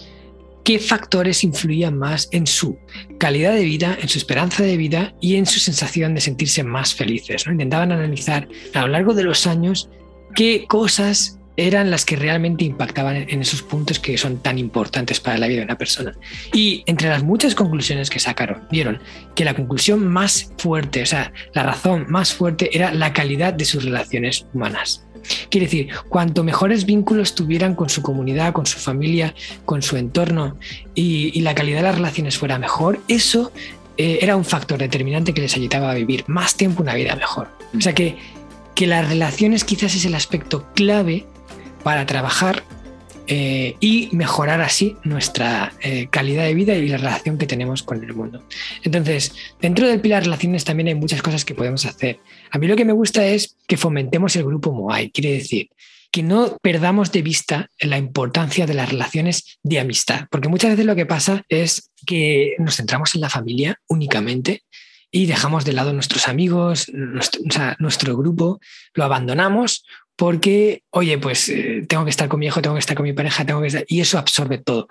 qué 0.64 0.78
factores 0.78 1.44
influían 1.44 1.96
más 1.96 2.28
en 2.30 2.46
su 2.46 2.78
calidad 3.18 3.54
de 3.54 3.64
vida, 3.64 3.96
en 4.00 4.08
su 4.08 4.18
esperanza 4.18 4.62
de 4.62 4.76
vida 4.76 5.14
y 5.20 5.36
en 5.36 5.46
su 5.46 5.60
sensación 5.60 6.14
de 6.14 6.20
sentirse 6.20 6.62
más 6.62 6.94
felices. 6.94 7.46
¿no? 7.46 7.52
Intentaban 7.52 7.92
analizar 7.92 8.48
a 8.74 8.82
lo 8.82 8.88
largo 8.88 9.14
de 9.14 9.24
los 9.24 9.46
años 9.46 9.88
qué 10.34 10.66
cosas 10.68 11.37
eran 11.58 11.90
las 11.90 12.04
que 12.04 12.14
realmente 12.14 12.64
impactaban 12.64 13.16
en 13.16 13.42
esos 13.42 13.62
puntos 13.62 13.98
que 13.98 14.16
son 14.16 14.38
tan 14.38 14.58
importantes 14.58 15.18
para 15.18 15.38
la 15.38 15.48
vida 15.48 15.58
de 15.58 15.64
una 15.64 15.76
persona. 15.76 16.12
Y 16.52 16.84
entre 16.86 17.08
las 17.08 17.24
muchas 17.24 17.56
conclusiones 17.56 18.10
que 18.10 18.20
sacaron, 18.20 18.62
vieron 18.70 19.00
que 19.34 19.44
la 19.44 19.54
conclusión 19.54 20.06
más 20.06 20.52
fuerte, 20.56 21.02
o 21.02 21.06
sea, 21.06 21.32
la 21.54 21.64
razón 21.64 22.06
más 22.08 22.32
fuerte 22.32 22.70
era 22.76 22.94
la 22.94 23.12
calidad 23.12 23.52
de 23.54 23.64
sus 23.64 23.84
relaciones 23.84 24.46
humanas. 24.54 25.04
Quiere 25.50 25.66
decir, 25.66 25.88
cuanto 26.08 26.44
mejores 26.44 26.86
vínculos 26.86 27.34
tuvieran 27.34 27.74
con 27.74 27.88
su 27.88 28.02
comunidad, 28.02 28.52
con 28.52 28.64
su 28.64 28.78
familia, 28.78 29.34
con 29.64 29.82
su 29.82 29.96
entorno 29.96 30.56
y, 30.94 31.40
la 31.40 31.56
calidad 31.56 31.78
de 31.78 31.82
las 31.82 31.96
relaciones 31.96 32.38
fuera 32.38 32.58
mejor, 32.60 33.00
eso 33.08 33.50
eh, 33.96 34.20
era 34.22 34.36
un 34.36 34.44
factor 34.44 34.78
determinante 34.78 35.34
que 35.34 35.40
les 35.40 35.56
ayudaba 35.56 35.90
a 35.90 35.94
vivir 35.94 36.22
más 36.28 36.56
tiempo 36.56 36.82
una 36.82 36.94
vida 36.94 37.16
mejor. 37.16 37.48
O 37.76 37.80
sea 37.80 37.94
que, 37.94 38.16
que 38.76 38.86
las 38.86 39.08
relaciones 39.08 39.64
quizás 39.64 39.96
es 39.96 40.04
el 40.04 40.14
aspecto 40.14 40.68
clave 40.74 41.26
para 41.88 42.04
trabajar 42.04 42.64
eh, 43.28 43.76
y 43.80 44.10
mejorar 44.12 44.60
así 44.60 44.98
nuestra 45.04 45.72
eh, 45.80 46.08
calidad 46.10 46.44
de 46.44 46.52
vida 46.52 46.74
y 46.74 46.86
la 46.86 46.98
relación 46.98 47.38
que 47.38 47.46
tenemos 47.46 47.82
con 47.82 48.04
el 48.04 48.12
mundo. 48.12 48.44
Entonces, 48.82 49.34
dentro 49.58 49.88
del 49.88 50.02
pilar 50.02 50.24
relaciones 50.24 50.64
también 50.64 50.88
hay 50.88 50.94
muchas 50.94 51.22
cosas 51.22 51.46
que 51.46 51.54
podemos 51.54 51.86
hacer. 51.86 52.20
A 52.50 52.58
mí 52.58 52.66
lo 52.66 52.76
que 52.76 52.84
me 52.84 52.92
gusta 52.92 53.24
es 53.26 53.56
que 53.66 53.78
fomentemos 53.78 54.36
el 54.36 54.44
grupo 54.44 54.70
Moai, 54.70 55.10
quiere 55.10 55.32
decir 55.32 55.70
que 56.12 56.22
no 56.22 56.58
perdamos 56.60 57.10
de 57.10 57.22
vista 57.22 57.70
la 57.80 57.96
importancia 57.96 58.66
de 58.66 58.74
las 58.74 58.90
relaciones 58.90 59.58
de 59.62 59.80
amistad, 59.80 60.26
porque 60.30 60.50
muchas 60.50 60.72
veces 60.72 60.84
lo 60.84 60.94
que 60.94 61.06
pasa 61.06 61.42
es 61.48 61.90
que 62.04 62.54
nos 62.58 62.76
centramos 62.76 63.14
en 63.14 63.22
la 63.22 63.30
familia 63.30 63.80
únicamente 63.88 64.62
y 65.10 65.24
dejamos 65.24 65.64
de 65.64 65.72
lado 65.72 65.94
nuestros 65.94 66.28
amigos, 66.28 66.90
nuestro, 66.92 67.40
nuestro 67.78 68.14
grupo, 68.14 68.60
lo 68.92 69.04
abandonamos 69.04 69.84
porque, 70.18 70.82
oye, 70.90 71.16
pues 71.18 71.48
eh, 71.48 71.84
tengo 71.88 72.02
que 72.02 72.10
estar 72.10 72.28
con 72.28 72.40
mi 72.40 72.46
hijo, 72.46 72.60
tengo 72.60 72.74
que 72.74 72.80
estar 72.80 72.96
con 72.96 73.04
mi 73.04 73.12
pareja, 73.12 73.46
tengo 73.46 73.60
que 73.60 73.68
estar... 73.68 73.84
Y 73.86 74.00
eso 74.00 74.18
absorbe 74.18 74.58
todo. 74.58 74.88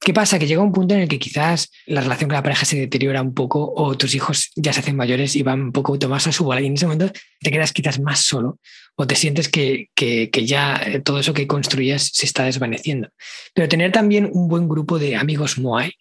¿Qué 0.00 0.12
pasa? 0.12 0.40
Que 0.40 0.48
llega 0.48 0.60
un 0.60 0.72
punto 0.72 0.92
en 0.92 1.02
el 1.02 1.08
que 1.08 1.20
quizás 1.20 1.70
la 1.86 2.00
relación 2.00 2.28
con 2.28 2.34
la 2.34 2.42
pareja 2.42 2.64
se 2.64 2.76
deteriora 2.76 3.22
un 3.22 3.32
poco 3.32 3.72
o 3.76 3.96
tus 3.96 4.16
hijos 4.16 4.50
ya 4.56 4.72
se 4.72 4.80
hacen 4.80 4.96
mayores 4.96 5.36
y 5.36 5.44
van 5.44 5.62
un 5.62 5.72
poco 5.72 5.96
más 6.08 6.26
a 6.26 6.32
su 6.32 6.42
bola 6.42 6.60
y 6.60 6.66
en 6.66 6.74
ese 6.74 6.86
momento 6.86 7.12
te 7.40 7.50
quedas 7.52 7.72
quizás 7.72 8.00
más 8.00 8.18
solo 8.20 8.58
o 8.96 9.06
te 9.06 9.14
sientes 9.14 9.48
que, 9.48 9.90
que, 9.94 10.30
que 10.30 10.46
ya 10.46 10.82
eh, 10.84 11.00
todo 11.00 11.20
eso 11.20 11.32
que 11.32 11.46
construías 11.46 12.10
se 12.12 12.26
está 12.26 12.44
desvaneciendo. 12.44 13.08
Pero 13.54 13.68
tener 13.68 13.92
también 13.92 14.28
un 14.32 14.48
buen 14.48 14.68
grupo 14.68 14.98
de 14.98 15.14
amigos 15.14 15.58
Moai 15.58 15.92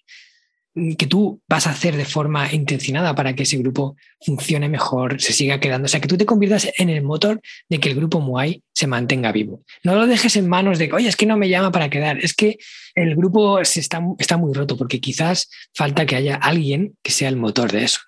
que 0.98 1.08
tú 1.08 1.42
vas 1.48 1.68
a 1.68 1.72
hacer 1.72 1.96
de 1.96 2.04
forma 2.04 2.52
intencionada 2.52 3.16
para 3.16 3.34
que 3.34 3.44
ese 3.44 3.58
grupo 3.58 3.96
funcione 4.20 4.68
mejor, 4.68 5.22
se 5.22 5.32
siga 5.32 5.60
quedando. 5.60 5.86
O 5.86 5.88
sea, 5.88 6.02
que 6.02 6.08
tú 6.08 6.18
te 6.18 6.26
conviertas 6.26 6.70
en 6.78 6.90
el 6.90 7.02
motor 7.02 7.42
de 7.70 7.80
que 7.80 7.90
el 7.90 7.96
grupo 7.96 8.20
Muay 8.20 8.62
se 8.74 8.86
mantenga 8.86 9.32
vivo. 9.32 9.64
No 9.84 9.96
lo 9.96 10.06
dejes 10.06 10.36
en 10.36 10.50
manos 10.50 10.78
de, 10.78 10.92
oye, 10.92 11.08
es 11.08 11.16
que 11.16 11.26
no 11.26 11.38
me 11.38 11.48
llama 11.48 11.72
para 11.72 11.90
quedar. 11.90 12.18
Es 12.20 12.34
que 12.34 12.58
el 12.94 13.16
grupo 13.16 13.64
se 13.64 13.80
está, 13.80 14.02
está 14.20 14.36
muy 14.36 14.54
roto 14.54 14.76
porque 14.76 15.00
quizás 15.00 15.50
falta 15.74 16.06
que 16.06 16.18
haya 16.18 16.36
alguien 16.36 16.98
que 17.02 17.12
sea 17.12 17.30
el 17.30 17.38
motor 17.38 17.72
de 17.72 17.86
eso. 17.86 18.00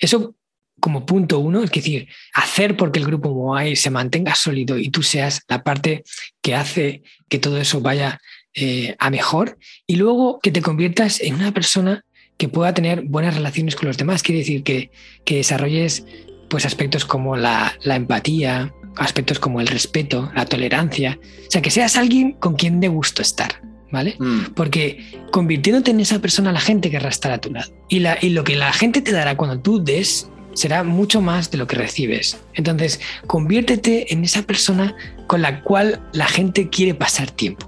Eso 0.00 0.34
como 0.80 1.04
punto 1.04 1.38
uno, 1.40 1.62
es 1.62 1.70
decir, 1.70 2.08
hacer 2.34 2.76
porque 2.76 3.00
el 3.00 3.06
grupo 3.06 3.34
Muay 3.34 3.76
se 3.76 3.90
mantenga 3.90 4.34
sólido 4.34 4.78
y 4.78 4.90
tú 4.90 5.02
seas 5.02 5.42
la 5.48 5.62
parte 5.62 6.04
que 6.40 6.54
hace 6.54 7.02
que 7.28 7.38
todo 7.38 7.58
eso 7.58 7.80
vaya 7.80 8.20
eh, 8.60 8.96
a 8.98 9.10
mejor 9.10 9.58
y 9.86 9.96
luego 9.96 10.40
que 10.42 10.50
te 10.50 10.62
conviertas 10.62 11.20
en 11.20 11.34
una 11.34 11.52
persona 11.52 12.04
que 12.36 12.48
pueda 12.48 12.74
tener 12.74 13.02
buenas 13.02 13.34
relaciones 13.34 13.76
con 13.76 13.88
los 13.88 13.98
demás. 13.98 14.22
Quiere 14.22 14.40
decir 14.40 14.62
que, 14.62 14.90
que 15.24 15.36
desarrolles 15.36 16.04
pues, 16.48 16.66
aspectos 16.66 17.04
como 17.04 17.36
la, 17.36 17.72
la, 17.82 17.96
empatía, 17.96 18.72
aspectos 18.96 19.38
como 19.38 19.60
el 19.60 19.66
respeto, 19.66 20.30
la 20.34 20.46
tolerancia. 20.46 21.18
O 21.22 21.50
sea, 21.50 21.62
que 21.62 21.70
seas 21.70 21.96
alguien 21.96 22.32
con 22.32 22.54
quien 22.54 22.80
de 22.80 22.88
gusto 22.88 23.22
estar. 23.22 23.62
¿Vale? 23.90 24.16
Mm. 24.18 24.52
Porque 24.54 25.22
convirtiéndote 25.30 25.92
en 25.92 26.00
esa 26.00 26.18
persona, 26.18 26.52
la 26.52 26.60
gente 26.60 26.90
querrá 26.90 27.08
estar 27.08 27.32
a 27.32 27.38
tu 27.38 27.50
lado. 27.50 27.72
Y, 27.88 28.00
la, 28.00 28.18
y 28.20 28.30
lo 28.30 28.44
que 28.44 28.54
la 28.54 28.72
gente 28.72 29.00
te 29.00 29.12
dará 29.12 29.36
cuando 29.36 29.60
tú 29.60 29.82
des 29.82 30.28
será 30.52 30.84
mucho 30.84 31.20
más 31.20 31.50
de 31.50 31.58
lo 31.58 31.66
que 31.66 31.76
recibes. 31.76 32.38
Entonces, 32.54 33.00
conviértete 33.26 34.12
en 34.12 34.24
esa 34.24 34.42
persona 34.42 34.94
con 35.26 35.40
la 35.40 35.62
cual 35.62 36.02
la 36.12 36.26
gente 36.26 36.68
quiere 36.68 36.94
pasar 36.94 37.30
tiempo. 37.30 37.67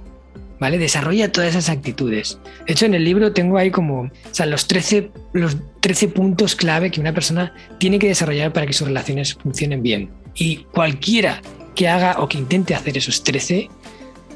¿Vale? 0.61 0.79
Desarrolla 0.79 1.33
todas 1.33 1.51
esas 1.51 1.71
actitudes. 1.71 2.39
De 2.67 2.73
hecho, 2.73 2.87
en 2.87 2.95
el 2.95 3.05
libro 3.05 3.33
tengo 3.33 3.57
ahí 3.57 3.71
como 3.71 4.03
o 4.03 4.11
sea, 4.31 4.47
los, 4.47 4.69
13, 4.69 5.11
los 5.33 5.57
13 5.81 6.09
puntos 6.09 6.55
clave 6.55 6.91
que 6.91 7.01
una 7.01 7.15
persona 7.15 7.55
tiene 7.79 7.99
que 7.99 8.07
desarrollar 8.07 8.53
para 8.53 8.67
que 8.67 8.73
sus 8.73 8.87
relaciones 8.87 9.35
funcionen 9.35 9.83
bien. 9.83 10.11
Y 10.35 10.59
cualquiera 10.73 11.41
que 11.75 11.89
haga 11.89 12.21
o 12.21 12.29
que 12.29 12.39
intente 12.39 12.75
hacer 12.75 12.97
esos 12.99 13.25
13, 13.25 13.69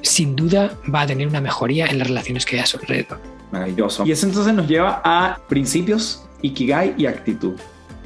sin 0.00 0.34
duda 0.34 0.76
va 0.92 1.02
a 1.02 1.06
tener 1.06 1.28
una 1.28 1.40
mejoría 1.40 1.86
en 1.86 1.98
las 1.98 2.08
relaciones 2.08 2.44
que 2.46 2.56
hay 2.56 2.62
a 2.62 2.66
su 2.66 2.78
alrededor. 2.78 3.20
Maravilloso. 3.52 4.04
Y 4.04 4.12
eso 4.12 4.26
entonces 4.26 4.52
nos 4.52 4.66
lleva 4.66 5.00
a 5.04 5.38
principios, 5.48 6.24
ikigai 6.42 6.94
y 6.96 7.06
actitud. 7.06 7.54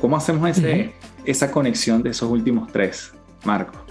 ¿Cómo 0.00 0.16
hacemos 0.16 0.50
ese, 0.50 0.92
esa 1.24 1.50
conexión 1.50 2.02
de 2.02 2.10
esos 2.10 2.30
últimos 2.30 2.70
tres, 2.70 3.12
Marco? 3.44 3.87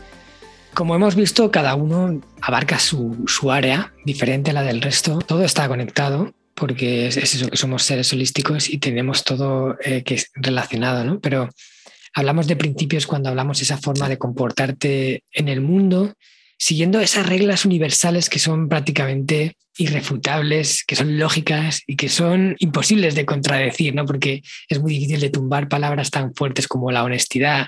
Como 0.78 0.93
hemos 0.93 1.15
visto, 1.15 1.49
cada 1.49 1.73
uno 1.73 2.21
abarca 2.39 2.78
su, 2.78 3.25
área 3.51 3.95
diferente 4.05 4.51
a 4.51 4.53
la 4.53 4.61
del 4.61 4.80
resto. 4.80 5.17
Todo 5.17 5.43
está 5.43 5.67
conectado 5.67 6.36
porque 6.53 7.07
es, 7.07 7.17
eso, 7.17 7.49
que 7.49 7.57
somos 7.57 7.82
seres 7.82 8.13
holísticos 8.13 8.69
y 8.69 8.78
tenemos 8.78 9.23
todo 9.23 9.75
eh, 9.84 10.03
que 10.03 10.13
es 10.13 10.30
relacionado, 10.36 11.03
¿no? 11.03 11.19
Pero 11.19 11.49
hablamos 12.13 12.45
de 12.45 12.57
principios 12.57 13.07
cuando 13.07 13.30
hablamos 13.30 13.57
de 13.57 13.63
esa 13.63 13.80
forma 13.80 14.07
de 14.07 14.19
comportarte 14.19 15.23
en 15.32 15.47
el 15.47 15.61
mundo, 15.61 16.13
siguiendo 16.59 16.99
esas 16.99 17.25
reglas 17.25 17.65
universales 17.65 18.30
que 18.30 18.38
son 18.38 18.69
prácticamente 18.69 19.55
irrefutables, 19.80 20.84
que 20.86 20.95
son 20.95 21.17
lógicas 21.17 21.82
y 21.88 21.95
que 21.95 22.07
son 22.07 22.55
imposibles 22.59 23.15
de 23.15 23.25
contradecir, 23.25 23.95
¿no? 23.95 24.05
Porque 24.05 24.43
es 24.69 24.80
muy 24.80 24.93
difícil 24.93 25.21
de 25.21 25.32
tumbar 25.32 25.69
palabras 25.69 26.11
tan 26.11 26.36
fuertes 26.36 26.67
como 26.67 26.91
la 26.91 27.03
honestidad, 27.03 27.65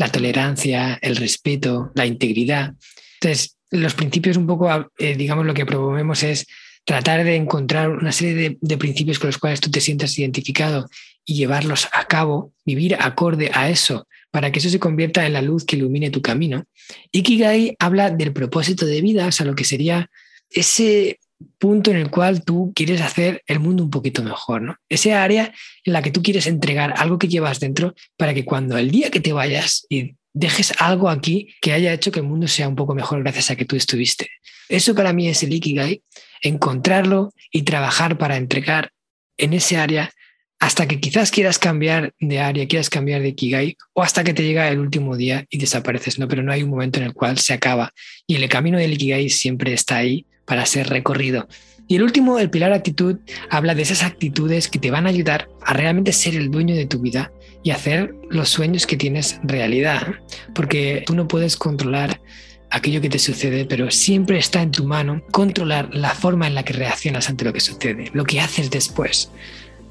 la 0.00 0.10
tolerancia, 0.10 0.98
el 1.02 1.14
respeto, 1.16 1.92
la 1.94 2.06
integridad. 2.06 2.72
Entonces, 3.20 3.58
los 3.70 3.92
principios 3.92 4.38
un 4.38 4.46
poco, 4.46 4.66
eh, 4.98 5.14
digamos, 5.14 5.44
lo 5.44 5.52
que 5.52 5.66
promovemos 5.66 6.22
es 6.22 6.46
tratar 6.86 7.22
de 7.22 7.36
encontrar 7.36 7.90
una 7.90 8.10
serie 8.10 8.56
de, 8.58 8.78
principios 8.78 9.18
con 9.18 9.28
los 9.28 9.36
cuales 9.36 9.60
tú 9.60 9.70
te 9.70 9.82
sientas 9.82 10.18
identificado 10.18 10.88
y 11.26 11.34
llevarlos 11.34 11.86
a 11.92 12.06
cabo, 12.06 12.54
vivir 12.64 12.96
acorde 12.98 13.50
a 13.52 13.68
eso, 13.68 14.08
para 14.30 14.50
que 14.50 14.60
eso 14.60 14.70
se 14.70 14.78
convierta 14.80 15.26
en 15.26 15.34
la 15.34 15.42
luz 15.42 15.66
que 15.66 15.76
ilumine 15.76 16.08
tu 16.08 16.22
camino. 16.22 16.64
Ikigai 17.12 17.76
habla 17.78 18.08
del 18.08 18.32
propósito 18.32 18.86
de 18.86 19.02
vida, 19.02 19.26
o 19.26 19.32
sea, 19.32 19.44
lo 19.44 19.54
que 19.54 19.64
sería 19.64 20.10
ese 20.48 21.19
punto 21.58 21.90
en 21.90 21.96
el 21.96 22.10
cual 22.10 22.44
tú 22.44 22.72
quieres 22.74 23.00
hacer 23.00 23.42
el 23.46 23.60
mundo 23.60 23.84
un 23.84 23.90
poquito 23.90 24.22
mejor, 24.22 24.62
¿no? 24.62 24.76
Ese 24.88 25.14
área 25.14 25.52
en 25.84 25.92
la 25.92 26.02
que 26.02 26.10
tú 26.10 26.22
quieres 26.22 26.46
entregar 26.46 26.94
algo 26.96 27.18
que 27.18 27.28
llevas 27.28 27.60
dentro 27.60 27.94
para 28.16 28.34
que 28.34 28.44
cuando 28.44 28.78
el 28.78 28.90
día 28.90 29.10
que 29.10 29.20
te 29.20 29.32
vayas 29.32 29.86
y 29.88 30.16
dejes 30.32 30.72
algo 30.78 31.08
aquí 31.08 31.54
que 31.60 31.72
haya 31.72 31.92
hecho 31.92 32.12
que 32.12 32.20
el 32.20 32.26
mundo 32.26 32.48
sea 32.48 32.68
un 32.68 32.76
poco 32.76 32.94
mejor 32.94 33.22
gracias 33.22 33.50
a 33.50 33.56
que 33.56 33.64
tú 33.64 33.76
estuviste. 33.76 34.28
Eso 34.68 34.94
para 34.94 35.12
mí 35.12 35.28
es 35.28 35.42
el 35.42 35.52
Ikigai, 35.52 36.02
encontrarlo 36.42 37.32
y 37.50 37.62
trabajar 37.62 38.18
para 38.18 38.36
entregar 38.36 38.92
en 39.36 39.52
ese 39.52 39.76
área 39.76 40.12
hasta 40.60 40.86
que 40.86 41.00
quizás 41.00 41.30
quieras 41.30 41.58
cambiar 41.58 42.12
de 42.20 42.38
área, 42.38 42.68
quieras 42.68 42.90
cambiar 42.90 43.22
de 43.22 43.28
Ikigai 43.28 43.76
o 43.94 44.02
hasta 44.02 44.22
que 44.22 44.34
te 44.34 44.44
llega 44.44 44.68
el 44.68 44.78
último 44.78 45.16
día 45.16 45.46
y 45.48 45.58
desapareces, 45.58 46.18
¿no? 46.18 46.28
Pero 46.28 46.42
no 46.42 46.52
hay 46.52 46.62
un 46.62 46.70
momento 46.70 47.00
en 47.00 47.06
el 47.06 47.14
cual 47.14 47.38
se 47.38 47.54
acaba 47.54 47.92
y 48.26 48.36
el 48.36 48.48
camino 48.48 48.78
del 48.78 48.92
Ikigai 48.92 49.30
siempre 49.30 49.72
está 49.72 49.96
ahí 49.96 50.26
para 50.50 50.66
ser 50.66 50.88
recorrido. 50.88 51.46
Y 51.86 51.94
el 51.94 52.02
último, 52.02 52.40
el 52.40 52.50
pilar 52.50 52.72
actitud, 52.72 53.18
habla 53.50 53.76
de 53.76 53.82
esas 53.82 54.02
actitudes 54.02 54.66
que 54.66 54.80
te 54.80 54.90
van 54.90 55.06
a 55.06 55.10
ayudar 55.10 55.48
a 55.64 55.74
realmente 55.74 56.12
ser 56.12 56.34
el 56.34 56.50
dueño 56.50 56.74
de 56.74 56.86
tu 56.86 56.98
vida 56.98 57.30
y 57.62 57.70
hacer 57.70 58.16
los 58.30 58.48
sueños 58.48 58.84
que 58.84 58.96
tienes 58.96 59.38
realidad. 59.44 60.08
Porque 60.52 61.04
tú 61.06 61.14
no 61.14 61.28
puedes 61.28 61.56
controlar 61.56 62.20
aquello 62.68 63.00
que 63.00 63.08
te 63.08 63.20
sucede, 63.20 63.64
pero 63.64 63.92
siempre 63.92 64.38
está 64.38 64.60
en 64.60 64.72
tu 64.72 64.84
mano 64.84 65.22
controlar 65.30 65.88
la 65.94 66.10
forma 66.16 66.48
en 66.48 66.56
la 66.56 66.64
que 66.64 66.72
reaccionas 66.72 67.28
ante 67.28 67.44
lo 67.44 67.52
que 67.52 67.60
sucede, 67.60 68.10
lo 68.12 68.24
que 68.24 68.40
haces 68.40 68.72
después. 68.72 69.30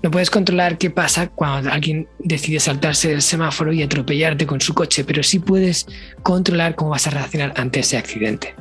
No 0.04 0.12
puedes 0.12 0.30
controlar 0.30 0.78
qué 0.78 0.90
pasa 0.90 1.30
cuando 1.30 1.72
alguien 1.72 2.10
decide 2.20 2.60
saltarse 2.60 3.14
el 3.14 3.22
semáforo 3.22 3.72
y 3.72 3.82
atropellarte 3.82 4.46
con 4.46 4.60
su 4.60 4.74
coche, 4.74 5.06
pero 5.06 5.24
sí 5.24 5.40
puedes 5.40 5.86
controlar 6.22 6.76
cómo 6.76 6.92
vas 6.92 7.08
a 7.08 7.12
reaccionar 7.12 7.54
ante 7.56 7.80
ese 7.80 7.98
accidente. 7.98 8.56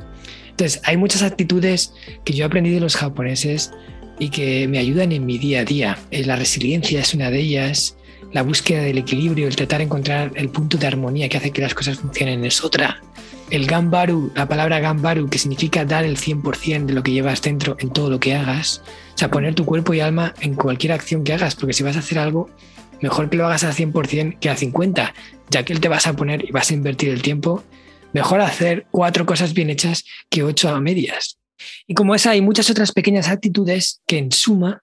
Entonces, 0.59 0.81
hay 0.83 0.97
muchas 0.97 1.21
actitudes 1.21 1.93
que 2.25 2.33
yo 2.33 2.45
aprendí 2.45 2.71
de 2.71 2.81
los 2.81 2.97
japoneses 2.97 3.71
y 4.19 4.27
que 4.27 4.67
me 4.67 4.77
ayudan 4.77 5.13
en 5.13 5.25
mi 5.25 5.37
día 5.37 5.61
a 5.61 5.63
día. 5.63 5.97
Eh, 6.11 6.25
la 6.25 6.35
resiliencia 6.35 6.99
es 6.99 7.13
una 7.13 7.31
de 7.31 7.39
ellas, 7.39 7.95
la 8.33 8.41
búsqueda 8.41 8.81
del 8.81 8.97
equilibrio, 8.97 9.47
el 9.47 9.55
tratar 9.55 9.77
de 9.77 9.85
encontrar 9.85 10.33
el 10.35 10.49
punto 10.49 10.77
de 10.77 10.85
armonía 10.85 11.29
que 11.29 11.37
hace 11.37 11.51
que 11.51 11.61
las 11.61 11.73
cosas 11.73 11.99
funcionen 11.99 12.43
es 12.43 12.61
otra. 12.61 13.01
El 13.49 13.67
gambaru, 13.67 14.33
la 14.35 14.49
palabra 14.49 14.81
gambaru, 14.81 15.29
que 15.29 15.37
significa 15.37 15.85
dar 15.85 16.03
el 16.03 16.17
100% 16.17 16.87
de 16.87 16.93
lo 16.93 17.03
que 17.03 17.13
llevas 17.13 17.41
dentro 17.41 17.77
en 17.79 17.91
todo 17.91 18.09
lo 18.09 18.19
que 18.19 18.35
hagas. 18.35 18.81
O 19.15 19.17
sea, 19.17 19.31
poner 19.31 19.55
tu 19.55 19.63
cuerpo 19.63 19.93
y 19.93 20.01
alma 20.01 20.33
en 20.41 20.55
cualquier 20.55 20.91
acción 20.91 21.23
que 21.23 21.31
hagas, 21.31 21.55
porque 21.55 21.71
si 21.71 21.83
vas 21.83 21.95
a 21.95 21.99
hacer 21.99 22.19
algo, 22.19 22.49
mejor 23.01 23.29
que 23.29 23.37
lo 23.37 23.45
hagas 23.45 23.63
al 23.63 23.73
100% 23.73 24.39
que 24.39 24.49
al 24.49 24.57
50%, 24.57 25.13
ya 25.51 25.63
que 25.63 25.71
él 25.71 25.79
te 25.79 25.87
vas 25.87 26.05
a 26.05 26.17
poner 26.17 26.43
y 26.43 26.51
vas 26.51 26.69
a 26.69 26.73
invertir 26.73 27.11
el 27.11 27.21
tiempo 27.21 27.63
Mejor 28.13 28.41
hacer 28.41 28.87
cuatro 28.91 29.25
cosas 29.25 29.53
bien 29.53 29.69
hechas 29.69 30.03
que 30.29 30.43
ocho 30.43 30.69
a 30.69 30.81
medias. 30.81 31.39
Y 31.87 31.93
como 31.93 32.15
esa, 32.15 32.31
hay 32.31 32.41
muchas 32.41 32.69
otras 32.69 32.91
pequeñas 32.91 33.29
actitudes 33.29 34.01
que 34.07 34.17
en 34.17 34.31
suma 34.31 34.81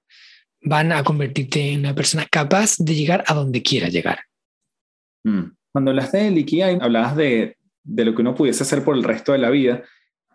van 0.62 0.92
a 0.92 1.02
convertirte 1.02 1.72
en 1.72 1.80
una 1.80 1.94
persona 1.94 2.26
capaz 2.30 2.76
de 2.78 2.94
llegar 2.94 3.24
a 3.26 3.34
donde 3.34 3.62
quiera 3.62 3.88
llegar. 3.88 4.20
Mm. 5.24 5.52
Cuando 5.72 5.90
hablaste 5.90 6.18
de 6.18 6.40
Ikigai, 6.40 6.78
hablabas 6.80 7.16
de, 7.16 7.56
de 7.82 8.04
lo 8.04 8.14
que 8.14 8.22
uno 8.22 8.34
pudiese 8.34 8.62
hacer 8.62 8.84
por 8.84 8.96
el 8.96 9.04
resto 9.04 9.32
de 9.32 9.38
la 9.38 9.50
vida. 9.50 9.82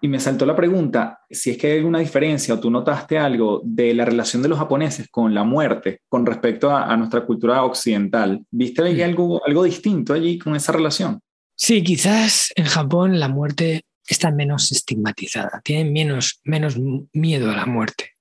y 0.03 0.07
me 0.07 0.19
saltó 0.19 0.47
la 0.47 0.55
pregunta, 0.55 1.19
si 1.29 1.51
es 1.51 1.57
que 1.59 1.67
hay 1.67 1.77
alguna 1.77 1.99
diferencia 1.99 2.55
o 2.55 2.59
tú 2.59 2.71
notaste 2.71 3.19
algo 3.19 3.61
de 3.63 3.93
la 3.93 4.03
relación 4.03 4.41
de 4.41 4.49
los 4.49 4.57
japoneses 4.57 5.07
con 5.09 5.31
la 5.31 5.43
muerte 5.43 6.01
con 6.09 6.25
respecto 6.25 6.75
a, 6.75 6.97
nuestra 6.97 7.23
cultura 7.23 7.63
occidental. 7.63 8.43
¿Viste 8.49 8.81
mm. 8.81 9.03
algo, 9.03 9.45
algo 9.45 9.63
distinto 9.63 10.13
allí 10.13 10.39
con 10.39 10.55
esa 10.55 10.71
relación? 10.71 11.21
Sí, 11.63 11.83
quizás 11.83 12.51
en 12.55 12.65
Japón 12.65 13.19
la 13.19 13.27
muerte 13.27 13.85
está 14.07 14.31
menos 14.31 14.71
estigmatizada, 14.71 15.61
tienen 15.63 15.93
menos, 15.93 16.41
menos 16.43 16.75
miedo 17.13 17.51
a 17.51 17.55
la 17.55 17.67
muerte 17.67 18.15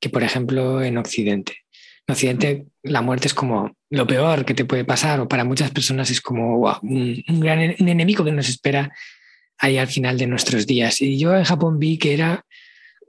que, 0.00 0.08
por 0.08 0.22
ejemplo, 0.22 0.82
en 0.82 0.96
Occidente. 0.96 1.58
En 2.06 2.14
Occidente 2.14 2.66
la 2.82 3.02
muerte 3.02 3.28
es 3.28 3.34
como 3.34 3.76
lo 3.90 4.06
peor 4.06 4.46
que 4.46 4.54
te 4.54 4.64
puede 4.64 4.86
pasar 4.86 5.20
o 5.20 5.28
para 5.28 5.44
muchas 5.44 5.72
personas 5.72 6.10
es 6.10 6.22
como 6.22 6.74
un, 6.80 7.22
gran 7.28 7.60
enemigo 7.60 8.24
que 8.24 8.32
nos 8.32 8.48
espera 8.48 8.90
ahí 9.58 9.76
al 9.76 9.88
final 9.88 10.16
de 10.16 10.28
nuestros 10.28 10.66
días. 10.66 11.02
Y 11.02 11.18
yo 11.18 11.36
en 11.36 11.44
Japón 11.44 11.78
vi 11.78 11.98
que 11.98 12.14
era 12.14 12.46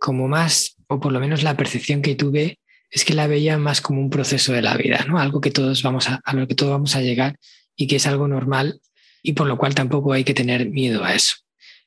como 0.02 0.28
más, 0.28 0.76
o 0.88 1.00
por 1.00 1.14
lo 1.14 1.22
menos 1.22 1.44
la 1.44 1.56
percepción 1.56 2.02
que 2.02 2.16
tuve, 2.16 2.60
es 2.92 3.06
que 3.06 3.14
la 3.14 3.28
veía 3.28 3.58
más 3.58 3.80
como 3.80 4.02
un 4.02 4.10
proceso 4.10 4.52
de 4.52 4.64
la 4.64 4.76
vida, 4.76 5.06
¿no? 5.08 5.18
Algo 5.18 5.40
que 5.40 5.52
todos 5.52 5.82
vamos 5.82 6.10
a, 6.10 6.20
a 6.26 6.34
lo 6.34 6.46
que 6.46 6.56
todos 6.56 6.74
vamos 6.74 6.98
a 6.98 7.02
llegar 7.02 7.40
y 7.78 7.88
que 7.88 7.96
es 7.96 8.06
algo 8.06 8.28
normal 8.28 8.82
y 9.28 9.34
por 9.34 9.46
lo 9.46 9.58
cual 9.58 9.76
tampoco 9.76 10.14
hay 10.14 10.24
que 10.24 10.34
tener 10.34 10.70
miedo 10.70 11.04
a 11.04 11.14
eso. 11.14 11.36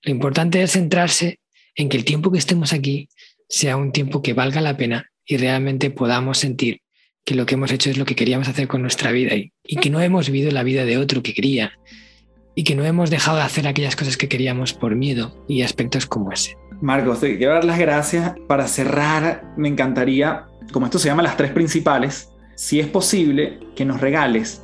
Lo 0.03 0.11
importante 0.11 0.63
es 0.63 0.73
centrarse 0.73 1.41
en 1.75 1.89
que 1.89 1.97
el 1.97 2.05
tiempo 2.05 2.31
que 2.31 2.37
estemos 2.37 2.75
aquí 2.75 3.09
sea 3.49 3.79
un 3.79 3.93
tiempo 3.93 4.21
que 4.21 4.35
valga 4.35 4.61
la 4.61 4.77
pena 4.77 5.11
y 5.25 5.39
realmente 5.39 5.89
podamos 5.89 6.37
sentir 6.37 6.83
que 7.25 7.35
lo 7.35 7.47
que 7.47 7.55
hemos 7.55 7.73
hecho 7.73 7.89
es 7.89 7.97
lo 7.97 8.05
que 8.05 8.15
queríamos 8.15 8.47
hacer 8.47 8.69
con 8.69 8.83
nuestra 8.83 9.11
vida 9.11 9.35
y, 9.37 9.77
que 9.77 9.89
no 9.89 10.03
hemos 10.03 10.29
vivido 10.29 10.51
la 10.51 10.63
vida 10.63 10.85
de 10.85 10.99
otro 10.99 11.23
que 11.23 11.33
quería 11.33 11.73
y 12.55 12.65
que 12.65 12.75
no 12.75 12.85
hemos 12.85 13.09
dejado 13.09 13.39
de 13.39 13.45
hacer 13.45 13.67
aquellas 13.67 13.97
cosas 13.97 14.19
que 14.19 14.29
queríamos 14.29 14.75
por 14.75 14.95
miedo 14.95 15.43
y 15.49 15.63
aspectos 15.63 16.05
como 16.05 16.33
ese. 16.33 16.57
Marcos, 16.83 17.21
te 17.21 17.39
quiero 17.39 17.55
dar 17.55 17.65
las 17.65 17.79
gracias. 17.79 18.35
Para 18.49 18.69
cerrar, 18.69 19.55
me 19.57 19.69
encantaría, 19.69 20.45
como 20.73 20.85
esto 20.85 20.99
se 20.99 21.09
llama 21.09 21.23
las 21.23 21.39
tres 21.39 21.53
principales, 21.53 22.29
si 22.55 22.81
es 22.81 22.87
posible, 22.87 23.61
que 23.75 23.87
nos 23.87 24.03
regales 24.03 24.61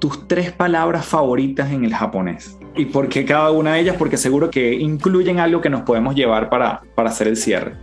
tus 0.00 0.26
tres 0.26 0.50
palabras 0.50 1.06
favoritas 1.06 1.70
en 1.70 1.84
el 1.84 1.94
japonés. 1.94 2.58
¿Y 2.74 2.86
por 2.86 3.08
qué 3.08 3.24
cada 3.24 3.50
una 3.52 3.74
de 3.74 3.80
ellas? 3.80 3.96
Porque 3.96 4.16
seguro 4.16 4.50
que 4.50 4.74
incluyen 4.74 5.38
algo 5.38 5.60
que 5.60 5.70
nos 5.70 5.82
podemos 5.82 6.14
llevar 6.14 6.48
para, 6.48 6.82
para 6.94 7.10
hacer 7.10 7.28
el 7.28 7.36
cierre. 7.36 7.74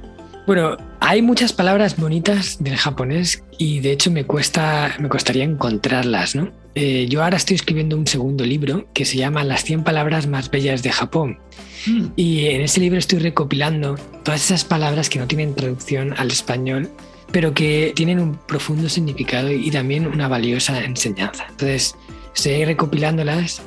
Bueno, 0.48 0.78
hay 1.02 1.22
muchas 1.22 1.52
palabras 1.52 1.98
bonitas 1.98 2.64
del 2.64 2.78
japonés 2.78 3.44
y 3.58 3.82
de 3.82 3.92
hecho 3.92 4.12
me 4.12 4.26
cuesta, 4.26 4.96
me 4.98 5.10
costaría 5.10 5.44
encontrarlas, 5.44 6.36
¿no? 6.36 6.50
Eh, 6.74 7.08
yo 7.10 7.22
ahora 7.22 7.36
estoy 7.38 7.56
escribiendo 7.56 7.98
un 7.98 8.08
segundo 8.08 8.46
libro 8.46 8.88
que 8.94 9.04
se 9.04 9.18
llama 9.18 9.44
Las 9.44 9.64
100 9.66 9.84
palabras 9.84 10.28
más 10.28 10.50
bellas 10.50 10.84
de 10.84 10.92
Japón. 10.92 11.40
Hmm. 11.86 12.08
Y 12.16 12.46
en 12.46 12.62
ese 12.62 12.80
libro 12.80 12.98
estoy 12.98 13.20
recopilando 13.20 13.98
todas 14.24 14.46
esas 14.46 14.64
palabras 14.64 15.10
que 15.10 15.20
no 15.20 15.28
tienen 15.28 15.54
traducción 15.54 16.14
al 16.18 16.28
español, 16.32 16.90
pero 17.32 17.54
que 17.54 17.94
tienen 17.96 18.20
un 18.20 18.36
profundo 18.36 18.90
significado 18.90 19.52
y 19.52 19.70
también 19.72 20.08
una 20.08 20.28
valiosa 20.28 20.84
enseñanza. 20.84 21.46
Entonces, 21.50 21.96
estoy 22.36 22.66
recopilándolas 22.66 23.62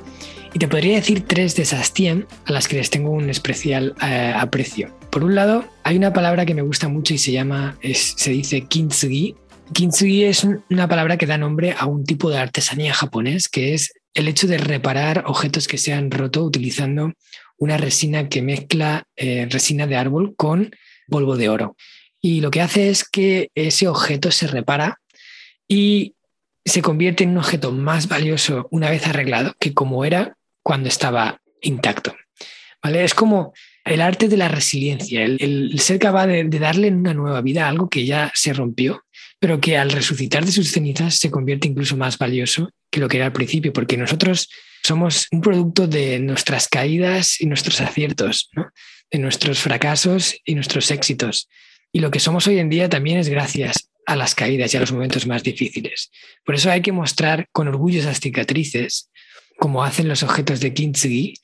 y 0.53 0.59
te 0.59 0.69
podría 0.69 0.97
decir 0.97 1.25
tres 1.27 1.57
de 1.57 1.63
esas 1.63 1.93
100 1.93 2.27
a 2.47 2.53
las 2.53 2.69
que 2.69 2.77
les 2.77 2.91
tengo 2.91 3.11
un 3.11 3.31
especial 3.31 3.95
eh, 4.03 4.33
aprecio. 4.35 4.91
Por 5.11 5.25
un 5.25 5.35
lado, 5.35 5.65
hay 5.85 5.97
una 5.97 6.13
palabra 6.13 6.47
que 6.47 6.55
me 6.55 6.63
gusta 6.63 6.89
mucho 6.89 7.15
y 7.15 7.19
se 7.19 7.33
llama, 7.33 7.77
se 7.83 8.31
dice 8.31 8.63
kintsugi, 8.63 9.37
Kintsugi 9.73 10.25
es 10.25 10.45
una 10.69 10.89
palabra 10.89 11.17
que 11.17 11.27
da 11.27 11.39
nombre 11.39 11.75
a 11.79 11.87
un 11.87 12.05
tipo 12.05 12.29
de 12.29 12.39
artesanía 12.39 12.93
japonés, 12.93 13.49
que 13.49 13.75
es 13.75 13.93
el 14.15 14.27
hecho 14.27 14.49
de 14.49 14.59
reparar 14.59 15.25
objetos 15.27 15.69
que 15.69 15.79
se 15.79 15.93
han 15.93 16.11
roto 16.11 16.43
utilizando 16.43 17.13
una 17.57 17.77
resina 17.77 18.29
que 18.29 18.43
mezcla 18.43 19.05
eh, 19.17 19.47
resina 19.49 19.87
de 19.87 19.97
árbol 19.97 20.35
con 20.37 20.71
polvo 21.09 21.37
de 21.37 21.49
oro. 21.49 21.77
Y 22.21 22.41
lo 22.41 22.51
que 22.51 22.61
hace 22.61 22.91
es 22.91 23.05
que 23.05 23.51
ese 23.55 23.89
objeto 23.89 24.31
se 24.31 24.47
repara 24.47 25.01
y 25.67 26.15
se 26.65 26.83
convierte 26.83 27.25
en 27.25 27.31
un 27.31 27.39
objeto 27.39 27.73
más 27.73 28.09
valioso 28.09 28.69
una 28.71 28.91
vez 28.91 29.07
arreglado 29.07 29.55
que 29.59 29.73
como 29.73 30.05
era 30.05 30.37
cuando 30.63 30.89
estaba 30.89 31.41
intacto. 31.63 32.15
¿Vale? 32.83 33.05
Es 33.05 33.15
como 33.15 33.53
el 33.85 34.01
arte 34.01 34.29
de 34.29 34.37
la 34.37 34.49
resiliencia, 34.49 35.25
el, 35.25 35.79
ser 35.81 35.99
capaz 35.99 36.27
de, 36.27 36.45
de, 36.45 36.59
darle 36.59 36.89
una 36.91 37.15
nueva 37.15 37.41
vida 37.41 37.67
a 37.67 37.69
algo 37.69 37.89
que 37.89 38.05
ya 38.05 38.31
se 38.35 38.53
rompió 38.53 39.03
pero 39.41 39.61
que 39.61 39.79
al 39.79 39.91
resucitar 39.91 40.45
de 40.45 40.53
sus 40.53 40.71
cenizas 40.71 41.17
se 41.17 41.31
convierte 41.31 41.67
incluso 41.67 41.97
más 41.97 42.19
valioso 42.19 42.71
que 42.91 43.01
lo 43.01 43.09
que 43.09 43.17
era 43.17 43.27
al 43.27 43.33
principio, 43.33 43.73
porque 43.73 43.97
nosotros 43.97 44.49
somos 44.83 45.27
un 45.33 45.41
producto 45.41 45.87
de 45.87 46.19
nuestras 46.21 46.69
caídas 46.69 47.41
y 47.41 47.47
nuestros 47.47 47.81
aciertos, 47.81 48.51
de 49.11 49.19
nuestros 49.19 49.59
fracasos 49.59 50.37
y 50.45 50.55
nuestros 50.55 50.91
éxitos. 50.91 51.49
Y 51.93 52.01
lo 52.01 52.11
que 52.11 52.21
somos 52.21 52.47
hoy 52.47 52.59
en 52.59 52.71
día 52.71 52.89
también 52.89 53.19
es 53.19 53.29
gracias 53.29 53.91
a 54.07 54.17
las 54.17 54.35
caídas 54.35 54.73
y 54.73 54.77
a 54.77 54.81
los 54.81 54.93
momentos 54.93 55.27
más 55.27 55.43
difíciles. 55.43 56.11
Por 56.45 56.55
eso 56.55 56.71
hay 56.71 56.83
que 56.83 56.93
mostrar 56.93 57.49
con 57.53 57.69
orgullo 57.69 58.01
esas 58.01 58.21
cicatrices, 58.21 59.11
como 59.59 59.85
hacen 59.85 60.09
los 60.09 60.23
objetos 60.23 60.61
de 60.61 60.73
Kintsugi, 60.73 61.35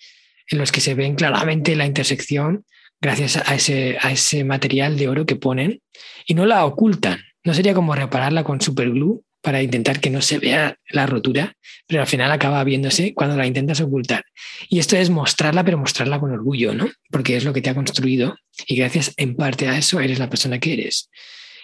en 0.51 0.59
los 0.59 0.73
que 0.73 0.81
se 0.81 0.95
ven 0.95 1.15
claramente 1.15 1.77
la 1.77 1.87
intersección 1.87 2.65
gracias 3.01 3.37
a 3.37 3.55
ese, 3.55 3.99
a 4.01 4.11
ese 4.11 4.45
material 4.45 4.97
de 4.97 5.09
oro 5.09 5.27
que 5.27 5.37
ponen 5.37 5.83
y 6.27 6.35
no 6.35 6.47
la 6.47 6.65
ocultan, 6.65 7.21
no 7.45 7.55
sería 7.55 7.75
como 7.75 7.95
repararla 7.95 8.43
con 8.43 8.61
superglue 8.61 9.21
para 9.47 9.63
intentar 9.63 10.01
que 10.01 10.11
no 10.11 10.23
se 10.23 10.41
vea 10.41 10.77
la 10.91 11.07
rotura, 11.07 11.55
pero 11.87 12.01
al 12.01 12.09
final 12.09 12.33
acaba 12.33 12.65
viéndose 12.65 13.15
cuando 13.15 13.37
la 13.37 13.47
intentas 13.47 13.81
ocultar. 13.81 14.25
Y 14.69 14.81
esto 14.81 14.97
es 14.97 15.09
mostrarla, 15.09 15.63
pero 15.63 15.79
mostrarla 15.79 16.19
con 16.19 16.33
orgullo, 16.33 16.75
¿no? 16.75 16.89
Porque 17.13 17.37
es 17.37 17.45
lo 17.45 17.53
que 17.53 17.63
te 17.63 17.71
ha 17.71 17.75
construido 17.77 18.35
y 18.67 18.75
gracias 18.75 19.13
en 19.17 19.37
parte 19.37 19.69
a 19.69 19.79
eso 19.79 20.01
eres 20.01 20.19
la 20.19 20.29
persona 20.29 20.59
que 20.59 20.73
eres. 20.73 21.11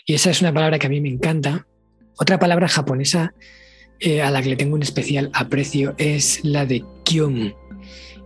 Y 0.07 0.14
esa 0.14 0.30
es 0.30 0.43
una 0.43 0.55
palabra 0.55 0.78
que 0.78 0.87
a 0.87 0.91
mí 0.91 1.01
me 1.01 1.09
encanta. 1.09 1.66
Otra 2.16 2.39
palabra 2.39 2.68
japonesa 2.68 3.35
eh, 3.99 4.22
a 4.22 4.30
la 4.30 4.43
que 4.43 4.51
le 4.51 4.57
tengo 4.57 4.76
un 4.76 4.83
especial 4.85 5.28
aprecio 5.35 5.97
es 5.99 6.39
la 6.45 6.64
de 6.64 6.85
kyom, 7.05 7.53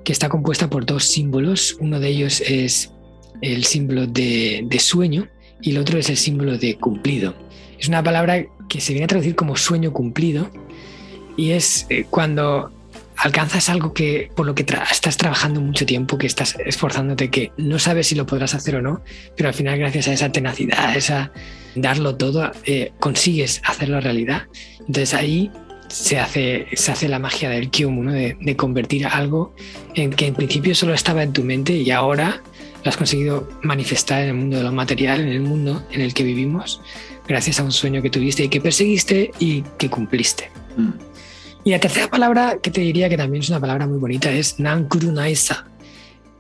que 0.05 0.13
está 0.13 0.29
compuesta 0.29 0.69
por 0.69 0.85
dos 0.85 1.05
símbolos. 1.05 1.79
Uno 1.81 1.99
de 1.99 2.09
ellos 2.09 2.43
es 2.43 2.93
el 3.41 3.65
símbolo 3.65 4.07
de 4.07 4.77
sueño 4.79 5.31
y 5.63 5.71
el 5.71 5.79
otro 5.79 5.99
es 5.99 6.11
el 6.11 6.19
símbolo 6.19 6.59
de 6.59 6.77
cumplido. 6.77 7.46
Es 7.79 7.89
una 7.89 8.03
palabra 8.03 8.45
que 8.69 8.81
se 8.81 8.93
viene 8.93 9.05
a 9.05 9.09
traducir 9.09 9.35
como 9.35 9.57
sueño 9.57 9.93
cumplido 9.93 10.51
y 11.37 11.53
es 11.53 11.87
eh, 11.91 12.07
cuando 12.09 12.73
alcanzas 13.17 13.69
algo 13.69 13.93
que 13.93 14.31
por 14.35 14.47
lo 14.47 14.55
que 14.55 14.65
estás 14.91 15.17
trabajando 15.17 15.61
mucho 15.61 15.87
tiempo, 15.87 16.19
que 16.19 16.27
estás 16.27 16.57
esforzándote, 16.65 17.31
que 17.31 17.53
no 17.57 17.79
sabes 17.79 18.09
si 18.09 18.15
lo 18.15 18.27
podrás 18.27 18.55
hacer 18.55 18.77
o 18.77 18.83
no, 18.83 19.03
pero 19.37 19.49
al 19.49 19.55
final 19.55 19.79
gracias 19.79 20.09
a 20.09 20.13
esa 20.13 20.33
tenacidad, 20.33 20.79
a 20.79 20.95
esa 20.95 21.33
darlo 21.75 22.17
todo, 22.17 22.53
eh, 22.65 22.93
consigues 23.01 23.63
hacerlo 23.65 24.01
realidad. 24.01 24.45
Entonces 24.81 25.15
ahí 25.15 25.51
se 25.89 26.19
hace, 26.19 26.67
se 26.75 26.93
hace 26.93 27.09
la 27.09 27.19
magia 27.19 27.49
del 27.49 27.71
Kyumu, 27.71 28.11
de, 28.11 28.37
de, 28.41 28.57
convertir 28.57 29.07
algo 29.07 29.55
en 29.95 30.11
que 30.11 30.27
en 30.27 30.35
principio 30.35 30.75
solo 30.75 30.95
estaba 30.95 31.23
en 31.23 31.33
tu 31.33 31.45
mente 31.45 31.75
y 31.75 31.91
ahora 31.91 32.43
lo 32.83 32.89
has 32.89 32.97
conseguido 32.97 33.49
manifestar 33.63 34.23
en 34.23 34.29
el 34.29 34.35
mundo 34.35 34.57
de 34.57 34.63
lo 34.65 34.73
material, 34.73 35.21
en 35.21 35.29
el 35.29 35.41
mundo 35.41 35.87
en 35.93 36.01
el 36.01 36.13
que 36.13 36.25
vivimos 36.25 36.81
gracias 37.27 37.61
a 37.61 37.65
un 37.65 37.73
sueño 37.73 38.03
que 38.03 38.11
tuviste 38.11 38.45
y 38.45 38.49
que 38.49 38.61
perseguiste 38.61 39.31
y 39.39 39.63
que 39.79 39.89
cumpliste. 39.89 40.51
Mm. 40.77 40.93
Y 41.65 41.71
la 41.71 41.81
tercera 41.81 42.09
palabra 42.09 42.59
que 42.63 42.71
te 42.71 42.81
diría 42.81 43.09
que 43.09 43.17
también 43.17 43.43
es 43.43 43.49
una 43.49 43.61
palabra 43.61 43.87
muy 43.87 43.99
bonita 43.99 44.31
es 44.31 44.61
Nankuru 44.61 45.11
Naisa, 45.11 45.67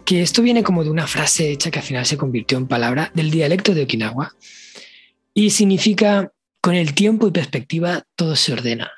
que 0.04 0.22
esto 0.22 0.40
viene 0.40 0.62
como 0.62 0.84
de 0.84 0.90
una 0.90 1.06
frase 1.08 1.50
hecha 1.50 1.70
que 1.70 1.80
al 1.80 1.84
final 1.84 2.06
se 2.06 2.16
convirtió 2.16 2.56
en 2.58 2.68
palabra 2.68 3.10
del 3.12 3.30
dialecto 3.30 3.74
de 3.74 3.82
Okinawa 3.82 4.32
y 5.34 5.50
significa 5.50 6.32
con 6.60 6.74
el 6.74 6.94
tiempo 6.94 7.26
y 7.26 7.32
perspectiva 7.32 8.04
todo 8.14 8.36
se 8.36 8.52
ordena. 8.52 8.90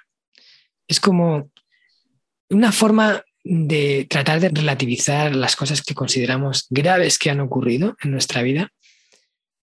Es 0.86 1.00
como 1.00 1.50
una 2.50 2.72
forma 2.72 3.24
de 3.42 4.06
tratar 4.08 4.40
de 4.40 4.50
relativizar 4.50 5.34
las 5.34 5.56
cosas 5.56 5.80
que 5.80 5.94
consideramos 5.94 6.66
graves 6.68 7.18
que 7.18 7.30
han 7.30 7.40
ocurrido 7.40 7.96
en 8.02 8.10
nuestra 8.10 8.42
vida 8.42 8.70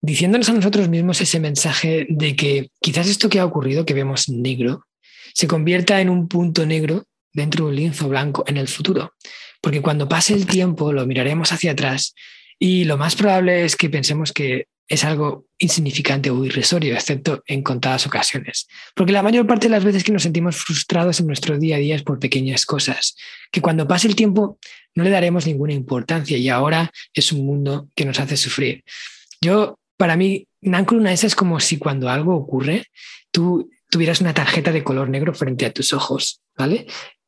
diciéndonos 0.00 0.48
a 0.48 0.52
nosotros 0.52 0.88
mismos 0.88 1.20
ese 1.20 1.40
mensaje 1.40 2.06
de 2.08 2.36
que 2.36 2.70
quizás 2.80 3.08
esto 3.08 3.28
que 3.28 3.40
ha 3.40 3.44
ocurrido, 3.44 3.84
que 3.84 3.94
vemos 3.94 4.28
negro, 4.28 4.86
se 5.34 5.46
convierta 5.46 6.00
en 6.00 6.08
un 6.08 6.28
punto 6.28 6.64
negro 6.64 7.04
dentro 7.32 7.64
de 7.64 7.70
un 7.70 7.76
lienzo 7.76 8.08
blanco 8.08 8.44
en 8.46 8.56
el 8.56 8.68
futuro. 8.68 9.12
Porque 9.60 9.82
cuando 9.82 10.08
pase 10.08 10.34
el 10.34 10.46
tiempo 10.46 10.92
lo 10.92 11.06
miraremos 11.06 11.52
hacia 11.52 11.72
atrás 11.72 12.14
y 12.58 12.84
lo 12.84 12.96
más 12.96 13.16
probable 13.16 13.64
es 13.64 13.76
que 13.76 13.90
pensemos 13.90 14.32
que 14.32 14.68
es 14.88 15.04
algo 15.04 15.46
insignificante 15.58 16.30
o 16.30 16.44
irrisorio, 16.44 16.94
excepto 16.94 17.42
en 17.46 17.62
contadas 17.62 18.06
ocasiones. 18.06 18.68
Porque 18.94 19.12
la 19.12 19.22
mayor 19.22 19.46
parte 19.46 19.66
de 19.66 19.72
las 19.72 19.84
veces 19.84 20.04
que 20.04 20.12
nos 20.12 20.22
sentimos 20.22 20.56
frustrados 20.56 21.18
en 21.18 21.26
nuestro 21.26 21.58
día 21.58 21.76
a 21.76 21.80
día 21.80 21.96
es 21.96 22.02
por 22.02 22.18
pequeñas 22.18 22.64
cosas, 22.64 23.16
que 23.50 23.60
cuando 23.60 23.88
pase 23.88 24.06
el 24.06 24.14
tiempo 24.14 24.58
no 24.94 25.02
le 25.02 25.10
daremos 25.10 25.46
ninguna 25.46 25.72
importancia 25.72 26.36
y 26.36 26.48
ahora 26.48 26.92
es 27.12 27.32
un 27.32 27.44
mundo 27.44 27.88
que 27.96 28.04
nos 28.04 28.20
hace 28.20 28.36
sufrir. 28.36 28.84
Yo 29.40 29.78
para 29.96 30.16
mí, 30.16 30.46
Nankuru 30.60 31.06
es 31.06 31.34
como 31.34 31.60
si 31.60 31.78
cuando 31.78 32.08
algo 32.08 32.34
ocurre, 32.34 32.86
tú 33.30 33.70
tuvieras 33.90 34.20
una 34.20 34.34
tarjeta 34.34 34.72
de 34.72 34.84
color 34.84 35.08
negro 35.08 35.32
frente 35.34 35.66
a 35.66 35.72
tus 35.72 35.92
ojos, 35.92 36.40
¿vale? 36.56 36.86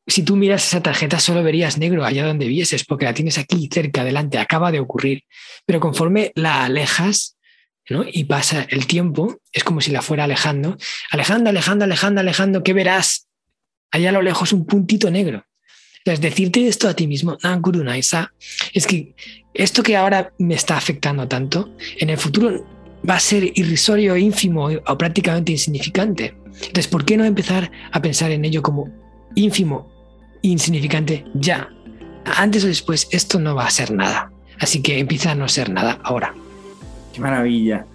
si 0.09 0.23
tú 0.23 0.35
miras 0.35 0.65
esa 0.65 0.81
tarjeta 0.81 1.19
solo 1.19 1.43
verías 1.43 1.77
negro 1.77 2.03
allá 2.03 2.25
donde 2.25 2.47
vieses, 2.47 2.83
porque 2.83 3.05
la 3.05 3.13
tienes 3.13 3.37
aquí 3.37 3.69
cerca, 3.71 4.01
adelante, 4.01 4.37
acaba 4.37 4.71
de 4.71 4.79
ocurrir. 4.79 5.23
Pero 5.65 5.79
conforme 5.79 6.31
la 6.35 6.65
alejas 6.65 7.37
¿no? 7.89 8.03
y 8.11 8.25
pasa 8.25 8.65
el 8.69 8.87
tiempo, 8.87 9.37
es 9.51 9.63
como 9.63 9.81
si 9.81 9.91
la 9.91 10.01
fuera 10.01 10.23
alejando, 10.23 10.77
alejando, 11.11 11.49
alejando, 11.49 11.85
alejando, 11.85 12.21
alejando, 12.21 12.63
¿qué 12.63 12.73
verás? 12.73 13.27
Allá 13.91 14.09
a 14.09 14.13
lo 14.13 14.21
lejos 14.21 14.51
un 14.51 14.65
puntito 14.65 15.09
negro. 15.11 15.45
Entonces, 16.09 16.31
decirte 16.31 16.67
esto 16.67 16.87
a 16.87 16.95
ti 16.95 17.05
mismo, 17.05 17.37
es 18.73 18.87
que 18.87 19.13
esto 19.53 19.83
que 19.83 19.95
ahora 19.95 20.33
me 20.39 20.55
está 20.55 20.75
afectando 20.75 21.27
tanto, 21.27 21.69
en 21.99 22.09
el 22.09 22.17
futuro 22.17 22.65
va 23.07 23.13
a 23.13 23.19
ser 23.19 23.43
irrisorio, 23.53 24.17
ínfimo 24.17 24.69
o 24.87 24.97
prácticamente 24.97 25.51
insignificante. 25.51 26.33
Entonces, 26.45 26.87
¿por 26.87 27.05
qué 27.05 27.15
no 27.15 27.25
empezar 27.25 27.71
a 27.91 28.01
pensar 28.01 28.31
en 28.31 28.43
ello 28.43 28.63
como 28.63 28.89
ínfimo, 29.35 29.87
insignificante 30.41 31.25
ya? 31.35 31.69
Antes 32.25 32.63
o 32.63 32.67
después, 32.67 33.07
esto 33.11 33.39
no 33.39 33.53
va 33.53 33.67
a 33.67 33.69
ser 33.69 33.91
nada. 33.91 34.31
Así 34.59 34.81
que 34.81 34.97
empieza 34.97 35.33
a 35.33 35.35
no 35.35 35.47
ser 35.47 35.69
nada 35.69 35.99
ahora. 36.03 36.33
Qué 37.13 37.21
maravilla. 37.21 37.85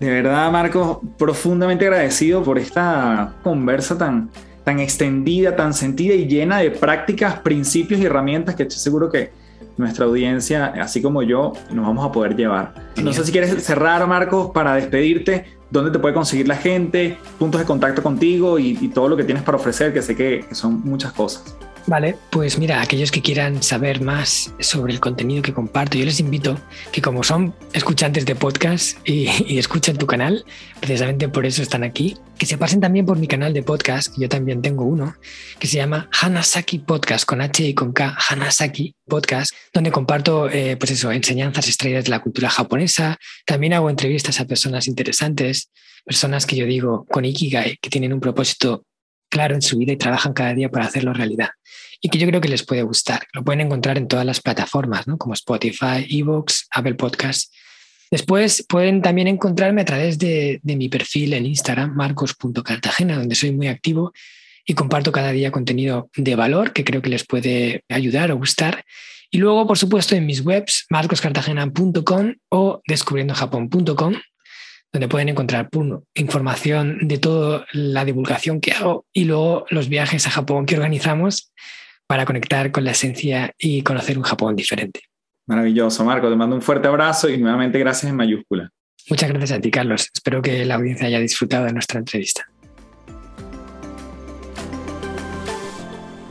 De 0.00 0.10
verdad, 0.10 0.52
Marcos, 0.52 0.98
profundamente 1.16 1.86
agradecido 1.86 2.44
por 2.44 2.58
esta 2.58 3.36
conversa 3.42 3.96
tan, 3.96 4.28
tan 4.64 4.80
extendida, 4.80 5.54
tan 5.54 5.74
sentida 5.74 6.14
y 6.14 6.26
llena 6.26 6.58
de 6.58 6.70
prácticas, 6.70 7.38
principios 7.40 8.00
y 8.00 8.06
herramientas 8.06 8.54
que 8.54 8.64
estoy 8.64 8.78
seguro 8.78 9.10
que 9.10 9.30
nuestra 9.76 10.06
audiencia, 10.06 10.66
así 10.80 11.02
como 11.02 11.22
yo, 11.22 11.52
nos 11.70 11.86
vamos 11.86 12.04
a 12.04 12.12
poder 12.12 12.36
llevar. 12.36 12.74
No 13.02 13.12
sé 13.12 13.24
si 13.24 13.32
quieres 13.32 13.62
cerrar, 13.62 14.06
Marcos, 14.06 14.50
para 14.52 14.74
despedirte, 14.76 15.46
dónde 15.70 15.90
te 15.90 15.98
puede 15.98 16.14
conseguir 16.14 16.48
la 16.48 16.56
gente, 16.56 17.18
puntos 17.38 17.60
de 17.60 17.66
contacto 17.66 18.02
contigo 18.02 18.58
y, 18.58 18.88
todo 18.88 19.08
lo 19.08 19.16
que 19.16 19.24
tienes 19.24 19.42
para 19.42 19.56
ofrecer, 19.58 19.92
que 19.92 20.02
sé 20.02 20.16
que 20.16 20.44
son 20.52 20.80
muchas 20.84 21.12
cosas. 21.12 21.56
Vale, 21.86 22.16
pues 22.30 22.58
mira, 22.58 22.80
aquellos 22.80 23.10
que 23.10 23.20
quieran 23.20 23.62
saber 23.62 24.00
más 24.00 24.54
sobre 24.58 24.94
el 24.94 25.00
contenido 25.00 25.42
que 25.42 25.52
comparto, 25.52 25.98
yo 25.98 26.06
les 26.06 26.18
invito 26.18 26.58
que 26.92 27.02
como 27.02 27.22
son 27.22 27.54
escuchantes 27.74 28.24
de 28.24 28.34
podcast 28.34 28.96
y, 29.04 29.58
escuchan 29.58 29.98
tu 29.98 30.06
canal, 30.06 30.46
precisamente 30.80 31.28
por 31.28 31.44
eso 31.44 31.60
están 31.60 31.84
aquí, 31.84 32.16
que 32.38 32.46
se 32.46 32.56
pasen 32.56 32.80
también 32.80 33.04
por 33.04 33.18
mi 33.18 33.26
canal 33.26 33.52
de 33.52 33.62
podcast, 33.62 34.14
que 34.14 34.22
yo 34.22 34.30
también 34.30 34.62
tengo 34.62 34.84
uno, 34.84 35.14
que 35.58 35.66
se 35.66 35.76
llama 35.76 36.08
Hanasaki 36.22 36.78
Podcast, 36.78 37.26
con 37.26 37.42
H 37.42 37.62
y 37.62 37.74
con 37.74 37.92
K, 37.92 38.16
Hanasaki 38.30 38.94
Podcast, 39.06 39.52
donde 39.74 39.92
comparto, 39.92 40.48
eh, 40.48 40.78
pues 40.78 40.92
eso, 40.92 41.12
enseñanzas 41.12 41.68
extraídas 41.68 42.04
de 42.04 42.10
la 42.10 42.20
cultura 42.20 42.48
japonesa, 42.48 43.18
también 43.44 43.74
hago 43.74 43.90
entrevistas 43.90 44.40
a 44.40 44.46
personas 44.46 44.88
interesantes, 44.88 45.70
personas 46.02 46.46
que 46.46 46.56
yo 46.56 46.64
digo 46.64 47.04
con 47.10 47.26
Ikigai, 47.26 47.76
que 47.76 47.90
tienen 47.90 48.14
un 48.14 48.20
propósito 48.20 48.86
claro 49.28 49.54
en 49.54 49.62
su 49.62 49.76
vida 49.76 49.92
y 49.92 49.96
trabajan 49.96 50.32
cada 50.32 50.54
día 50.54 50.70
para 50.70 50.86
hacerlo 50.86 51.12
realidad. 51.12 51.50
Y 52.04 52.10
que 52.10 52.18
yo 52.18 52.26
creo 52.26 52.42
que 52.42 52.50
les 52.50 52.66
puede 52.66 52.82
gustar. 52.82 53.26
Lo 53.32 53.42
pueden 53.42 53.62
encontrar 53.62 53.96
en 53.96 54.08
todas 54.08 54.26
las 54.26 54.38
plataformas, 54.38 55.08
¿no? 55.08 55.16
como 55.16 55.32
Spotify, 55.32 56.06
Evox, 56.06 56.66
Apple 56.70 56.96
Podcasts. 56.96 57.50
Después 58.10 58.62
pueden 58.68 59.00
también 59.00 59.26
encontrarme 59.26 59.80
a 59.80 59.84
través 59.86 60.18
de, 60.18 60.60
de 60.62 60.76
mi 60.76 60.90
perfil 60.90 61.32
en 61.32 61.46
Instagram, 61.46 61.94
marcos.cartagena, 61.94 63.16
donde 63.16 63.34
soy 63.34 63.52
muy 63.52 63.68
activo 63.68 64.12
y 64.66 64.74
comparto 64.74 65.12
cada 65.12 65.32
día 65.32 65.50
contenido 65.50 66.10
de 66.14 66.36
valor 66.36 66.74
que 66.74 66.84
creo 66.84 67.00
que 67.00 67.08
les 67.08 67.26
puede 67.26 67.84
ayudar 67.88 68.30
o 68.32 68.36
gustar. 68.36 68.84
Y 69.30 69.38
luego, 69.38 69.66
por 69.66 69.78
supuesto, 69.78 70.14
en 70.14 70.26
mis 70.26 70.42
webs, 70.42 70.84
marcoscartagena.com 70.90 72.34
o 72.50 72.82
descubriendojapón.com, 72.86 74.14
donde 74.92 75.08
pueden 75.08 75.30
encontrar 75.30 75.70
información 76.14 76.98
de 77.08 77.16
toda 77.16 77.66
la 77.72 78.04
divulgación 78.04 78.60
que 78.60 78.72
hago 78.72 79.06
y 79.10 79.24
luego 79.24 79.64
los 79.70 79.88
viajes 79.88 80.26
a 80.26 80.30
Japón 80.30 80.66
que 80.66 80.76
organizamos 80.76 81.50
para 82.06 82.24
conectar 82.24 82.70
con 82.70 82.84
la 82.84 82.92
esencia 82.92 83.54
y 83.58 83.82
conocer 83.82 84.18
un 84.18 84.24
Japón 84.24 84.56
diferente. 84.56 85.00
Maravilloso, 85.46 86.04
Marco. 86.04 86.28
Te 86.28 86.36
mando 86.36 86.56
un 86.56 86.62
fuerte 86.62 86.88
abrazo 86.88 87.28
y 87.28 87.38
nuevamente 87.38 87.78
gracias 87.78 88.10
en 88.10 88.16
mayúscula. 88.16 88.70
Muchas 89.10 89.28
gracias 89.28 89.58
a 89.58 89.60
ti, 89.60 89.70
Carlos. 89.70 90.10
Espero 90.14 90.40
que 90.40 90.64
la 90.64 90.76
audiencia 90.76 91.06
haya 91.06 91.18
disfrutado 91.18 91.66
de 91.66 91.72
nuestra 91.72 91.98
entrevista. 91.98 92.46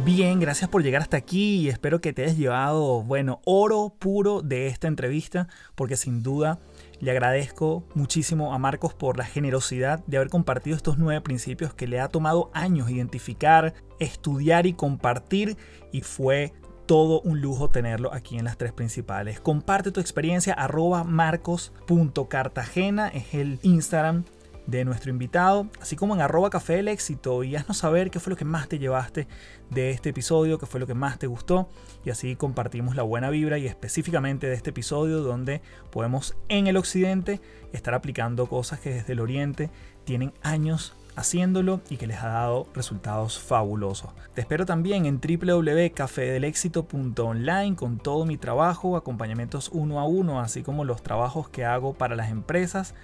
Bien, 0.06 0.40
gracias 0.40 0.70
por 0.70 0.84
llegar 0.84 1.02
hasta 1.02 1.16
aquí 1.16 1.62
y 1.62 1.70
espero 1.70 2.02
que 2.02 2.12
te 2.12 2.24
hayas 2.24 2.38
llevado, 2.38 3.04
bueno, 3.04 3.40
oro 3.46 3.96
puro 3.98 4.42
de 4.42 4.68
esta 4.68 4.90
entrevista, 4.90 5.48
porque 5.76 5.96
sin 5.96 6.24
duda 6.24 6.60
le 7.04 7.12
agradezco 7.12 7.84
muchísimo 7.96 8.54
a 8.54 8.58
Marcos 8.58 8.94
por 8.94 9.18
la 9.18 9.26
generosidad 9.26 10.04
de 10.08 10.18
haber 10.18 10.30
compartido 10.30 10.76
estos 10.76 10.98
nueve 10.98 11.22
principios 11.22 11.74
que 11.74 11.88
le 11.88 12.00
ha 12.00 12.08
tomado 12.08 12.50
años 12.54 12.90
identificar, 12.90 13.74
estudiar 14.00 14.66
y 14.66 14.74
compartir 14.74 15.58
y 15.92 16.02
fue 16.02 16.54
todo 16.86 17.22
un 17.22 17.42
lujo 17.42 17.70
tenerlo 17.70 18.14
aquí 18.14 18.38
en 18.38 18.46
las 18.46 18.58
tres 18.58 18.72
principales. 18.72 19.42
Comparte 19.42 19.92
tu 19.92 20.00
experiencia 20.00 20.54
arroba 20.54 21.04
marcos.cartagena 21.04 23.10
es 23.10 23.34
el 23.34 23.60
Instagram 23.64 24.24
de 24.66 24.86
nuestro 24.86 25.10
invitado, 25.10 25.68
así 25.82 25.96
como 25.96 26.16
en 26.16 26.22
arroba 26.22 26.50
café 26.50 26.78
del 26.78 26.88
éxito 26.88 27.44
y 27.44 27.56
haznos 27.56 27.78
saber 27.78 28.12
qué 28.12 28.20
fue 28.20 28.32
lo 28.32 28.38
que 28.38 28.46
más 28.46 28.70
te 28.70 28.80
llevaste 28.80 29.28
de 29.70 29.92
este 29.92 30.10
episodio, 30.10 30.58
qué 30.58 30.66
fue 30.66 30.80
lo 30.80 30.88
que 30.88 30.94
más 30.94 31.20
te 31.20 31.28
gustó 31.28 31.68
y 32.06 32.12
así 32.12 32.36
compartimos 32.36 32.96
la 32.96 33.04
buena 33.04 33.30
vibra 33.30 33.58
y 33.58 33.68
específicamente 33.68 34.48
de 34.48 34.54
este 34.54 34.70
episodio 34.70 35.22
donde 35.22 35.62
podemos 35.92 36.36
en 36.48 36.68
el 36.68 36.78
occidente 36.78 37.42
estar 37.74 37.94
aplicando 37.94 38.48
cosas 38.48 38.80
que 38.80 38.94
desde 38.94 39.14
el 39.14 39.20
oriente 39.20 39.70
tienen 40.06 40.34
años 40.42 40.96
haciéndolo 41.16 41.82
y 41.90 41.98
que 41.98 42.08
les 42.08 42.24
ha 42.24 42.30
dado 42.30 42.66
resultados 42.74 43.38
fabulosos. 43.40 44.10
Te 44.34 44.42
espero 44.42 44.66
también 44.66 45.06
en 45.06 45.22
www.cafedelexito.online 45.22 47.76
con 47.76 48.00
todo 48.00 48.26
mi 48.26 48.38
trabajo, 48.38 48.98
acompañamientos 48.98 49.70
uno 49.74 50.00
a 50.00 50.06
uno, 50.06 50.40
así 50.40 50.64
como 50.64 50.86
los 50.86 51.04
trabajos 51.04 51.50
que 51.50 51.66
hago 51.66 51.94
para 51.94 52.16
las 52.16 52.32
empresas 52.32 52.96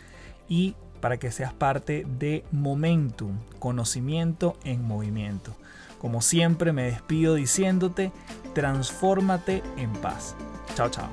y 0.47 0.75
para 0.99 1.17
que 1.17 1.31
seas 1.31 1.53
parte 1.53 2.05
de 2.19 2.43
Momentum, 2.51 3.37
conocimiento 3.59 4.57
en 4.63 4.85
movimiento. 4.85 5.55
Como 5.99 6.21
siempre 6.21 6.71
me 6.71 6.83
despido 6.83 7.35
diciéndote, 7.35 8.11
transfórmate 8.53 9.63
en 9.77 9.91
paz. 9.93 10.35
Chao, 10.75 10.89
chao. 10.89 11.09